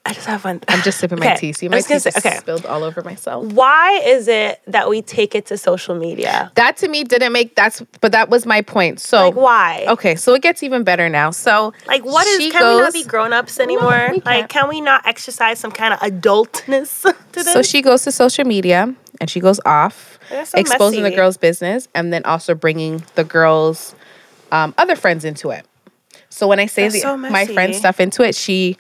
[0.07, 0.61] I just have one.
[0.69, 1.53] I'm just sipping my Okay, tea.
[1.55, 2.37] See, my tea say- okay.
[2.37, 3.47] spilled all over myself.
[3.47, 6.53] Why is it that we take it to social media?
[6.57, 9.01] That to me didn't make that's, but that was my point.
[9.01, 9.87] So Like why?
[9.89, 11.31] Okay, so it gets even better now.
[11.31, 12.53] So Like what is?
[12.53, 14.11] Can we not be grown ups anymore?
[14.13, 14.69] we like can't.
[14.69, 17.03] we not exercise some kind of adultness
[17.33, 17.53] to this?
[17.53, 21.89] So she goes to social media and she goes off, so exposing the girl's business,
[21.95, 23.95] and then also bringing the girl's
[24.53, 25.65] um, other friends into it.
[26.29, 28.77] So when I say the, so my friend stuff into it, she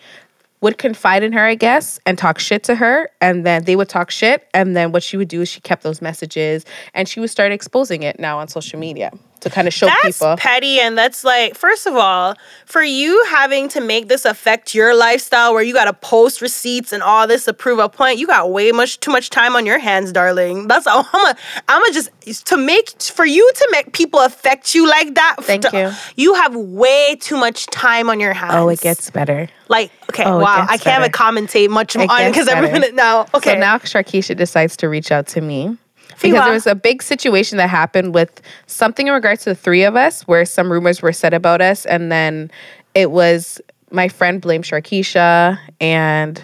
[0.64, 3.90] would confide in her, I guess, and talk shit to her, and then they would
[3.90, 7.20] talk shit, and then what she would do is she kept those messages, and she
[7.20, 9.12] would start exposing it now on social media
[9.44, 10.36] to kind of show That's people.
[10.36, 12.34] petty, and that's like, first of all,
[12.66, 16.92] for you having to make this affect your lifestyle, where you got to post receipts
[16.92, 19.64] and all this to prove a point, you got way much too much time on
[19.64, 20.66] your hands, darling.
[20.68, 21.06] That's all.
[21.12, 21.36] I'm a,
[21.68, 22.10] I'm a just
[22.46, 25.36] to make for you to make people affect you like that.
[25.40, 25.90] Thank you.
[26.16, 28.54] You have way too much time on your hands.
[28.56, 29.48] Oh, it gets better.
[29.68, 30.24] like okay.
[30.24, 32.80] Oh, wow, I can't commentate much on gets because every better.
[32.80, 33.26] minute now.
[33.34, 35.76] Okay, So now Sharkeisha decides to reach out to me.
[36.20, 39.84] Because there was a big situation that happened with something in regards to the three
[39.84, 41.86] of us where some rumors were said about us.
[41.86, 42.50] And then
[42.94, 43.60] it was
[43.90, 46.42] my friend blamed Sharkeisha and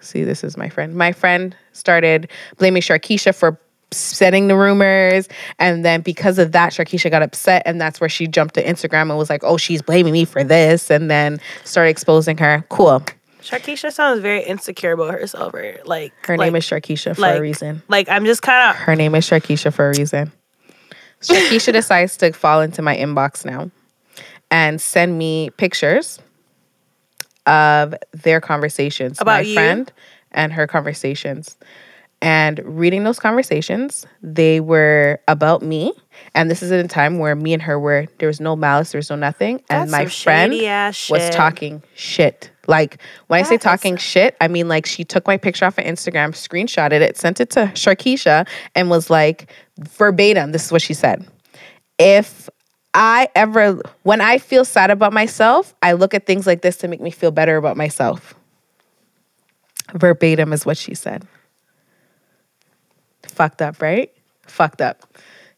[0.00, 0.94] see, this is my friend.
[0.94, 3.60] My friend started blaming Sharkeisha for
[3.92, 5.28] setting the rumors.
[5.58, 7.62] And then because of that, Sharkeisha got upset.
[7.66, 10.42] And that's where she jumped to Instagram and was like, oh, she's blaming me for
[10.42, 10.90] this.
[10.90, 12.64] And then started exposing her.
[12.68, 13.02] Cool.
[13.46, 15.54] Sharkeisha sounds very insecure about herself.
[15.54, 15.86] Right?
[15.86, 17.82] Like Her like, name is Sharkeisha for like, a reason.
[17.88, 20.32] Like I'm just kind of Her name is Sharkeisha for a reason.
[21.20, 23.70] Sharkeisha decides to fall into my inbox now
[24.50, 26.18] and send me pictures
[27.46, 29.20] of their conversations.
[29.20, 29.54] About my you?
[29.54, 29.92] friend
[30.32, 31.56] and her conversations.
[32.22, 35.92] And reading those conversations, they were about me.
[36.34, 38.92] And this is at a time where me and her were, there was no malice,
[38.92, 39.62] there was no nothing.
[39.68, 40.52] And That's my friend
[41.10, 42.50] was talking shit.
[42.68, 45.84] Like when I say talking shit, I mean like she took my picture off of
[45.84, 50.94] Instagram, screenshotted it, sent it to Sharkeisha, and was like verbatim, this is what she
[50.94, 51.26] said.
[51.98, 52.48] If
[52.94, 56.88] I ever, when I feel sad about myself, I look at things like this to
[56.88, 58.34] make me feel better about myself.
[59.94, 61.26] Verbatim is what she said.
[63.26, 64.10] Fucked up, right?
[64.46, 65.02] Fucked up.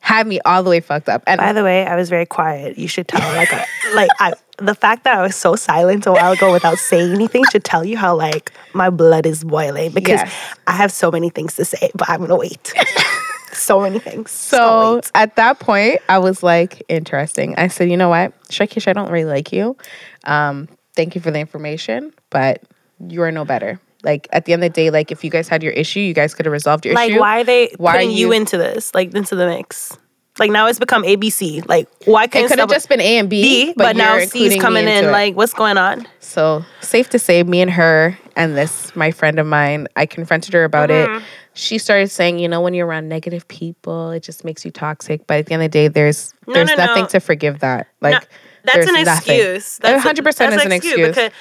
[0.09, 1.22] Had me all the way fucked up.
[1.26, 2.78] And By the way, I was very quiet.
[2.78, 3.20] You should tell.
[3.36, 6.78] Like, I, like I, the fact that I was so silent a while ago without
[6.78, 10.32] saying anything should tell you how like my blood is boiling because Yes.
[10.66, 12.72] I have so many things to say, but I'm gonna wait.
[13.52, 14.30] so many things.
[14.30, 15.11] So wait.
[15.14, 17.54] at that point, I was like, interesting.
[17.59, 19.76] I said, you know what, Sharkeisha, I don't really like you.
[20.24, 22.62] Um, thank you for the information, but
[22.98, 23.78] you are no better.
[24.05, 26.14] Like at the end of the day, like if you guys had your issue, you
[26.14, 27.14] guys could have resolved your like, issue.
[27.18, 28.94] Like why are they Why are putting you, you- into this?
[28.94, 29.96] Like into the mix.
[30.38, 31.68] Like now it's become ABC.
[31.68, 33.74] Like why It can't could have just been A and B, B?
[33.76, 35.07] But, now you're C's coming in.
[35.07, 35.11] it.
[35.11, 36.07] Like what's going on?
[36.20, 40.53] So safe to say, me and her and this my friend of mine, I confronted
[40.55, 41.16] her about Mm-hmm.
[41.16, 41.22] it.
[41.55, 45.26] she started saying, you know, when you're around negative people, it just makes you toxic.
[45.26, 47.09] But at the end of the day, there's No, there's no, nothing no.
[47.09, 47.88] to forgive that.
[48.01, 48.28] Like
[48.62, 49.34] that's an nothing.
[49.40, 49.78] excuse.
[49.78, 51.09] A That's hundred percent that's is an excuse.
[51.09, 51.32] because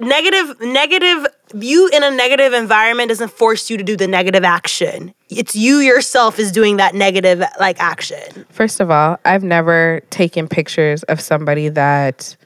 [0.00, 5.14] negative negative you in a negative environment doesn't force you to do the negative action.
[5.28, 8.46] It's you yourself is doing that negative like action.
[8.50, 12.36] First of all, I've never taken pictures of somebody that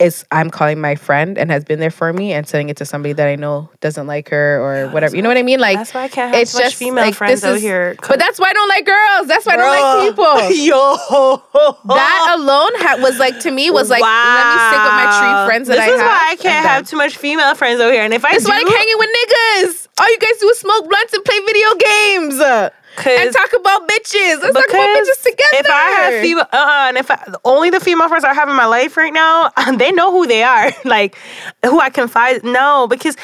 [0.00, 2.86] is I'm calling my friend and has been there for me and sending it to
[2.86, 5.14] somebody that I know doesn't like her or whatever.
[5.14, 5.60] You know what I mean?
[5.60, 7.96] Like that's why I can't have much female friends this out is- here.
[8.08, 9.26] But that's why I don't like girls.
[9.28, 10.64] That's why I don't like people.
[10.66, 11.42] Yo,
[11.84, 15.46] that alone ha- was like to me was like let me stick with my tree
[15.46, 16.08] friends that this I is have.
[16.10, 18.02] why I can't have too much female friends over here.
[18.02, 19.88] And if I That's do, why I like hanging with niggas.
[20.00, 23.88] All you guys do is smoke blunts and play video games and 'Cause- talk about
[23.88, 24.40] bitches.
[24.42, 25.52] Let's talk about bitches together.
[25.52, 28.56] if I have female, uh, and if I, only the female friends I have in
[28.56, 31.16] my life right now, they know who they are, like
[31.64, 32.44] who I confide.
[32.44, 33.16] No, because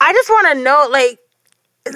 [0.00, 1.18] I just want to know, like,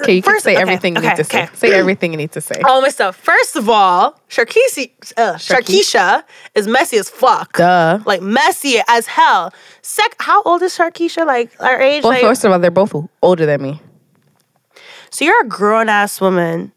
[0.00, 1.42] okay, you can first- say okay, everything you okay, need to say.
[1.44, 1.54] okay.
[1.56, 2.60] Say everything you need to say.
[2.64, 3.16] all my stuff.
[3.16, 7.56] First of all, Sharkeisha, uh, Sharkeisha is messy as fuck.
[7.56, 8.00] Duh.
[8.04, 9.52] Like messy as hell.
[9.82, 11.24] Sec, how old is Sharkeisha?
[11.26, 12.02] Like our age?
[12.02, 13.80] Well, like, first of all, they're both older than me.
[15.10, 16.72] So you're a grown ass woman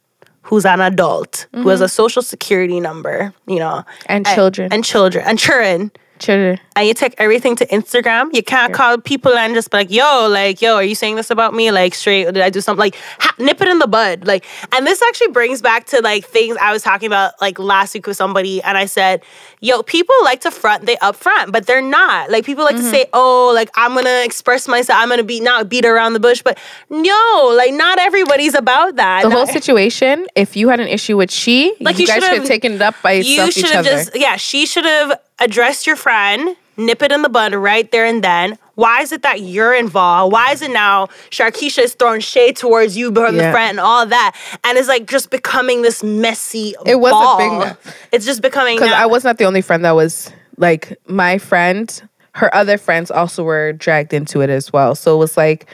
[0.48, 1.86] who's an adult who has mm-hmm.
[1.86, 4.72] a social security number, you know, And children.
[4.72, 5.92] and children and children.
[6.20, 6.60] Children.
[6.76, 8.30] And you take everything to Instagram.
[8.34, 11.32] You can't call people and just be like, "Yo, like, yo, are you saying this
[11.32, 11.72] about me?
[11.72, 12.26] Like, straight?
[12.26, 12.80] Did I do something?
[12.80, 16.26] Like, ha- nip it in the bud." Like, and this actually brings back to like
[16.26, 19.24] things I was talking about like last week with somebody, and I said,
[19.60, 22.30] "Yo, people like to front, they up front, but they're not.
[22.30, 22.84] Like, people like Mm-hmm.
[22.86, 25.00] to say, "Oh, like I'm gonna express myself.
[25.02, 26.58] I'm gonna be not beat around the bush," but
[26.90, 29.24] no, like not everybody's about that.
[29.24, 32.24] The Not- whole situation, if you had an issue with she, Like, you, you guys
[32.24, 35.20] should should've- taken it up by you yourself should have just yeah she should have
[35.40, 39.24] addressed your friend nip it in the bud right there and then why is it
[39.24, 43.52] that you're involved why is it now sharkeisha is throwing shade towards you the Yeah.
[43.52, 47.38] front and all that and it's like just becoming this messy It was a ball.
[47.38, 47.78] big mess.
[48.12, 52.02] it's just becoming Because I was not the only friend that was like my friend.
[52.34, 54.94] Her other friends also were dragged into it as well.
[54.94, 55.66] So it was like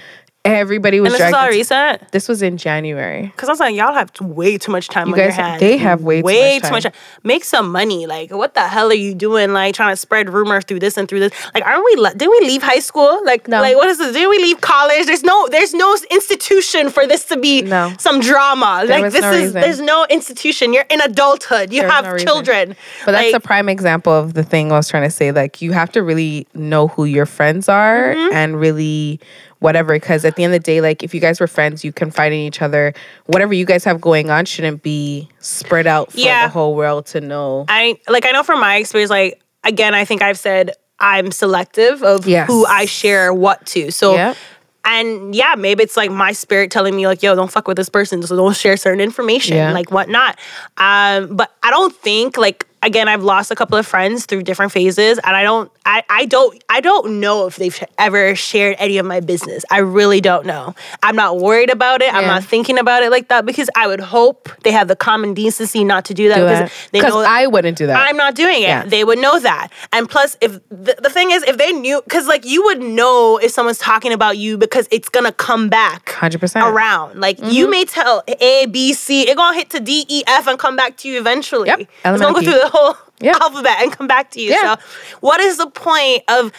[0.46, 1.36] everybody was and this is dragged.
[1.46, 3.28] all recent this was in January.
[3.28, 5.60] because I was like, y'all have way too much time You on your hands.
[5.62, 6.92] they have way too way much too much time.
[6.92, 7.02] time.
[7.24, 8.06] Make some money.
[8.08, 9.54] Like, what the hell are you doing?
[9.54, 11.32] Like, trying to spread rumor through this and through this.
[11.54, 11.96] Like, aren't we?
[12.18, 13.22] Did we leave high school?
[13.26, 13.62] Like, No.
[13.62, 14.14] like what is this?
[14.14, 15.06] Did we leave college?
[15.06, 17.94] There's no, there's no institution for this to be No.
[17.98, 18.84] some drama.
[18.86, 19.62] like, was this no is reason.
[19.62, 20.74] there's no institution.
[20.74, 21.72] You're in adulthood.
[21.72, 22.28] You There's have no reason.
[22.28, 22.76] children.
[23.06, 25.32] But that's like, a prime example of the thing I was trying to say.
[25.32, 28.34] Like you have to really know who your friends are Mm-hmm.
[28.36, 29.20] and really
[29.64, 29.94] whatever.
[29.94, 32.32] Because at the end of the day, like if you guys were friends, you confide
[32.34, 32.94] in each other.
[33.26, 36.46] Whatever you guys have going on shouldn't be spread out for Yeah.
[36.48, 37.66] the whole world to know.
[37.70, 42.04] I like I know from my experience, like again, I think I've said I'm selective
[42.04, 42.48] of Yes.
[42.48, 43.92] who I share what to.
[43.92, 44.38] So Yep.
[44.86, 47.90] and yeah, maybe it's like my spirit telling me like, yo, don't fuck with this
[47.90, 49.72] person, so don't share certain information, Yeah.
[49.72, 50.38] like whatnot.
[50.78, 54.72] Um, but I don't think like again, I've lost a couple of friends through different
[54.72, 58.98] phases, and I don't, I, I don't, I don't know if they've ever shared any
[58.98, 59.64] of my business.
[59.72, 60.76] I really don't know.
[61.02, 62.14] I'm not worried about it.
[62.14, 65.34] I'm not thinking about it like that because I would hope they have the common
[65.34, 66.90] decency not to do that Do because that.
[66.92, 68.08] they know I wouldn't do that.
[68.10, 68.68] I'm not doing it.
[68.68, 68.86] Yeah.
[68.86, 69.70] They would know that.
[69.92, 73.38] And plus, if the, the thing is, if they knew, because like you would know
[73.38, 76.62] if someone's talking about you because it's gonna come back 100%.
[76.72, 77.20] around.
[77.20, 77.50] Like Mm-hmm.
[77.52, 80.76] you may tell A, B, C, it gonna hit to D, E, F, and come
[80.76, 81.68] back to you eventually.
[81.68, 81.80] Yep.
[81.82, 83.36] It's gonna go through the whole Yep.
[83.42, 84.50] alphabet and come back to you.
[84.52, 84.76] Yeah.
[84.76, 84.82] So,
[85.22, 86.52] what is the point of?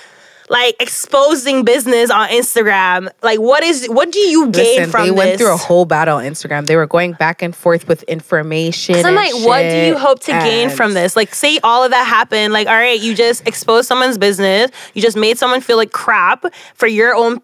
[0.51, 5.09] Like exposing business on Instagram, like what is what do you gain Listen, from they
[5.09, 5.17] this?
[5.19, 6.67] went through a whole battle on Instagram.
[6.67, 8.97] They were going back and forth with information.
[8.97, 11.17] So I'm like, what do you hope to gain from this?
[11.17, 12.53] Like, say all of that happened.
[12.53, 14.71] Like, all right, you just exposed someone's business.
[14.93, 16.45] You just made someone feel like crap
[16.75, 17.41] for your own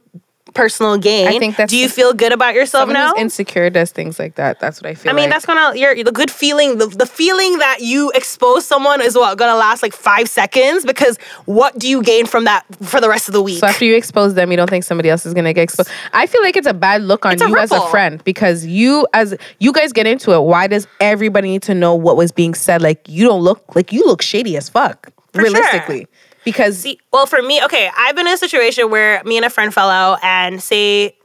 [0.55, 1.29] personal gain.
[1.29, 3.15] I think that's do you the- feel good about yourself now?
[3.17, 4.61] insecure does things like that.
[4.61, 5.11] That's what I feel.
[5.11, 5.33] I mean, like.
[5.33, 6.79] that's gonna your the good feeling.
[6.79, 11.19] The, the feeling that you expose someone is what gonna last like five seconds because
[11.47, 13.59] what do you gain from that for the rest of the week?
[13.59, 15.91] So after you expose them, you don't think somebody else is gonna get exposed.
[16.13, 18.67] I feel like it's a bad look on It's a you as a friend because
[18.67, 20.41] you as you guys get into it.
[20.41, 22.83] Why does everybody need to know what was being said?
[22.83, 25.13] Like you don't look like you look shady as fuck.
[25.33, 26.07] For sure.
[26.45, 29.51] Because See, well, for me, okay, I've been in a situation where me and a
[29.51, 31.17] friend fell out, and say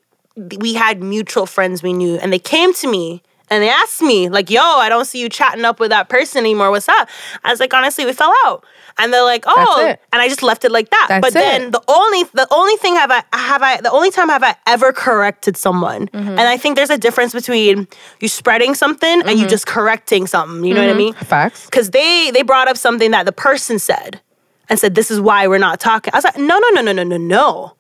[0.60, 4.28] we had mutual friends we knew, and they came to me and they asked me,
[4.28, 6.72] like, "Yo, I don't see you chatting up with that person anymore.
[6.72, 7.08] What's up?"
[7.44, 8.66] I was like, "Honestly, we fell out."
[8.98, 11.06] And they're like, "Oh," and I just left it like that.
[11.10, 11.72] That's but then it.
[11.72, 14.92] the only the only thing have I have I the only time have I ever
[14.92, 16.30] corrected someone, Mm-hmm.
[16.30, 17.88] and I think there's a difference between
[18.20, 19.38] you spreading something and Mm-hmm.
[19.40, 20.66] you just correcting something.
[20.66, 21.14] You know what I mean?
[21.14, 21.66] facts.
[21.66, 24.22] because they they brought up something that the person said
[24.70, 26.92] and said this is why we're not talking i was like no no no no
[26.94, 27.74] no no no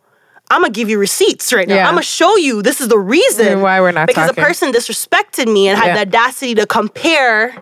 [0.52, 1.74] I'm gonna give you receipts right now.
[1.74, 1.88] Yeah.
[1.88, 4.44] I'm gonna show you this is the reason Why we're not because talking.
[4.44, 5.94] a person disrespected me and had Yeah.
[5.95, 7.56] the audacity to compare.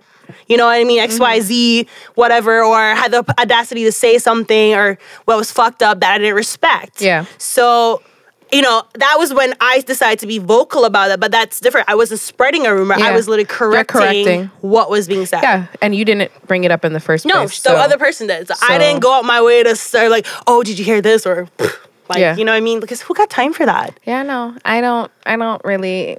[0.48, 1.00] You know what I mean?
[1.00, 1.40] X, Y.
[1.40, 6.12] Z, whatever, or had the audacity to say something or what was fucked up that
[6.16, 7.00] I didn't respect.
[7.02, 7.24] Yeah.
[7.38, 8.02] So,
[8.54, 11.90] you know, that was when I decided to be vocal about it, but that's different.
[11.90, 12.96] I wasn't spreading a rumor.
[12.96, 14.46] I was literally correcting, correcting.
[14.62, 15.42] what was being said.
[15.42, 17.66] Yeah, and you didn't bring it up in the first No, place.
[17.66, 18.48] No, the so- other person did.
[18.48, 21.26] So, I didn't go out my way to start like, oh, did you hear this?
[21.26, 21.50] Or
[22.10, 22.36] like, Yeah.
[22.36, 22.80] you know what I mean?
[22.80, 24.00] Because who got time for that?
[24.06, 25.12] Yeah, no, I don't.
[25.26, 26.18] I don't really.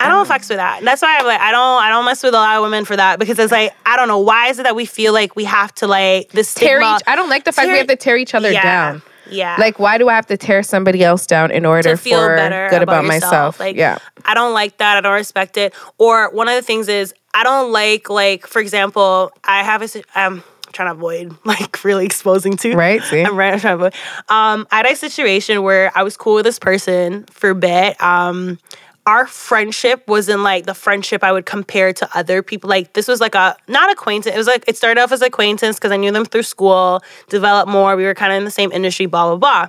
[0.00, 0.82] I don't um, fucks with that.
[0.82, 2.96] That's why I'm like, I don't, I don't mess with a lot of women for
[2.96, 5.44] that because it's like, I don't know, why is it that we feel like we
[5.44, 8.16] have to like this Tear each, I don't like the fact we have to tear
[8.16, 8.62] each other Yeah.
[8.64, 9.02] down.
[9.30, 9.56] Yeah.
[9.58, 12.36] Like, why do I have to tear somebody else down in order to feel for
[12.36, 13.60] better good about, about, myself?
[13.60, 14.96] Like, yeah, I don't like that.
[14.96, 15.74] I don't respect it.
[15.98, 20.02] Or one of the things is I don't like like for example, I have a
[20.14, 23.22] um I'm trying to avoid like really exposing to Right, see?
[23.22, 23.52] I'm right.
[23.52, 23.94] I'm trying to avoid.
[24.28, 28.00] Um, I had a situation where I was cool with this person for a bit.
[28.02, 28.58] Um,
[29.06, 32.70] our friendship wasn't like the friendship I would compare to other people.
[32.70, 34.34] Like this was like a not acquaintance.
[34.34, 37.70] It was like it started off as acquaintance because I knew them through school, developed
[37.70, 37.96] more.
[37.96, 39.68] We were kind of in the same industry, blah blah blah.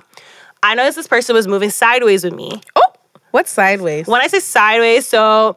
[0.62, 2.60] I noticed this person was moving sideways with me.
[2.76, 2.92] Oh,
[3.32, 4.06] what's sideways?
[4.06, 5.56] When I say sideways, so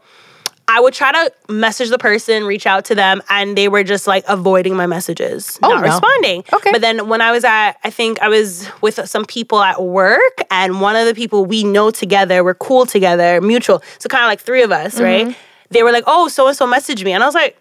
[0.70, 4.06] I would try to message the person, reach out to them, and they were just
[4.06, 5.88] like avoiding my messages, Oh, not no.
[5.92, 6.44] responding.
[6.52, 6.72] Okay.
[6.74, 10.42] But then when I was at, I think I was with some people at work,
[10.52, 13.82] and one of the people we know together, we're cool together, mutual.
[14.00, 15.04] So kind of like three of us, Mm-hmm.
[15.28, 15.36] right?
[15.70, 17.58] They were like, "Oh, so and so messaged me," and I was like,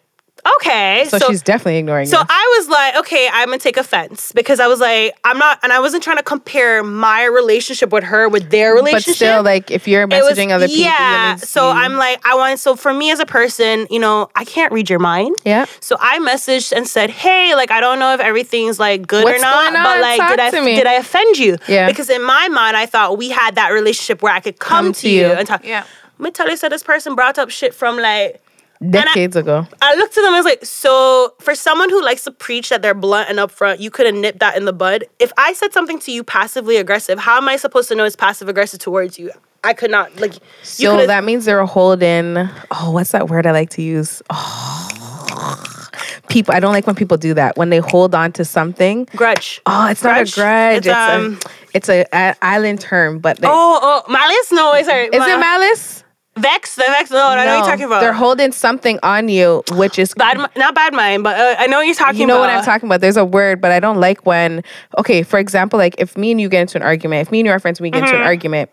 [0.56, 2.24] "Okay." So, she's definitely ignoring So you.
[2.28, 5.72] I was like, okay, I'm gonna take offense because I was like, I'm not, and
[5.72, 9.06] I wasn't trying to compare my relationship with her with their relationship.
[9.06, 11.36] but still, like, if you're It was- messaging other people, Yeah.
[11.36, 12.58] So see- I'm like, I want.
[12.60, 15.36] So for me as a person, you know, I can't read your mind.
[15.44, 15.66] Yeah.
[15.80, 19.38] So I messaged and said, hey, like I don't know if everything's like good or
[19.38, 21.56] not, going but like Talk did I me." did I offend you?
[21.68, 21.86] Yeah.
[21.86, 24.92] Because in my mind, I thought we had that relationship where I could come, Come
[24.92, 25.32] to to you you.
[25.32, 25.64] and talk.
[25.64, 25.84] Yeah.
[26.18, 28.40] Let me tell you, so this person brought up shit from like
[28.90, 29.66] decades ago.
[29.82, 30.34] I looked at them.
[30.34, 33.80] I was like, so for someone who likes to preach that they're blunt and upfront,
[33.80, 35.04] you could have nipped that in the bud.
[35.18, 38.16] If I said something to you passively aggressive, how am I supposed to know it's
[38.16, 39.30] passive aggressive towards you?
[39.64, 40.34] I could not like.
[40.62, 42.36] So that means they're holding.
[42.70, 44.22] Oh, what's that word I like to use?
[44.30, 45.62] Oh.
[46.28, 47.56] People, I don't like when people do that.
[47.56, 49.04] When they hold on to something.
[49.16, 49.60] grudge.
[49.64, 50.36] Oh, it's Grudge?
[50.36, 50.76] not a grudge.
[50.78, 54.50] It's, It's, um, a it's a, a island term, but they, Oh, oh, malice?
[54.52, 55.04] No, sorry.
[55.04, 56.04] is it malice?
[56.36, 56.74] Vex?
[56.76, 57.10] The vex?
[57.10, 58.00] No, I know what you're talking about.
[58.00, 61.78] They're holding something on you, which is bad, not bad mind, but uh, I know
[61.78, 62.48] what you're talking you know about.
[62.48, 63.00] what I'm talking about.
[63.00, 64.62] There's a word, but I don't like when.
[64.98, 67.46] Okay, for example, like if me and you get into an argument, if me and
[67.46, 68.20] you are friends, we get into Mm-hmm.
[68.20, 68.70] an argument,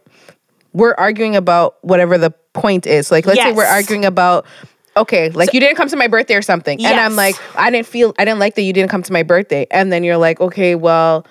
[0.73, 3.11] we're arguing about whatever the point is.
[3.11, 4.45] Like, let's say we're arguing about.
[4.95, 7.87] Okay, like you didn't come to my birthday or something, and I'm like, I didn't
[7.87, 10.39] feel, I didn't like that you didn't come to my birthday, and then you're like,
[10.39, 11.25] okay, well,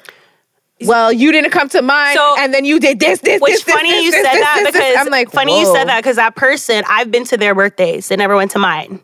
[0.87, 3.63] well, you didn't come to mine, So- and then you did this, this, Which this,
[3.63, 6.37] funny this, you this, said that because I'm like, funny you said that because that
[6.37, 8.09] person I've been to their birthdays.
[8.09, 9.01] They never went to mine.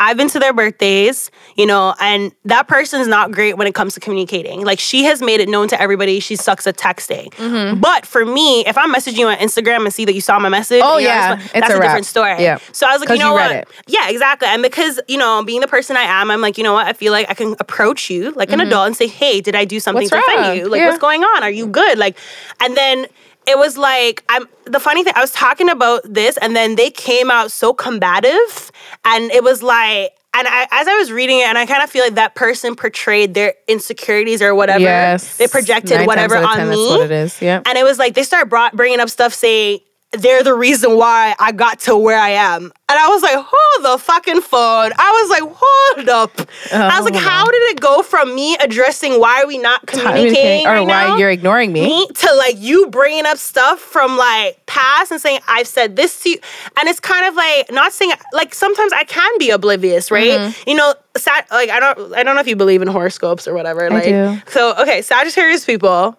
[0.00, 3.94] I've been to their birthdays, you know, and that person's not great when it comes
[3.94, 4.64] to communicating.
[4.64, 7.30] Like she has made it known to everybody she sucks at texting.
[7.34, 7.80] Mm-hmm.
[7.80, 10.48] But for me, if I'm messaging you on Instagram and see that you saw my
[10.48, 11.36] message, Oh, yeah.
[11.52, 12.42] that's a a, different story.
[12.42, 12.58] Yeah.
[12.72, 13.50] So I was like, you know you what?
[13.50, 13.68] it.
[13.88, 14.46] Yeah, exactly.
[14.48, 16.86] And because you know, being the person I am, I'm like, you know what?
[16.86, 19.64] I feel like I can approach you like an adult and say, hey, did I
[19.64, 20.14] do something Mm-hmm.
[20.16, 20.40] What's to wrong?
[20.44, 20.68] offend you?
[20.68, 20.86] Like, Yeah.
[20.88, 21.42] what's going on?
[21.42, 21.98] Are you good?
[21.98, 22.16] Like,
[22.60, 23.06] and then
[23.48, 26.90] it was like I'm the funny thing I was talking about this and then they
[26.90, 28.70] came out so combative
[29.04, 31.90] and it was like and I, as I was reading it and I kind of
[31.90, 35.36] feel like that person portrayed their insecurities or whatever Yes.
[35.38, 37.42] they projected Nine whatever times out of on 10, me That's what it is.
[37.42, 37.62] Yeah.
[37.66, 39.80] and it was like they started brought, bringing up stuff saying
[40.12, 42.72] they're the reason why I got to where I am.
[42.90, 44.90] And I was like, hold the fucking phone.
[44.98, 46.48] I was like, hold up.
[46.72, 47.18] I was like, Oh.
[47.28, 51.08] how did it go from me addressing why are we not communicating or right why
[51.08, 51.16] now?
[51.18, 51.82] you're ignoring me.
[51.86, 56.22] me to like you bringing up stuff from like past and saying I've said this
[56.22, 56.38] to you,
[56.80, 60.30] and it's kind of like not saying like sometimes I can be oblivious, right?
[60.40, 60.70] Mm-hmm.
[60.70, 63.52] You know, sat like I don't I don't know if you believe in horoscopes or
[63.52, 63.90] whatever.
[63.90, 64.40] like do.
[64.46, 66.16] so, okay, Sagittarius people,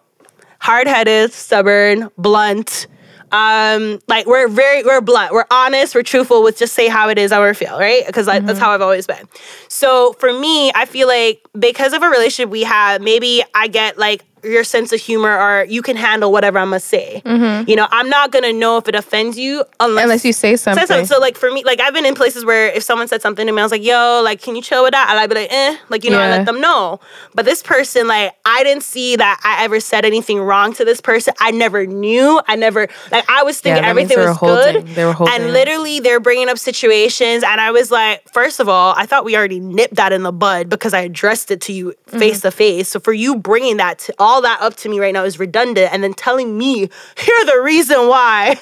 [0.60, 2.86] hard headed, stubborn, blunt.
[3.32, 7.18] Um, like we're very we're blunt, we're honest, we're truthful with just say how it
[7.18, 8.06] is, how we feel, right?
[8.06, 9.28] Because like, that's how I've always been.
[9.68, 13.98] So for me, I feel like because of a relationship we have, maybe I get
[13.98, 17.22] like your sense of humor or you can handle whatever I'm gonna say.
[17.26, 20.82] You know, I'm not gonna know if it offends you unless Unless you say something.
[20.82, 21.06] Say something.
[21.06, 23.52] So like for me, like I've been in places where if someone said something to
[23.54, 25.52] me, I was like, "Yo, like, can you chill with that?" And I'd be like,
[25.52, 27.00] "Eh," like you know, I let them know.
[27.36, 31.02] But this person, like, I didn't see that I ever said anything wrong to this
[31.02, 31.34] person.
[31.40, 32.40] I never knew.
[32.48, 34.96] I never like I was thinking means everything was holding- good.
[34.96, 38.70] they were holding and literally they're bringing up situations, and I was like, first of
[38.70, 41.74] all, I thought we already nipped that in the bud because I addressed it to
[41.74, 42.20] you Mm-hmm.
[42.20, 42.90] face to face.
[42.90, 45.92] So for you bringing that to all that up to me right now is redundant,
[45.94, 46.80] and then telling me
[47.28, 48.60] you're the reason why.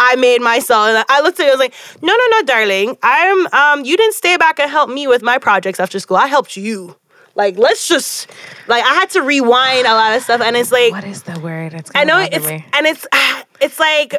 [0.00, 0.90] I made myself.
[0.90, 2.96] And I looked at it, I was like, no, no, no, darling.
[3.02, 6.16] I'm um you didn't stay back and help me with my projects after school.
[6.16, 6.94] I helped you.
[7.34, 8.28] Like, let's just
[8.68, 10.40] like I had to rewind a lot of stuff.
[10.40, 11.74] And it's like What is the word?
[11.74, 12.64] It's I know it's me.
[12.74, 13.08] and it's
[13.60, 14.14] it's like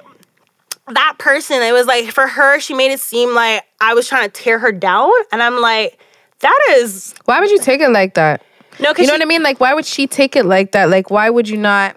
[0.89, 1.61] that person.
[1.61, 4.59] It was like for her, she made it seem like I was trying to tear
[4.59, 5.97] her down, and I'm like,
[6.39, 8.43] that is Why would you take it like that?
[8.79, 8.93] No.
[8.97, 9.43] You know what I mean?
[9.43, 10.89] Like, why would she take it like that?
[10.89, 11.95] Like, why would you not?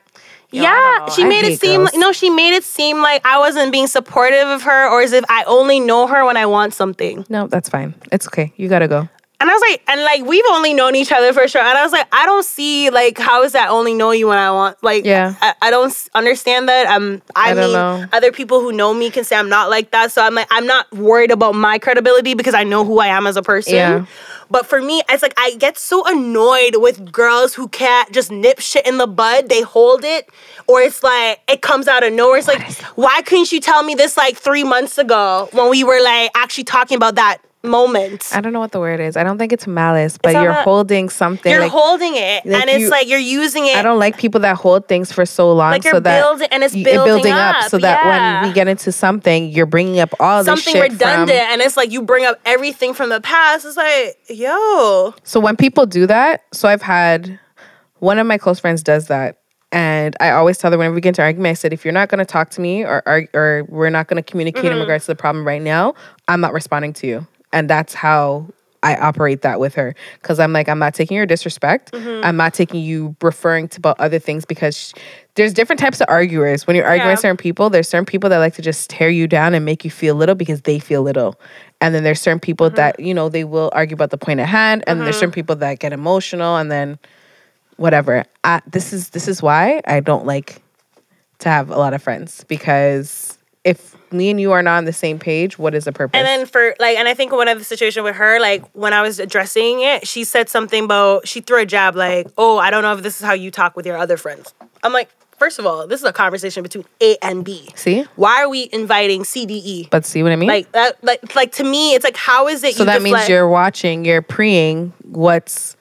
[0.50, 0.70] Yo, Yeah,
[1.06, 1.08] know.
[1.14, 1.92] she I made it seem girls.
[1.94, 5.12] like no, she made it seem like I wasn't being supportive of her, or as
[5.12, 7.24] if I only know her when I want something.
[7.30, 7.94] No, that's fine.
[8.12, 8.52] It's okay.
[8.56, 9.08] You gotta go.
[9.42, 11.60] And I was like, and like we've only known each other for sure.
[11.60, 14.38] And I was like, I don't see like how is that only know you when
[14.38, 15.34] I want like Yeah.
[15.40, 16.86] I, I don't understand that.
[16.86, 18.06] Um I, I mean know.
[18.12, 20.12] other people who know me can say I'm not like that.
[20.12, 23.26] So I'm like I'm not worried about my credibility because I know who I am
[23.26, 23.74] as a person.
[23.74, 24.06] Yeah.
[24.48, 28.60] But for me, it's like I get so annoyed with girls who can't just nip
[28.60, 29.48] shit in the bud.
[29.48, 30.28] They hold it,
[30.68, 32.36] or it's like it comes out of nowhere.
[32.36, 36.02] It's like, why couldn't you tell me this like three months ago when we were
[36.02, 38.30] like actually talking about that moment?
[38.34, 39.16] I don't know what the word is.
[39.16, 41.50] I don't think it's malice, but not you're a- holding something.
[41.50, 43.76] You're like, holding it, like and it's like you're using it.
[43.76, 46.62] I don't like people that hold things for so long, Like so that building- and
[46.64, 48.40] it's y- building up, so that yeah.
[48.40, 51.76] when we get into something, you're bringing up all this something redundant, From, and it's
[51.76, 53.64] like you bring up everything from the past.
[53.64, 57.38] It's like, yo, so when people do that, so I've had
[58.00, 59.38] one of my close friends does that.
[59.74, 62.10] And I always tell her whenever we get into argument, I said, if you're not
[62.10, 64.72] going to talk to me or, or, or we're not going to communicate Mm-hmm.
[64.74, 65.94] in regards to the problem right now,
[66.28, 67.26] I'm not responding to you.
[67.52, 68.46] And that's how
[68.84, 69.94] I operate that with her.
[70.20, 71.92] Because I'm like, I'm not taking your disrespect.
[71.92, 72.24] Mm-hmm.
[72.24, 74.92] I'm not taking you referring to about other things because sh-
[75.36, 76.66] there's different types of arguers.
[76.66, 77.12] When you're arguing Yeah.
[77.12, 79.84] with certain people, there's certain people that like to just tear you down and make
[79.84, 81.38] you feel little because they feel little.
[81.80, 82.76] And then there's certain people Mm-hmm.
[82.76, 84.82] that, you know, they will argue about the point at hand.
[84.88, 86.98] And there's certain people that get emotional and then
[87.76, 88.24] whatever.
[88.42, 90.60] I, this is this is why I don't like
[91.38, 94.92] to have a lot of friends because if me and you are not on the
[94.92, 96.18] same page, what is the purpose?
[96.18, 98.92] And then for like, and I think one of the situation with her, like when
[98.92, 102.70] I was addressing it, she said something about she threw a jab like, "Oh, I
[102.70, 104.52] don't know if this is how you talk with your other friends."
[104.82, 107.70] I'm like, first of all, this is a conversation between A and B.
[107.74, 109.88] see, Why are we inviting C, D, E?
[109.90, 110.48] but see what I mean.
[110.48, 112.74] Like that, like like to me, it's like how is it?
[112.74, 115.76] so that means you're watching, you're preing what's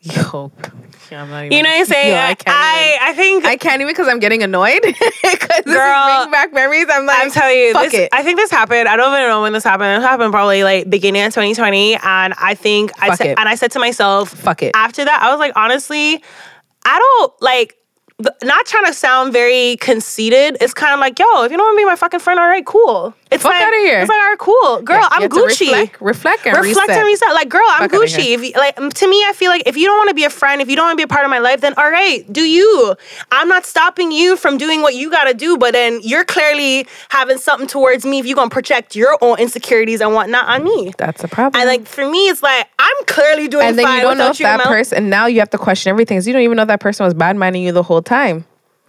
[0.00, 0.52] yo.
[1.12, 2.12] I'm not even, You know what I'm saying?
[2.12, 3.00] Yo, I, I can't I, even.
[3.02, 4.80] I think I can't even because I'm getting annoyed.
[5.22, 6.86] Because Girl, bringing back memories.
[6.90, 8.08] I'm like, I'm telling you, fuck this, it.
[8.12, 8.88] I think this happened.
[8.88, 10.02] I don't even know when this happened.
[10.02, 13.72] It happened probably like beginning of 2020, and I think I said, and I said
[13.72, 14.72] to myself, Fuck it.
[14.74, 16.22] After that, I was like, honestly,
[16.84, 17.76] I don't like.
[18.42, 20.56] Not trying to sound very conceited.
[20.60, 22.48] It's kind of like, yo, if you don't want to be my fucking friend, all
[22.48, 23.14] right, cool.
[23.30, 24.00] It's Fuck like, outta here.
[24.00, 25.02] It's like, all right, cool, girl.
[25.02, 25.66] You I'm Gucci.
[25.66, 26.98] Reflect, reflect and reflect reset.
[26.98, 27.32] and reset.
[27.32, 28.34] Like, girl, I'm Fuck Gucci.
[28.34, 30.30] If you, like to me, I feel like if you don't want to be a
[30.30, 32.30] friend, if you don't want to be a part of my life, then all right,
[32.32, 32.96] do you.
[33.30, 37.38] I'm not stopping you from doing what you gotta do, but then you're clearly having
[37.38, 40.92] something towards me if you're gonna project your own insecurities and whatnot on me.
[40.98, 41.60] That's a problem.
[41.60, 44.30] And like for me, it's like I'm clearly doing and then fine you don't know
[44.30, 44.98] if that person.
[44.98, 46.16] And now you have to question everything.
[46.16, 48.09] Because you don't even know that person was bad minding you the whole time.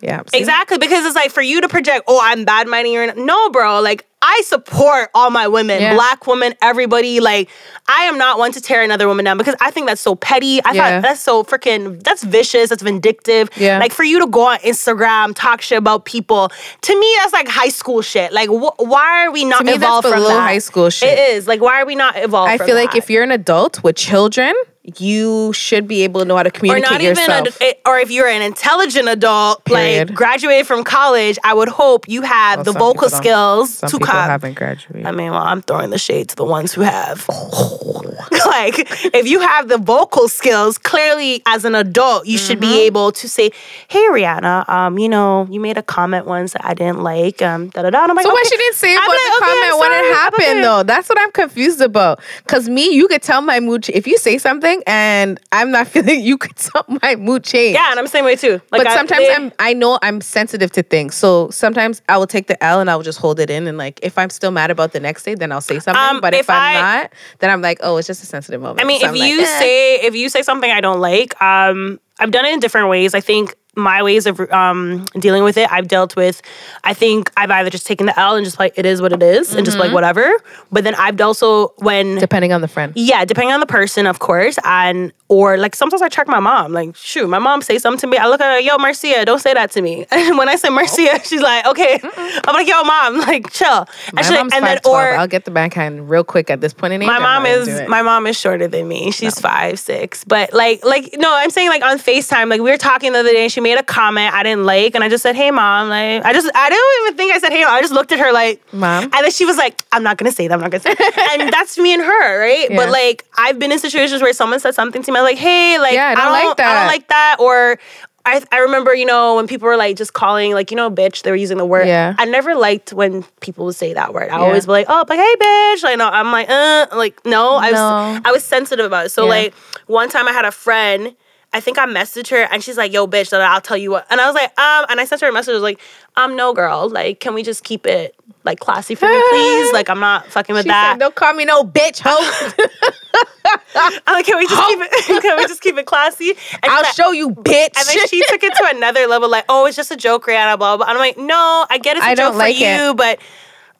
[0.02, 0.40] Yeah, see?
[0.40, 3.14] Exactly, because it's like for you to project, oh, I'm bad minding you.
[3.14, 3.82] No, bro.
[3.82, 5.94] Like I support all my women, Yeah.
[5.94, 7.20] black women, everybody.
[7.20, 7.50] Like
[7.88, 10.60] I am not one to tear another woman down because I think that's so petty.
[10.64, 10.82] I Yeah.
[10.96, 12.70] thought that's so freaking that's vicious.
[12.70, 13.50] That's vindictive.
[13.58, 13.78] Yeah.
[13.78, 16.50] Like for you to go on Instagram talk shit about people.
[16.82, 18.34] To me, that's like high school shit.
[18.34, 20.40] Like wh- why are we not To me, that's evolved from that?
[20.40, 21.10] high school shit.
[21.16, 22.50] It is like why are we not evolved?
[22.52, 22.98] I feel like that?
[22.98, 26.52] if you're an adult with children, you should be able to know how to or
[26.52, 27.62] communicate not even yourself.
[27.62, 30.10] a, or if you're an intelligent adult Period.
[30.10, 33.98] like graduated from college i would hope you have Well, the vocal skills Some to
[33.98, 35.06] people come haven't graduated.
[35.06, 37.28] I mean, well, I'm throwing the shade to the ones who have.
[38.46, 38.76] like,
[39.14, 42.72] if you have the vocal skills, clearly as an adult, you should Mm-hmm.
[42.74, 43.50] be able to say,
[43.88, 47.70] "Hey, Rihanna, um, you know, you made a comment once that I didn't like." Um,
[47.70, 48.00] da da da.
[48.04, 50.14] I'm like, so what she didn't say I'm about like, the okay, comment when it
[50.14, 50.62] happened okay.
[50.62, 50.84] though?
[50.84, 52.20] That's what I'm confused about.
[52.48, 53.90] Cause me, you could tell my mood.
[53.90, 57.76] If you say something and I'm not feeling, you could tell my mood change.
[57.76, 58.54] Yeah, and I'm the same way too.
[58.72, 61.16] Like, but I- sometimes they- I'm I know I'm sensitive to things.
[61.16, 63.78] So sometimes I will take the L and I will just hold it in and
[63.78, 66.02] like if I'm still mad about the next day, then I'll say something.
[66.02, 68.62] Um, but if, if I'm I- not, then I'm like, oh, it's just a sensitive
[68.62, 68.82] moment.
[68.82, 69.60] I mean, So if I'm like, you eh.
[69.60, 73.16] say if you say something I don't like, um, I've done it in different ways.
[73.16, 76.42] I think my ways of um, dealing with it, I've dealt with.
[76.84, 79.24] I think I've either just taken the L and just like it is what it
[79.24, 79.88] is, and just Mm-hmm.
[79.88, 80.30] like whatever.
[80.72, 82.92] But then I've also when depending on the friend.
[82.96, 86.74] yeah, depending on the person, of course, and or like sometimes I check my mom.
[86.74, 88.18] Like, shoot, my mom say something to me.
[88.18, 90.06] I look at her, yo, Marcia, don't say that to me.
[90.12, 92.00] And when I say Marcia, she's like, okay.
[92.04, 93.86] I'm like, yo, mom, like, chill.
[94.08, 96.92] And, My like- and then or I'll get the backhand real quick at this point
[96.94, 97.08] in age.
[97.08, 99.12] my mom is my mom is shorter than me.
[99.12, 102.78] She's five six, but like like no, I'm saying like on Facetime, like we were
[102.78, 105.10] talking the other day, and she she made a comment I didn't like, and I
[105.10, 107.74] just said, "Hey, mom." Like, I just, I don't even think I said, "Hey, mom."
[107.74, 109.04] I just looked at her like, Mom?
[109.04, 110.54] and then she was like, "I'm not gonna say that.
[110.54, 111.38] I'm not gonna say." That.
[111.40, 112.70] and that's me and her, right?
[112.70, 112.76] Yeah.
[112.78, 115.38] But like, I've been in situations where someone said something to me, I was like,
[115.40, 116.74] "Hey, like, Yeah, I don't like I that.
[116.80, 117.78] don't like that," or.
[118.24, 121.24] I, I remember, you know, when people were like just calling, like, you know, bitch,
[121.24, 121.88] they were using the word.
[121.88, 122.14] Yeah.
[122.20, 124.30] I never liked when people would say that word.
[124.30, 124.44] I Yeah.
[124.44, 125.82] always be like, oh, like, hey, bitch.
[125.84, 127.56] Like, no, I'm like, uh, like, no.
[127.56, 128.12] I No.
[128.14, 129.10] was, I was sensitive about it.
[129.10, 129.30] So, Yeah.
[129.30, 129.54] like,
[129.88, 131.16] one time I had a friend,
[131.54, 134.08] I think I messaged her and she's like, yo, bitch, that I'll tell you what.
[134.10, 135.80] And I was like, um, and I sent her a message, I was like,
[136.16, 138.16] um, no, girl, like, can we just keep it
[138.46, 139.74] like classy for me, please?
[139.74, 140.94] Like, I'm not fucking with She that.
[140.94, 142.18] said, "Don't call me no bitch, hoe.
[143.76, 145.22] I'm like, can we just keep it?
[145.22, 146.32] Can we just keep it classy?
[146.32, 149.46] And I'll like- show you, bitch." And then she took it to another level, like,
[149.50, 150.86] oh, it's just a joke, Rihanna, blah, blah.
[150.88, 152.86] And I'm like, no, I get it's a I don't joke like for it.
[152.86, 153.20] you, but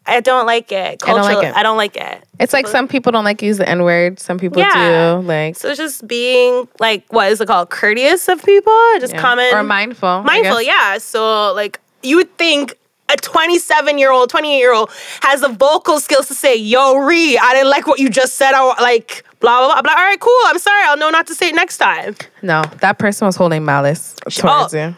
[0.06, 1.02] I don't like it.
[1.04, 1.56] I don't like it.
[1.56, 2.24] I don't like it.
[2.40, 4.20] it's like some people don't like to use the N word.
[4.20, 5.20] Some people Yeah.
[5.20, 5.28] do.
[5.28, 7.70] Like So it's just being like, what is it called?
[7.70, 9.22] Courteous of people, just yeah.
[9.22, 10.24] common or mindful.
[10.24, 10.62] Mindful.
[10.62, 10.98] Yeah.
[10.98, 12.76] So like, you would think.
[13.10, 14.90] A 27 year old, 28 year old
[15.22, 18.54] has the vocal skills to say, Yo, Ree, I didn't like what you just said.
[18.54, 19.76] I like, blah, blah, blah.
[19.80, 20.34] I'm like, All right, cool.
[20.46, 20.86] I'm sorry.
[20.86, 22.16] I'll know not to say it next time.
[22.42, 24.96] No, that person was holding malice towards Oh, you.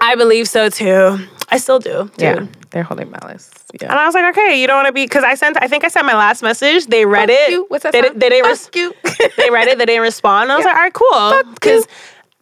[0.00, 1.18] I believe so too.
[1.48, 2.10] I still do.
[2.16, 2.20] Dude.
[2.20, 2.46] Yeah,
[2.78, 3.50] they're holding malice.
[3.80, 3.90] Yeah.
[3.90, 5.60] And I was like, okay, you don't want to be because I sent.
[5.60, 6.86] I think I sent my last message.
[6.86, 7.50] They read Fuck it.
[7.50, 7.64] you.
[7.66, 8.16] What's that They, song?
[8.18, 8.46] they didn't.
[8.46, 8.68] res-
[9.36, 9.78] they read it.
[9.78, 10.52] They didn't respond.
[10.52, 10.70] I was Yeah.
[10.72, 11.54] like, all right, cool.
[11.54, 11.88] Because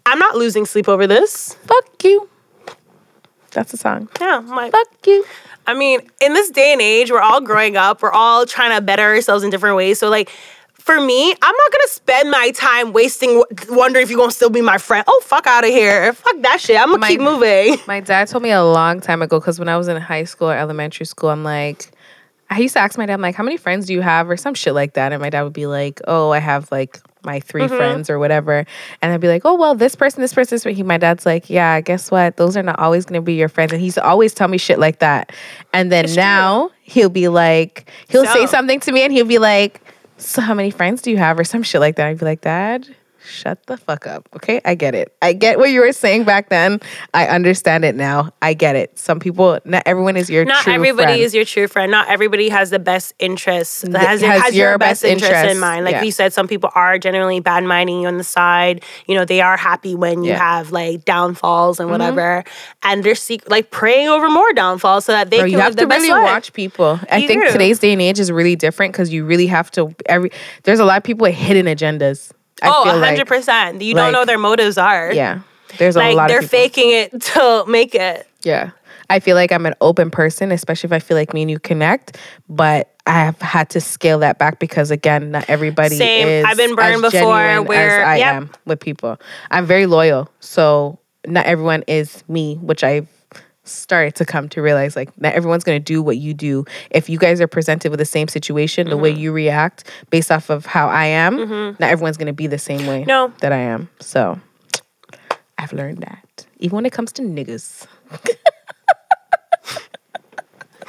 [0.04, 1.54] I'm not losing sleep over this.
[1.64, 2.28] Fuck you.
[3.52, 4.10] That's a song.
[4.20, 4.36] Yeah.
[4.38, 5.24] I'm like, Fuck you.
[5.66, 8.02] I mean, in this day and age, we're all growing up.
[8.02, 9.98] We're all trying to better ourselves in different ways.
[9.98, 10.30] So like.
[10.86, 14.60] For me, I'm not gonna spend my time wasting wondering if you're gonna still be
[14.60, 15.04] my friend.
[15.08, 16.12] Oh, fuck out of here.
[16.12, 16.80] Fuck that shit.
[16.80, 17.76] I'm gonna My- keep moving.
[17.88, 20.48] My dad told me a long time ago because when I was in high school
[20.48, 21.90] or elementary school, I'm like,
[22.48, 24.36] I used to ask my dad, I'm like, how many friends do you have or
[24.36, 25.12] some shit like that?
[25.12, 27.76] And my dad would be like, oh, I have like my 3 Mm-hmm.
[27.76, 28.64] friends or whatever.
[29.02, 30.76] And I'd be like, oh, well, this person, this person, this person.
[30.76, 32.36] He, my dad's like, yeah, guess what?
[32.36, 33.72] Those are not always going to be your friends.
[33.72, 35.32] And he's always tell me shit like that.
[35.72, 39.80] And then now he'll be like, he'll say something to me and he'll be like,
[40.18, 42.06] so how many friends do you have or some shit like that?
[42.06, 42.94] I'd be like, dad,
[43.26, 44.28] shut the fuck up.
[44.36, 44.60] Okay.
[44.64, 45.14] I get it.
[45.20, 46.80] I get what you were saying back then.
[47.12, 48.30] I understand it now.
[48.40, 48.98] I get it.
[48.98, 51.20] Some people, not everyone is your Not true everybody friend.
[51.20, 51.90] is your true friend.
[51.90, 53.82] Not everybody has the best interests.
[53.82, 55.54] Has, has has, your, your best, best interest interest.
[55.54, 55.84] in mind.
[55.84, 56.00] Like Yeah.
[56.02, 58.82] we said, some people are generally bad minding you on the side.
[59.06, 60.36] You know, they are happy when you Yeah.
[60.36, 60.42] Mm-hmm.
[60.44, 62.44] have like downfalls and whatever,
[62.82, 65.76] and they're seek like praying over more downfalls so that they Bro, can you have
[65.76, 66.22] to really life.
[66.24, 67.00] watch people.
[67.10, 67.52] I You think do.
[67.52, 70.30] today's day and age is really different because you really have to every.
[70.64, 72.30] There's a lot of people with hidden agendas.
[72.62, 73.82] I Oh, feel hundred like, percent.
[73.82, 75.12] You don't like- know what their motives are.
[75.12, 75.40] Yeah,
[75.78, 78.26] there's a like lot they're faking it to make it.
[78.42, 78.70] Yeah,
[79.10, 81.58] I feel like I'm an open person, especially if I feel like me and you
[81.58, 82.16] connect.
[82.48, 86.28] But I have had to scale that back because again, not everybody Same.
[86.28, 86.44] is.
[86.44, 88.34] I've been burned before where- I yep.
[88.34, 89.18] am with people.
[89.50, 93.08] I'm very loyal, so not everyone is me, which I've
[93.68, 97.08] started to come to realize like not everyone's going to do what you do if
[97.08, 99.20] you guys are presented with the same situation the way Mm-hmm.
[99.20, 101.36] you react based off of how i am
[101.78, 103.32] not everyone's going to be the same way No.
[103.40, 104.38] that i am so
[105.58, 107.86] i've learned that even when it comes to niggas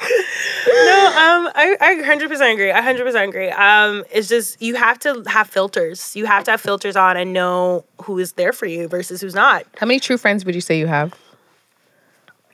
[0.00, 2.70] No, um, I, I 100% agree.
[2.70, 3.48] I 100% agree.
[3.50, 6.14] Um, it's just you have to have filters.
[6.14, 9.34] You have to have filters on and know who is there for you versus who's
[9.34, 9.64] not.
[9.78, 11.14] how many true friends would you say you have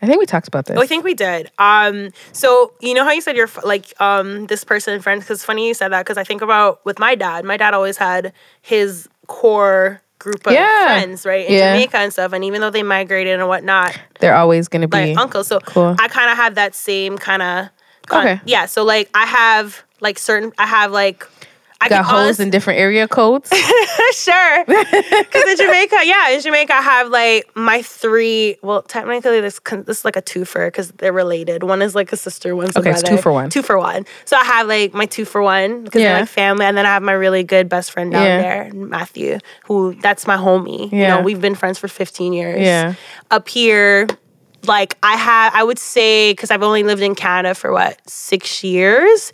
[0.05, 1.51] i think we talked about this Oh, I think we did.
[1.59, 5.44] Um, so you know how you said you're like um this person friends because it's
[5.44, 7.44] funny you said that because I think about with my dad.
[7.44, 8.32] My dad always had
[8.62, 10.85] his core group of Yeah.
[10.86, 11.72] friends right in Yeah.
[11.74, 14.97] Jamaica and stuff, and even though they migrated and whatnot, they're always going to be
[15.14, 15.47] like uncles.
[15.48, 15.94] So Cool.
[15.98, 17.68] I kind of have that same kind of.
[18.10, 18.40] Okay.
[18.44, 18.66] Yeah.
[18.66, 20.52] So like I have like certain.
[20.59, 21.26] I have like.
[21.85, 23.51] I got holes honest- in different area codes
[24.15, 24.65] sure.
[24.66, 28.56] Because in Jamaica, yeah, in Jamaica, I have like my three.
[28.62, 31.62] Well, technically, this this is like a twofer because they're related.
[31.62, 33.16] One is like a sister, one's a Okay, it's brother.
[33.16, 33.51] two for one.
[33.51, 34.06] Two for one.
[34.24, 36.12] So I have like my two for one because Yeah.
[36.12, 38.40] they're like family, and then I have my really good best friend down Yeah.
[38.40, 40.90] there, Matthew, who that's my homie.
[40.93, 41.16] You Yeah.
[41.16, 42.61] know, we've been friends for 15 years.
[42.61, 42.94] Yeah.
[43.31, 44.06] Up here.
[44.66, 48.65] Like I have, I would say, because I've only lived in Canada for what six
[48.65, 49.31] years.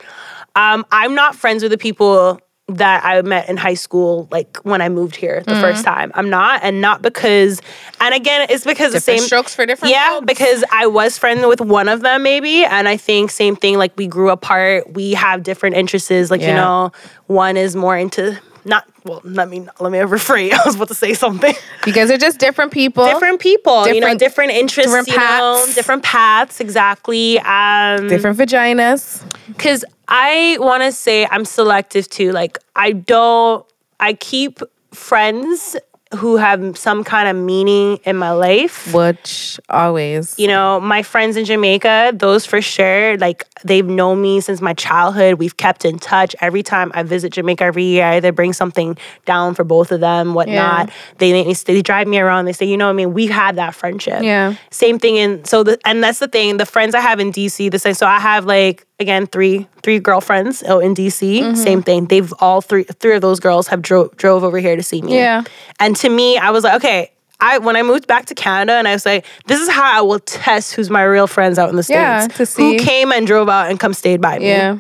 [0.57, 4.81] Um, I'm not friends with the people that I met in high school, like when
[4.81, 5.61] I moved here the Mm-hmm.
[5.61, 6.13] first time.
[6.15, 7.61] I'm not, and not because,
[8.01, 10.27] and again, it's because the same strokes for different Yeah, folks.
[10.27, 13.77] because I was friends with one of them, maybe, and I think same thing.
[13.77, 14.93] Like we grew apart.
[14.93, 16.31] We have different interests.
[16.31, 16.93] Like you know,
[17.27, 18.87] one is more into not.
[19.05, 20.53] Well, let me let me rephrase.
[20.53, 21.55] I was about to say something
[21.87, 25.15] you guys are just different people different people, you know, Different- different interests, different you
[25.17, 25.75] know, paths.
[25.75, 27.39] different paths, exactly.
[27.41, 32.33] Um, different vaginas because I want to say I'm selective too.
[32.33, 33.65] Like I don't,
[33.99, 34.61] I keep
[34.93, 35.77] friends
[36.17, 38.93] who have some kind of meaning in my life.
[38.93, 40.37] Which always.
[40.39, 44.75] You know, my friends in Jamaica, those for sure, like they've known me since my
[44.75, 45.35] childhood.
[45.35, 46.35] We've kept in touch.
[46.41, 50.01] Every time I visit Jamaica every year, I either bring something down for both of
[50.01, 50.89] them, whatnot.
[50.89, 50.95] Yeah.
[51.19, 52.47] They make me they drive me around.
[52.47, 53.15] They say, you know what I mean?
[53.15, 54.23] We've had that friendship.
[54.23, 54.57] Yeah.
[54.71, 56.57] Same thing in so the and that's the thing.
[56.57, 57.95] The friends I have in DC, the same.
[57.95, 61.41] So I have like again three three girlfriends oh, in DC.
[61.41, 61.55] Mm-hmm.
[61.55, 62.07] Same thing.
[62.07, 65.17] They've all three three of those girls have drove drove over here to see me.
[65.17, 65.45] Yeah.
[65.79, 67.13] And to me, I was like, okay.
[67.43, 70.03] I when I moved back to Canada and I was like, this is how I
[70.03, 71.97] will test who's my real friends out in the states.
[71.97, 74.49] Yeah, to see who came and drove out and come stayed by me.
[74.49, 74.79] Yeah.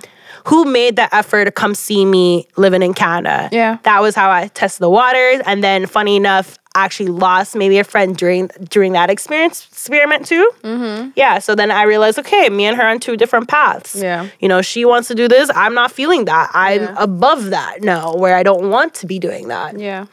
[0.50, 3.48] Who made the effort to come see me living in Canada?
[3.52, 3.78] Yeah.
[3.84, 5.40] That was how I tested the waters.
[5.46, 10.26] And then funny enough, I actually lost maybe a friend during during that experience experiment
[10.26, 10.50] too.
[10.62, 11.10] Mm-hmm.
[11.16, 13.96] Yeah, so then I realized, okay, me and her on two different paths.
[13.96, 15.50] Yeah, you know, she wants to do this.
[15.54, 16.50] I'm not feeling that.
[16.52, 16.94] I'm yeah.
[16.96, 19.78] above that now, where I don't want to be doing that.
[19.78, 20.06] Yeah.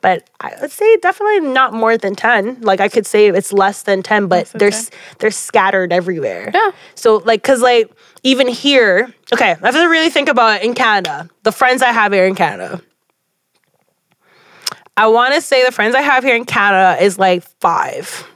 [0.00, 2.60] But I would say definitely not more than ten.
[2.60, 4.84] Like I could say it's less than ten, but they're 10.
[5.18, 6.50] they're scattered everywhere.
[6.54, 6.70] Yeah.
[6.94, 7.90] So like, cause like
[8.22, 11.28] even here, okay, I have to really think about it in Canada.
[11.42, 12.82] The friends I have here in Canada
[14.98, 18.28] I want to say the friends I have here in Canada is like five.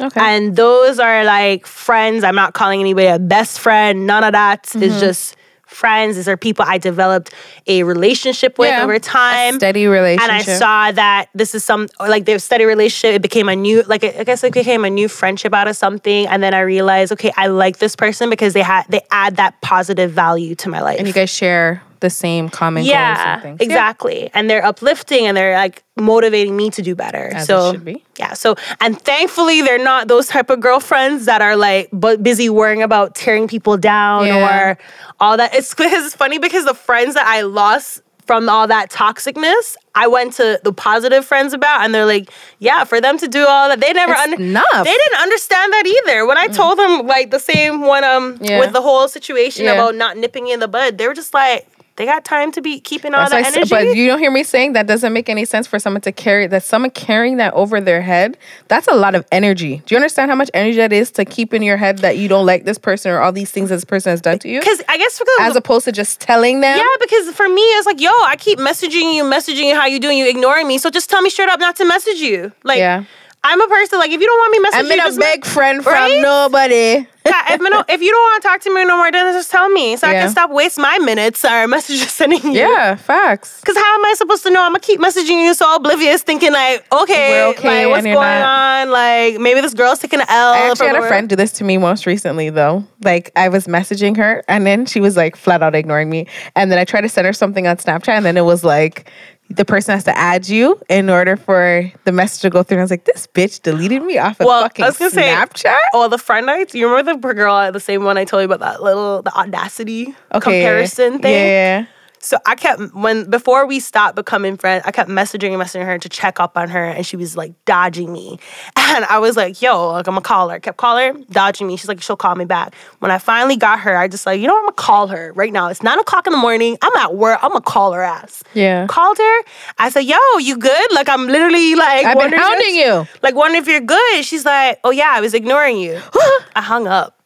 [0.00, 0.20] Okay.
[0.20, 2.24] And those are like friends.
[2.24, 4.04] I'm not calling anybody a best friend.
[4.04, 4.64] None of that.
[4.64, 4.82] Mm-hmm.
[4.82, 5.36] It's just
[5.66, 6.16] friends.
[6.16, 7.32] These are people I developed
[7.66, 9.56] a relationship with yeah, over time.
[9.56, 10.30] steady relationship.
[10.30, 13.16] And I saw that this is some like their steady relationship.
[13.16, 16.26] It became a new like I guess it became a new friendship out of something.
[16.26, 19.60] And then I realized, okay, I like this person because they had they add that
[19.60, 20.98] positive value to my life.
[20.98, 24.24] And you guys share the same common yeah, goals Exactly.
[24.24, 24.30] Yeah.
[24.34, 27.30] And they're uplifting and they're like motivating me to do better.
[27.34, 27.74] As so
[28.18, 28.34] Yeah.
[28.34, 32.82] So and thankfully they're not those type of girlfriends that are like but busy worrying
[32.82, 34.70] about tearing people down yeah.
[34.70, 34.78] or
[35.20, 35.54] all that.
[35.54, 40.34] It's it's funny because the friends that I lost from all that toxicness, I went
[40.34, 42.28] to the positive friends about, and they're like,
[42.58, 44.84] "Yeah, for them to do all that, they never under- enough.
[44.84, 46.54] They didn't understand that either." When I mm.
[46.54, 48.58] told them like the same one, um, yeah.
[48.58, 49.74] with the whole situation yeah.
[49.74, 52.78] about not nipping in the bud, they were just like, they got time to be
[52.78, 53.70] keeping all that energy.
[53.70, 56.46] But you don't hear me saying that doesn't make any sense for someone to carry
[56.46, 58.36] that someone carrying that over their head.
[58.68, 59.82] That's a lot of energy.
[59.86, 62.28] Do you understand how much energy that is to keep in your head that you
[62.28, 64.60] don't like this person or all these things this person has done to you?
[64.60, 66.76] Because I guess because as opposed to just telling them.
[66.76, 69.98] Yeah, because for me it's like, yo, I keep messaging you, messaging you how you
[69.98, 70.78] doing, you ignoring me.
[70.78, 72.52] So just tell me straight up not to message you.
[72.62, 73.04] Like yeah.
[73.46, 75.82] I'm a person like if you don't want me messaging, I'm in a big friend
[75.82, 76.20] from right?
[76.20, 77.06] nobody.
[77.24, 79.68] yeah, if, if you don't want to talk to me no more, then just tell
[79.68, 80.12] me so yeah.
[80.12, 82.60] I can stop waste my minutes or messages sending you.
[82.60, 83.60] Yeah, facts.
[83.60, 84.62] Because how am I supposed to know?
[84.62, 88.86] I'm gonna keep messaging you so oblivious, thinking like, okay, okay like what's going not.
[88.86, 88.90] on?
[88.90, 90.52] Like maybe this girl's taking an L.
[90.52, 92.84] I actually had a friend do this to me most recently though.
[93.02, 96.72] Like I was messaging her and then she was like flat out ignoring me, and
[96.72, 99.08] then I tried to send her something on Snapchat, and then it was like
[99.50, 102.76] the person has to add you in order for the message to go through.
[102.76, 105.10] And I was like, this bitch deleted me off of well, fucking I was gonna
[105.10, 105.62] Snapchat.
[105.62, 106.74] Say, oh, the friend nights.
[106.74, 110.14] you remember the girl, the same one I told you about that little the audacity
[110.34, 111.46] okay, comparison thing.
[111.46, 111.86] Yeah.
[112.18, 115.98] So I kept when before we stopped becoming friends, I kept messaging and messaging her
[115.98, 118.38] to check up on her, and she was like dodging me.
[118.96, 121.76] And I was like, "Yo, like I'm gonna call her." Kept calling her, dodging me.
[121.76, 124.46] She's like, "She'll call me back." When I finally got her, I just like, you
[124.46, 125.68] know, I'm gonna call her right now.
[125.68, 126.78] It's nine o'clock in the morning.
[126.80, 127.40] I'm at work.
[127.42, 128.44] I'm gonna call her ass.
[128.54, 128.86] Yeah.
[128.86, 129.42] Called her.
[129.78, 133.06] I said, "Yo, you good?" Like I'm literally like I've been hounding you.
[133.22, 134.24] Like wondering if you're good.
[134.24, 136.00] She's like, "Oh yeah, I was ignoring you."
[136.54, 137.20] I hung up.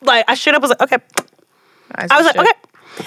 [0.00, 0.96] Like I should have was like, "Okay."
[1.94, 2.52] I, I was like, "Okay."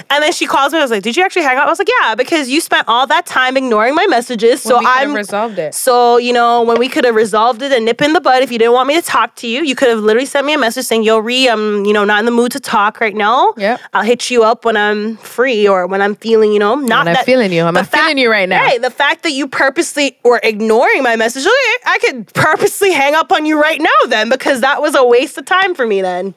[0.10, 0.80] And then she calls me.
[0.80, 2.88] I was like, "Did you actually hang up?" I was like, "Yeah, because you spent
[2.88, 4.62] all that time ignoring my messages.
[4.62, 5.74] so I'm resolved it.
[5.76, 8.44] So you know when we could have resolved it and nip in the bud.
[8.44, 10.54] If you didn't want me to talk to you, you could have literally sent me
[10.54, 13.16] a message saying, "Yo, Ree, I'm you know not in the mood to talk right
[13.16, 13.54] now.
[13.58, 17.06] Yeah, I'll hit you up when I'm free or when I'm feeling you know not
[17.06, 17.64] when that, I'm feeling you.
[17.64, 18.64] I'm not feeling you right now.
[18.64, 23.14] Hey, the fact that you purposely were ignoring my message, okay, I could purposely hang
[23.16, 26.02] up on you right now then because that was a waste of time for me
[26.02, 26.34] then.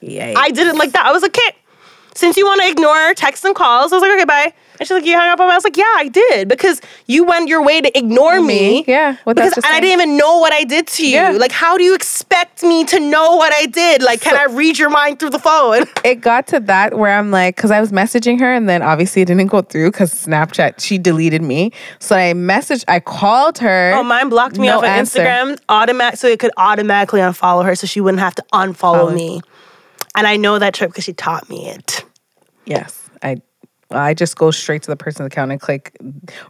[0.00, 1.06] Yeah, I didn't like that.
[1.06, 1.56] I was like, okay,
[2.14, 4.52] since you want to ignore texts and calls, I was like, okay, bye.
[4.78, 5.52] And she's like, you hung up on me.
[5.52, 8.82] I was like, yeah, I did because you went your way to ignore me.
[8.82, 8.84] me.
[8.88, 9.16] Yeah.
[9.24, 11.14] Because and I didn't even know what I did to you.
[11.14, 11.30] Yeah.
[11.30, 14.02] Like, how do you expect me to know what I did?
[14.02, 15.84] Like, can so, I read your mind through the phone?
[16.04, 19.22] It got to that where I'm like, because I was messaging her and then obviously
[19.22, 21.70] it didn't go through because Snapchat, she deleted me.
[22.00, 23.92] So I messaged, I called her.
[23.94, 27.76] Oh, mine blocked me no off of Instagram automatic so it could automatically unfollow her
[27.76, 29.12] so she wouldn't have to unfollow Follow.
[29.12, 29.42] me.
[30.14, 32.04] And I know that trip because she taught me it.
[32.66, 33.36] Yes, I
[33.94, 35.96] I just go straight to the person's account and click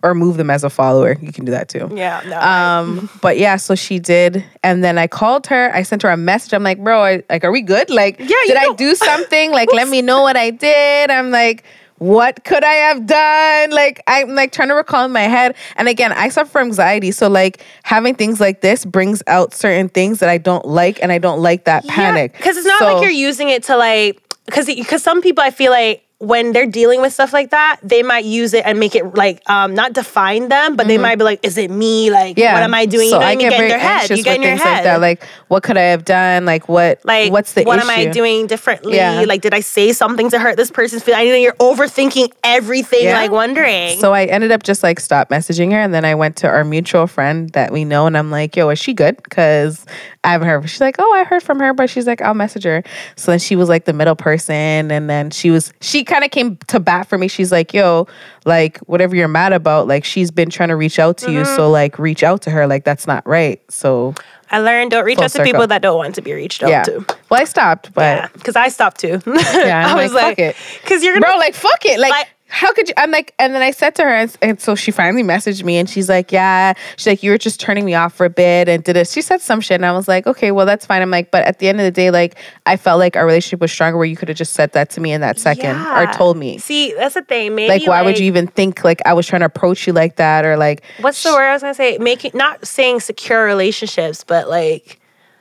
[0.02, 1.16] or move them as a follower.
[1.20, 1.90] You can do that too.
[1.93, 2.22] Yeah.
[2.26, 3.10] No, um.
[3.20, 5.74] but yeah, so she did, and then I called her.
[5.74, 6.52] I sent her a message.
[6.52, 7.90] I'm like, bro, I, like, are we good?
[7.90, 9.51] Like, yeah, did I do something?
[9.51, 11.10] Like, let me know what I did.
[11.10, 11.64] I'm like,
[12.03, 13.70] what could I have done?
[13.70, 15.55] Like I'm like trying to recall in my head.
[15.77, 17.12] And again, I suffer from anxiety.
[17.12, 21.12] So like having things like this brings out certain things that I don't like and
[21.12, 22.33] I don't like that panic.
[22.33, 25.51] Because it's not So- like you're using it to like because because some people I
[25.53, 28.94] feel like when they're dealing with stuff like that, they might use it and make
[28.94, 32.11] it like um not define them, but they might be like, "Is it me?
[32.12, 32.40] Like, Mm-hmm.
[32.40, 32.55] yeah.
[32.55, 34.11] what am I doing?" So you know I get Get in very their head.
[34.11, 34.74] You get with in things head.
[34.74, 35.01] like that.
[35.01, 36.44] Like what could I have done?
[36.44, 37.90] Like what like what's the what issue?
[37.90, 38.94] am I doing differently?
[38.94, 39.24] Yeah.
[39.27, 41.20] Like, did I say something to hurt this person's feeling?
[41.20, 43.16] I know you're overthinking everything, Yeah.
[43.19, 43.99] like wondering.
[43.99, 46.62] So I ended up just like stop messaging her, and then I went to our
[46.62, 49.85] mutual friend that we know, and I'm like, "Yo, is she good?" Because
[50.23, 50.69] I haven't heard.
[50.70, 52.85] She's like, "Oh, I heard from her," but she's like, "I'll message her."
[53.16, 56.30] So then she was like the middle person, and then she was she kind of
[56.30, 57.28] came to bat for me.
[57.28, 58.06] She's like, "Yo,
[58.44, 61.56] like whatever you're mad about, like she's been trying to reach out to you, Mm-hmm.
[61.56, 62.66] so like reach out to her.
[62.66, 64.14] Like that's not right." So
[64.51, 66.82] I learned don't reach out to people that don't want to be reached out yeah,
[66.84, 67.05] to.
[67.30, 69.20] well, I stopped, but Yeah, because I stopped too.
[69.26, 70.56] Yeah, I was like, like, fuck it.
[70.82, 72.10] because you're gonna bro, like fuck it, like.
[72.10, 72.95] Like- how could you?
[72.99, 75.79] I'm like, and then I said to her, and, and so she finally messaged me,
[75.79, 78.69] and she's like, "Yeah." She's like, "You were just turning me off for a bit,"
[78.69, 79.09] and did it.
[79.09, 81.45] She said some shit, and I was like, "Okay, well, that's fine." I'm like, but
[81.47, 82.35] at the end of the day, like,
[82.66, 85.01] I felt like our relationship was stronger where you could have just said that to
[85.01, 86.59] me in that second or told me.
[86.59, 87.55] See, that's the thing.
[87.55, 90.16] Maybe Like, why would you even think like I was trying to approach you like
[90.16, 91.97] that, or like, What's the word I was gonna say?
[91.99, 94.99] Making not saying secure relationships, but like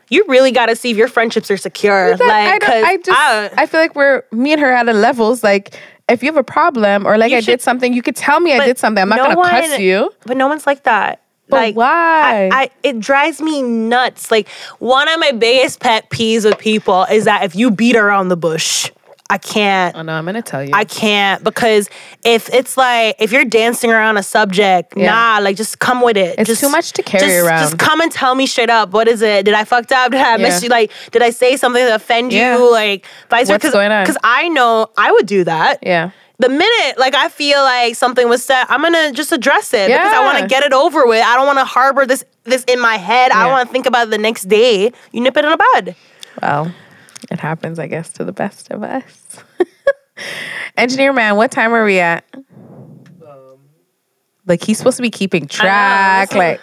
[0.10, 2.18] you really got to see if your friendships are secure.
[2.18, 4.88] that- I, like, 'cause I just, I- I, feel like we're me and her at
[4.90, 5.74] a levels like.
[6.12, 8.40] If you have a problem or like You I should- did something, you could tell
[8.40, 9.02] me I did something.
[9.02, 10.12] I'm not no gonna cuss you.
[10.26, 11.22] But no one's like that.
[11.50, 12.50] But like why?
[12.52, 14.32] I, I it drives me nuts.
[14.32, 14.48] Like
[14.80, 18.38] one of my biggest pet peeves with people is that if you beat around the
[18.38, 18.90] bush,
[19.32, 19.96] I can't.
[19.96, 20.72] Oh no, I'm gonna tell you.
[20.74, 21.90] I can't because
[22.26, 25.12] if it's like if you're dancing around a subject, Yeah.
[25.12, 26.36] nah, like just come with it.
[26.38, 27.60] It's just, too much to carry just, around.
[27.62, 28.92] Just come and tell me straight up.
[28.92, 29.46] What is it?
[29.46, 30.12] Did I fucked up?
[30.12, 30.70] Did I miss you?
[30.70, 32.58] Like, did I say something to offend Yeah.
[32.58, 32.70] you?
[32.72, 33.74] Like, vice What's versa.
[33.74, 34.04] going on?
[34.04, 35.80] Because I know I would do that.
[35.82, 36.12] yeah.
[36.40, 40.12] The minute like I feel like something was said, I'm gonna just address it because
[40.12, 41.24] I want to get it over with.
[41.24, 43.32] I don't want to harbor this this in my head.
[43.32, 43.52] I Yeah.
[43.52, 44.92] want to think about it the next day.
[45.12, 45.96] You nip it in the bud.
[46.42, 46.72] Well,
[47.30, 49.44] it happens, I guess, to the best of us.
[50.78, 52.24] Engineer man, what time are we at?
[52.34, 53.60] Um,
[54.46, 56.30] like he's supposed to be keeping track.
[56.30, 56.62] that's Like,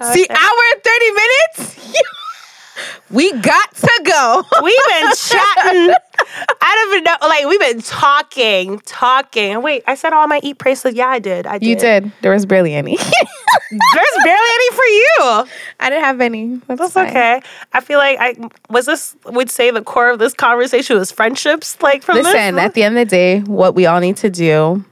[0.00, 2.02] Oh, see, hour and thirty minutes.
[3.10, 4.44] we got to go.
[4.62, 5.94] We've been chatting.
[6.36, 7.16] I don't even know.
[7.28, 9.62] Like we've been talking, talking.
[9.62, 10.96] Wait, I said all my eat bracelets.
[10.96, 11.46] Yeah, I did.
[11.46, 11.68] I did.
[11.68, 12.12] you did.
[12.22, 12.96] There was barely any.
[13.70, 15.46] There's barely any for you.
[15.80, 16.56] I didn't have any.
[16.66, 17.40] That's, That's okay.
[17.72, 18.34] I feel like I
[18.70, 19.16] was this.
[19.26, 21.80] Would say the core of this conversation was friendships.
[21.80, 22.64] Like from Listen, this.
[22.64, 24.84] at the end of the day, what we all need to do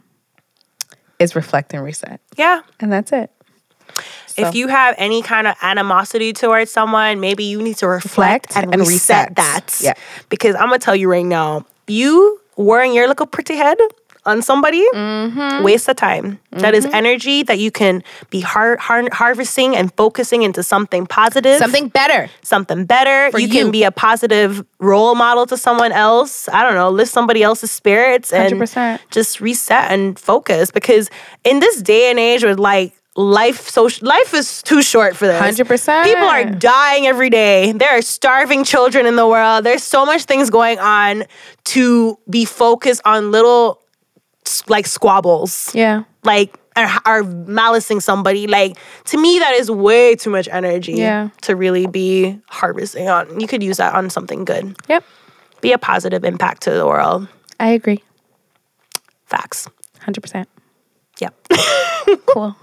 [1.18, 2.60] is reflect and reset, yeah.
[2.80, 3.30] and that's it.
[4.36, 8.48] So, If you have any kind of animosity towards someone, maybe you need to reflect,
[8.50, 9.36] Reflect and, and reset reset.
[9.36, 9.78] that.
[9.80, 9.94] Yeah.
[10.28, 13.78] Because I'm gonna tell you right now, you wearing your little pretty head
[14.26, 15.62] on somebody, Mm-hmm.
[15.62, 16.40] waste of time.
[16.50, 21.58] That is energy that you can be har- har- harvesting and focusing into something positive,
[21.58, 22.28] something better.
[22.42, 23.30] something better.
[23.30, 26.48] For you, can be a positive role model to someone else.
[26.48, 28.98] I don't know, lift somebody else's spirits and 100%.
[29.12, 30.72] just reset and focus.
[30.72, 31.08] Because
[31.44, 35.40] in this day and age with like life so life is too short for this
[35.58, 36.04] 100%.
[36.04, 40.24] people are dying every day there are starving children in the world there's so much
[40.24, 41.24] things going on
[41.64, 43.80] to be focused on little
[44.68, 46.02] like squabbles Yeah.
[46.24, 48.76] like are, are malicing somebody like
[49.06, 51.30] to me that is way too much energy Yeah.
[51.42, 55.02] to really be harvesting on you could use that on something good Yep.
[55.62, 57.28] be a positive impact to the world
[57.58, 58.02] I agree.
[59.24, 59.68] facts
[60.00, 60.48] Hundred percent.
[61.18, 61.34] yep
[62.26, 62.54] Cool.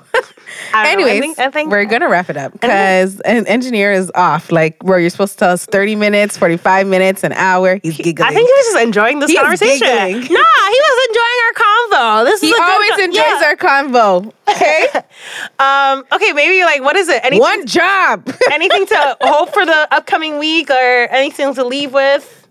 [0.73, 4.11] I I Anyways, think- I think we're gonna wrap it up because an engineer is
[4.15, 4.51] off.
[4.51, 7.79] Like where you're supposed to tell us thirty minutes, forty five minutes, an hour.
[7.81, 8.29] He's giggling.
[8.29, 9.87] I think he was just enjoying this He conversation.
[9.87, 12.25] Nah, he was enjoying our convo.
[12.25, 13.43] This he is a always enjoys yeah.
[13.45, 14.33] our convo.
[14.49, 14.87] Okay,
[15.59, 17.23] Um, okay, maybe like what is it?
[17.23, 18.27] Anything, one job.
[18.51, 20.73] anything to hope for the upcoming week or
[21.09, 22.42] anything to leave with?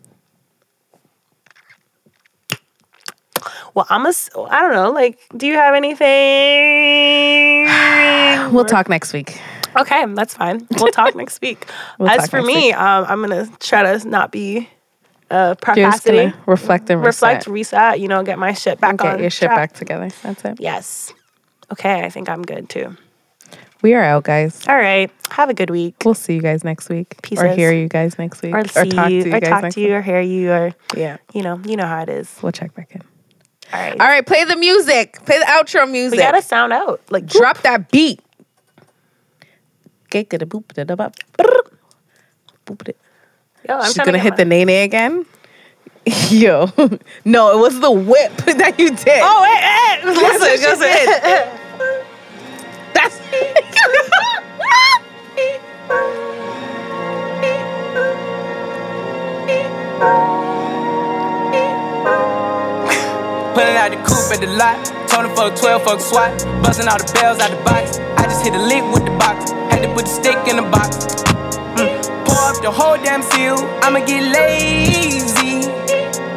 [3.74, 4.12] Well, I'm a,
[4.50, 4.90] I don't know.
[4.90, 6.02] Like, do you have anything?
[8.54, 9.40] we'll talk next week.
[9.76, 10.66] Okay, that's fine.
[10.72, 11.66] We'll talk next week.
[11.98, 14.68] We'll As for me, um, I'm gonna try to not be
[15.30, 16.06] uh, just
[16.46, 18.00] reflect and Reflect, reset.
[18.00, 19.06] You know, get my shit back on.
[19.06, 19.20] Get on.
[19.20, 19.56] your shit track.
[19.56, 20.10] back together.
[20.22, 20.60] That's it.
[20.60, 21.12] Yes.
[21.72, 22.96] Okay, I think I'm good too.
[23.80, 24.66] We are out, guys.
[24.68, 25.10] All right.
[25.30, 25.96] Have a good week.
[26.04, 27.40] We'll see you guys next week, Peace.
[27.40, 30.20] or hear you guys next week, Or see you, or talk to you, or hear
[30.20, 30.72] you, or.
[30.94, 32.38] Yeah, you know, you know how it is.
[32.42, 33.02] we'll check back in.
[33.72, 33.92] All right.
[33.92, 35.18] All right, play the music.
[35.24, 36.18] Play the outro music.
[36.18, 37.00] We gotta sound out.
[37.10, 38.20] Like Drop that beat.
[40.06, 40.40] Okay, good.
[40.42, 41.16] Boop, da, da, bop.
[42.66, 42.92] Boop, da.
[43.68, 45.24] Yo, I'm She's trying to gonna hit my- the nae nae again.
[46.30, 46.66] Yo,
[47.24, 49.20] no, it was the whip that you did.
[49.22, 50.00] Oh, eh, eh.
[50.00, 50.08] hey, hey.
[50.08, 51.58] listen, listen.
[52.92, 53.16] That's
[63.54, 64.80] Pulling out the coupe at the lot.
[65.08, 66.32] Told him fuck 12, fuck SWAT.
[66.64, 67.98] Busting all the bells out the box.
[68.16, 69.52] I just hit a lick with the box.
[69.68, 71.04] Had to put the stick in the box.
[71.76, 72.00] Mm.
[72.24, 73.60] Pour up the whole damn seal.
[73.84, 75.68] I'ma get lazy.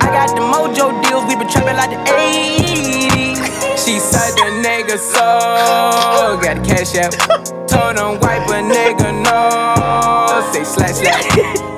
[0.03, 1.23] I got the mojo deals.
[1.31, 3.39] We been trapping like the 80s.
[3.79, 6.35] She said the nigga so.
[6.43, 7.15] Got the cash out.
[7.67, 10.24] Told him wipe a nigga no.
[10.55, 11.25] Say slash slash.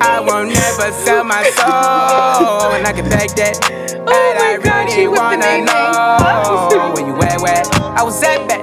[0.01, 2.69] I won't never sell my soul.
[2.77, 3.57] And I can back that.
[3.93, 7.63] Oh my and I gosh, really you wanna know where you at, where
[7.97, 8.57] I was at back.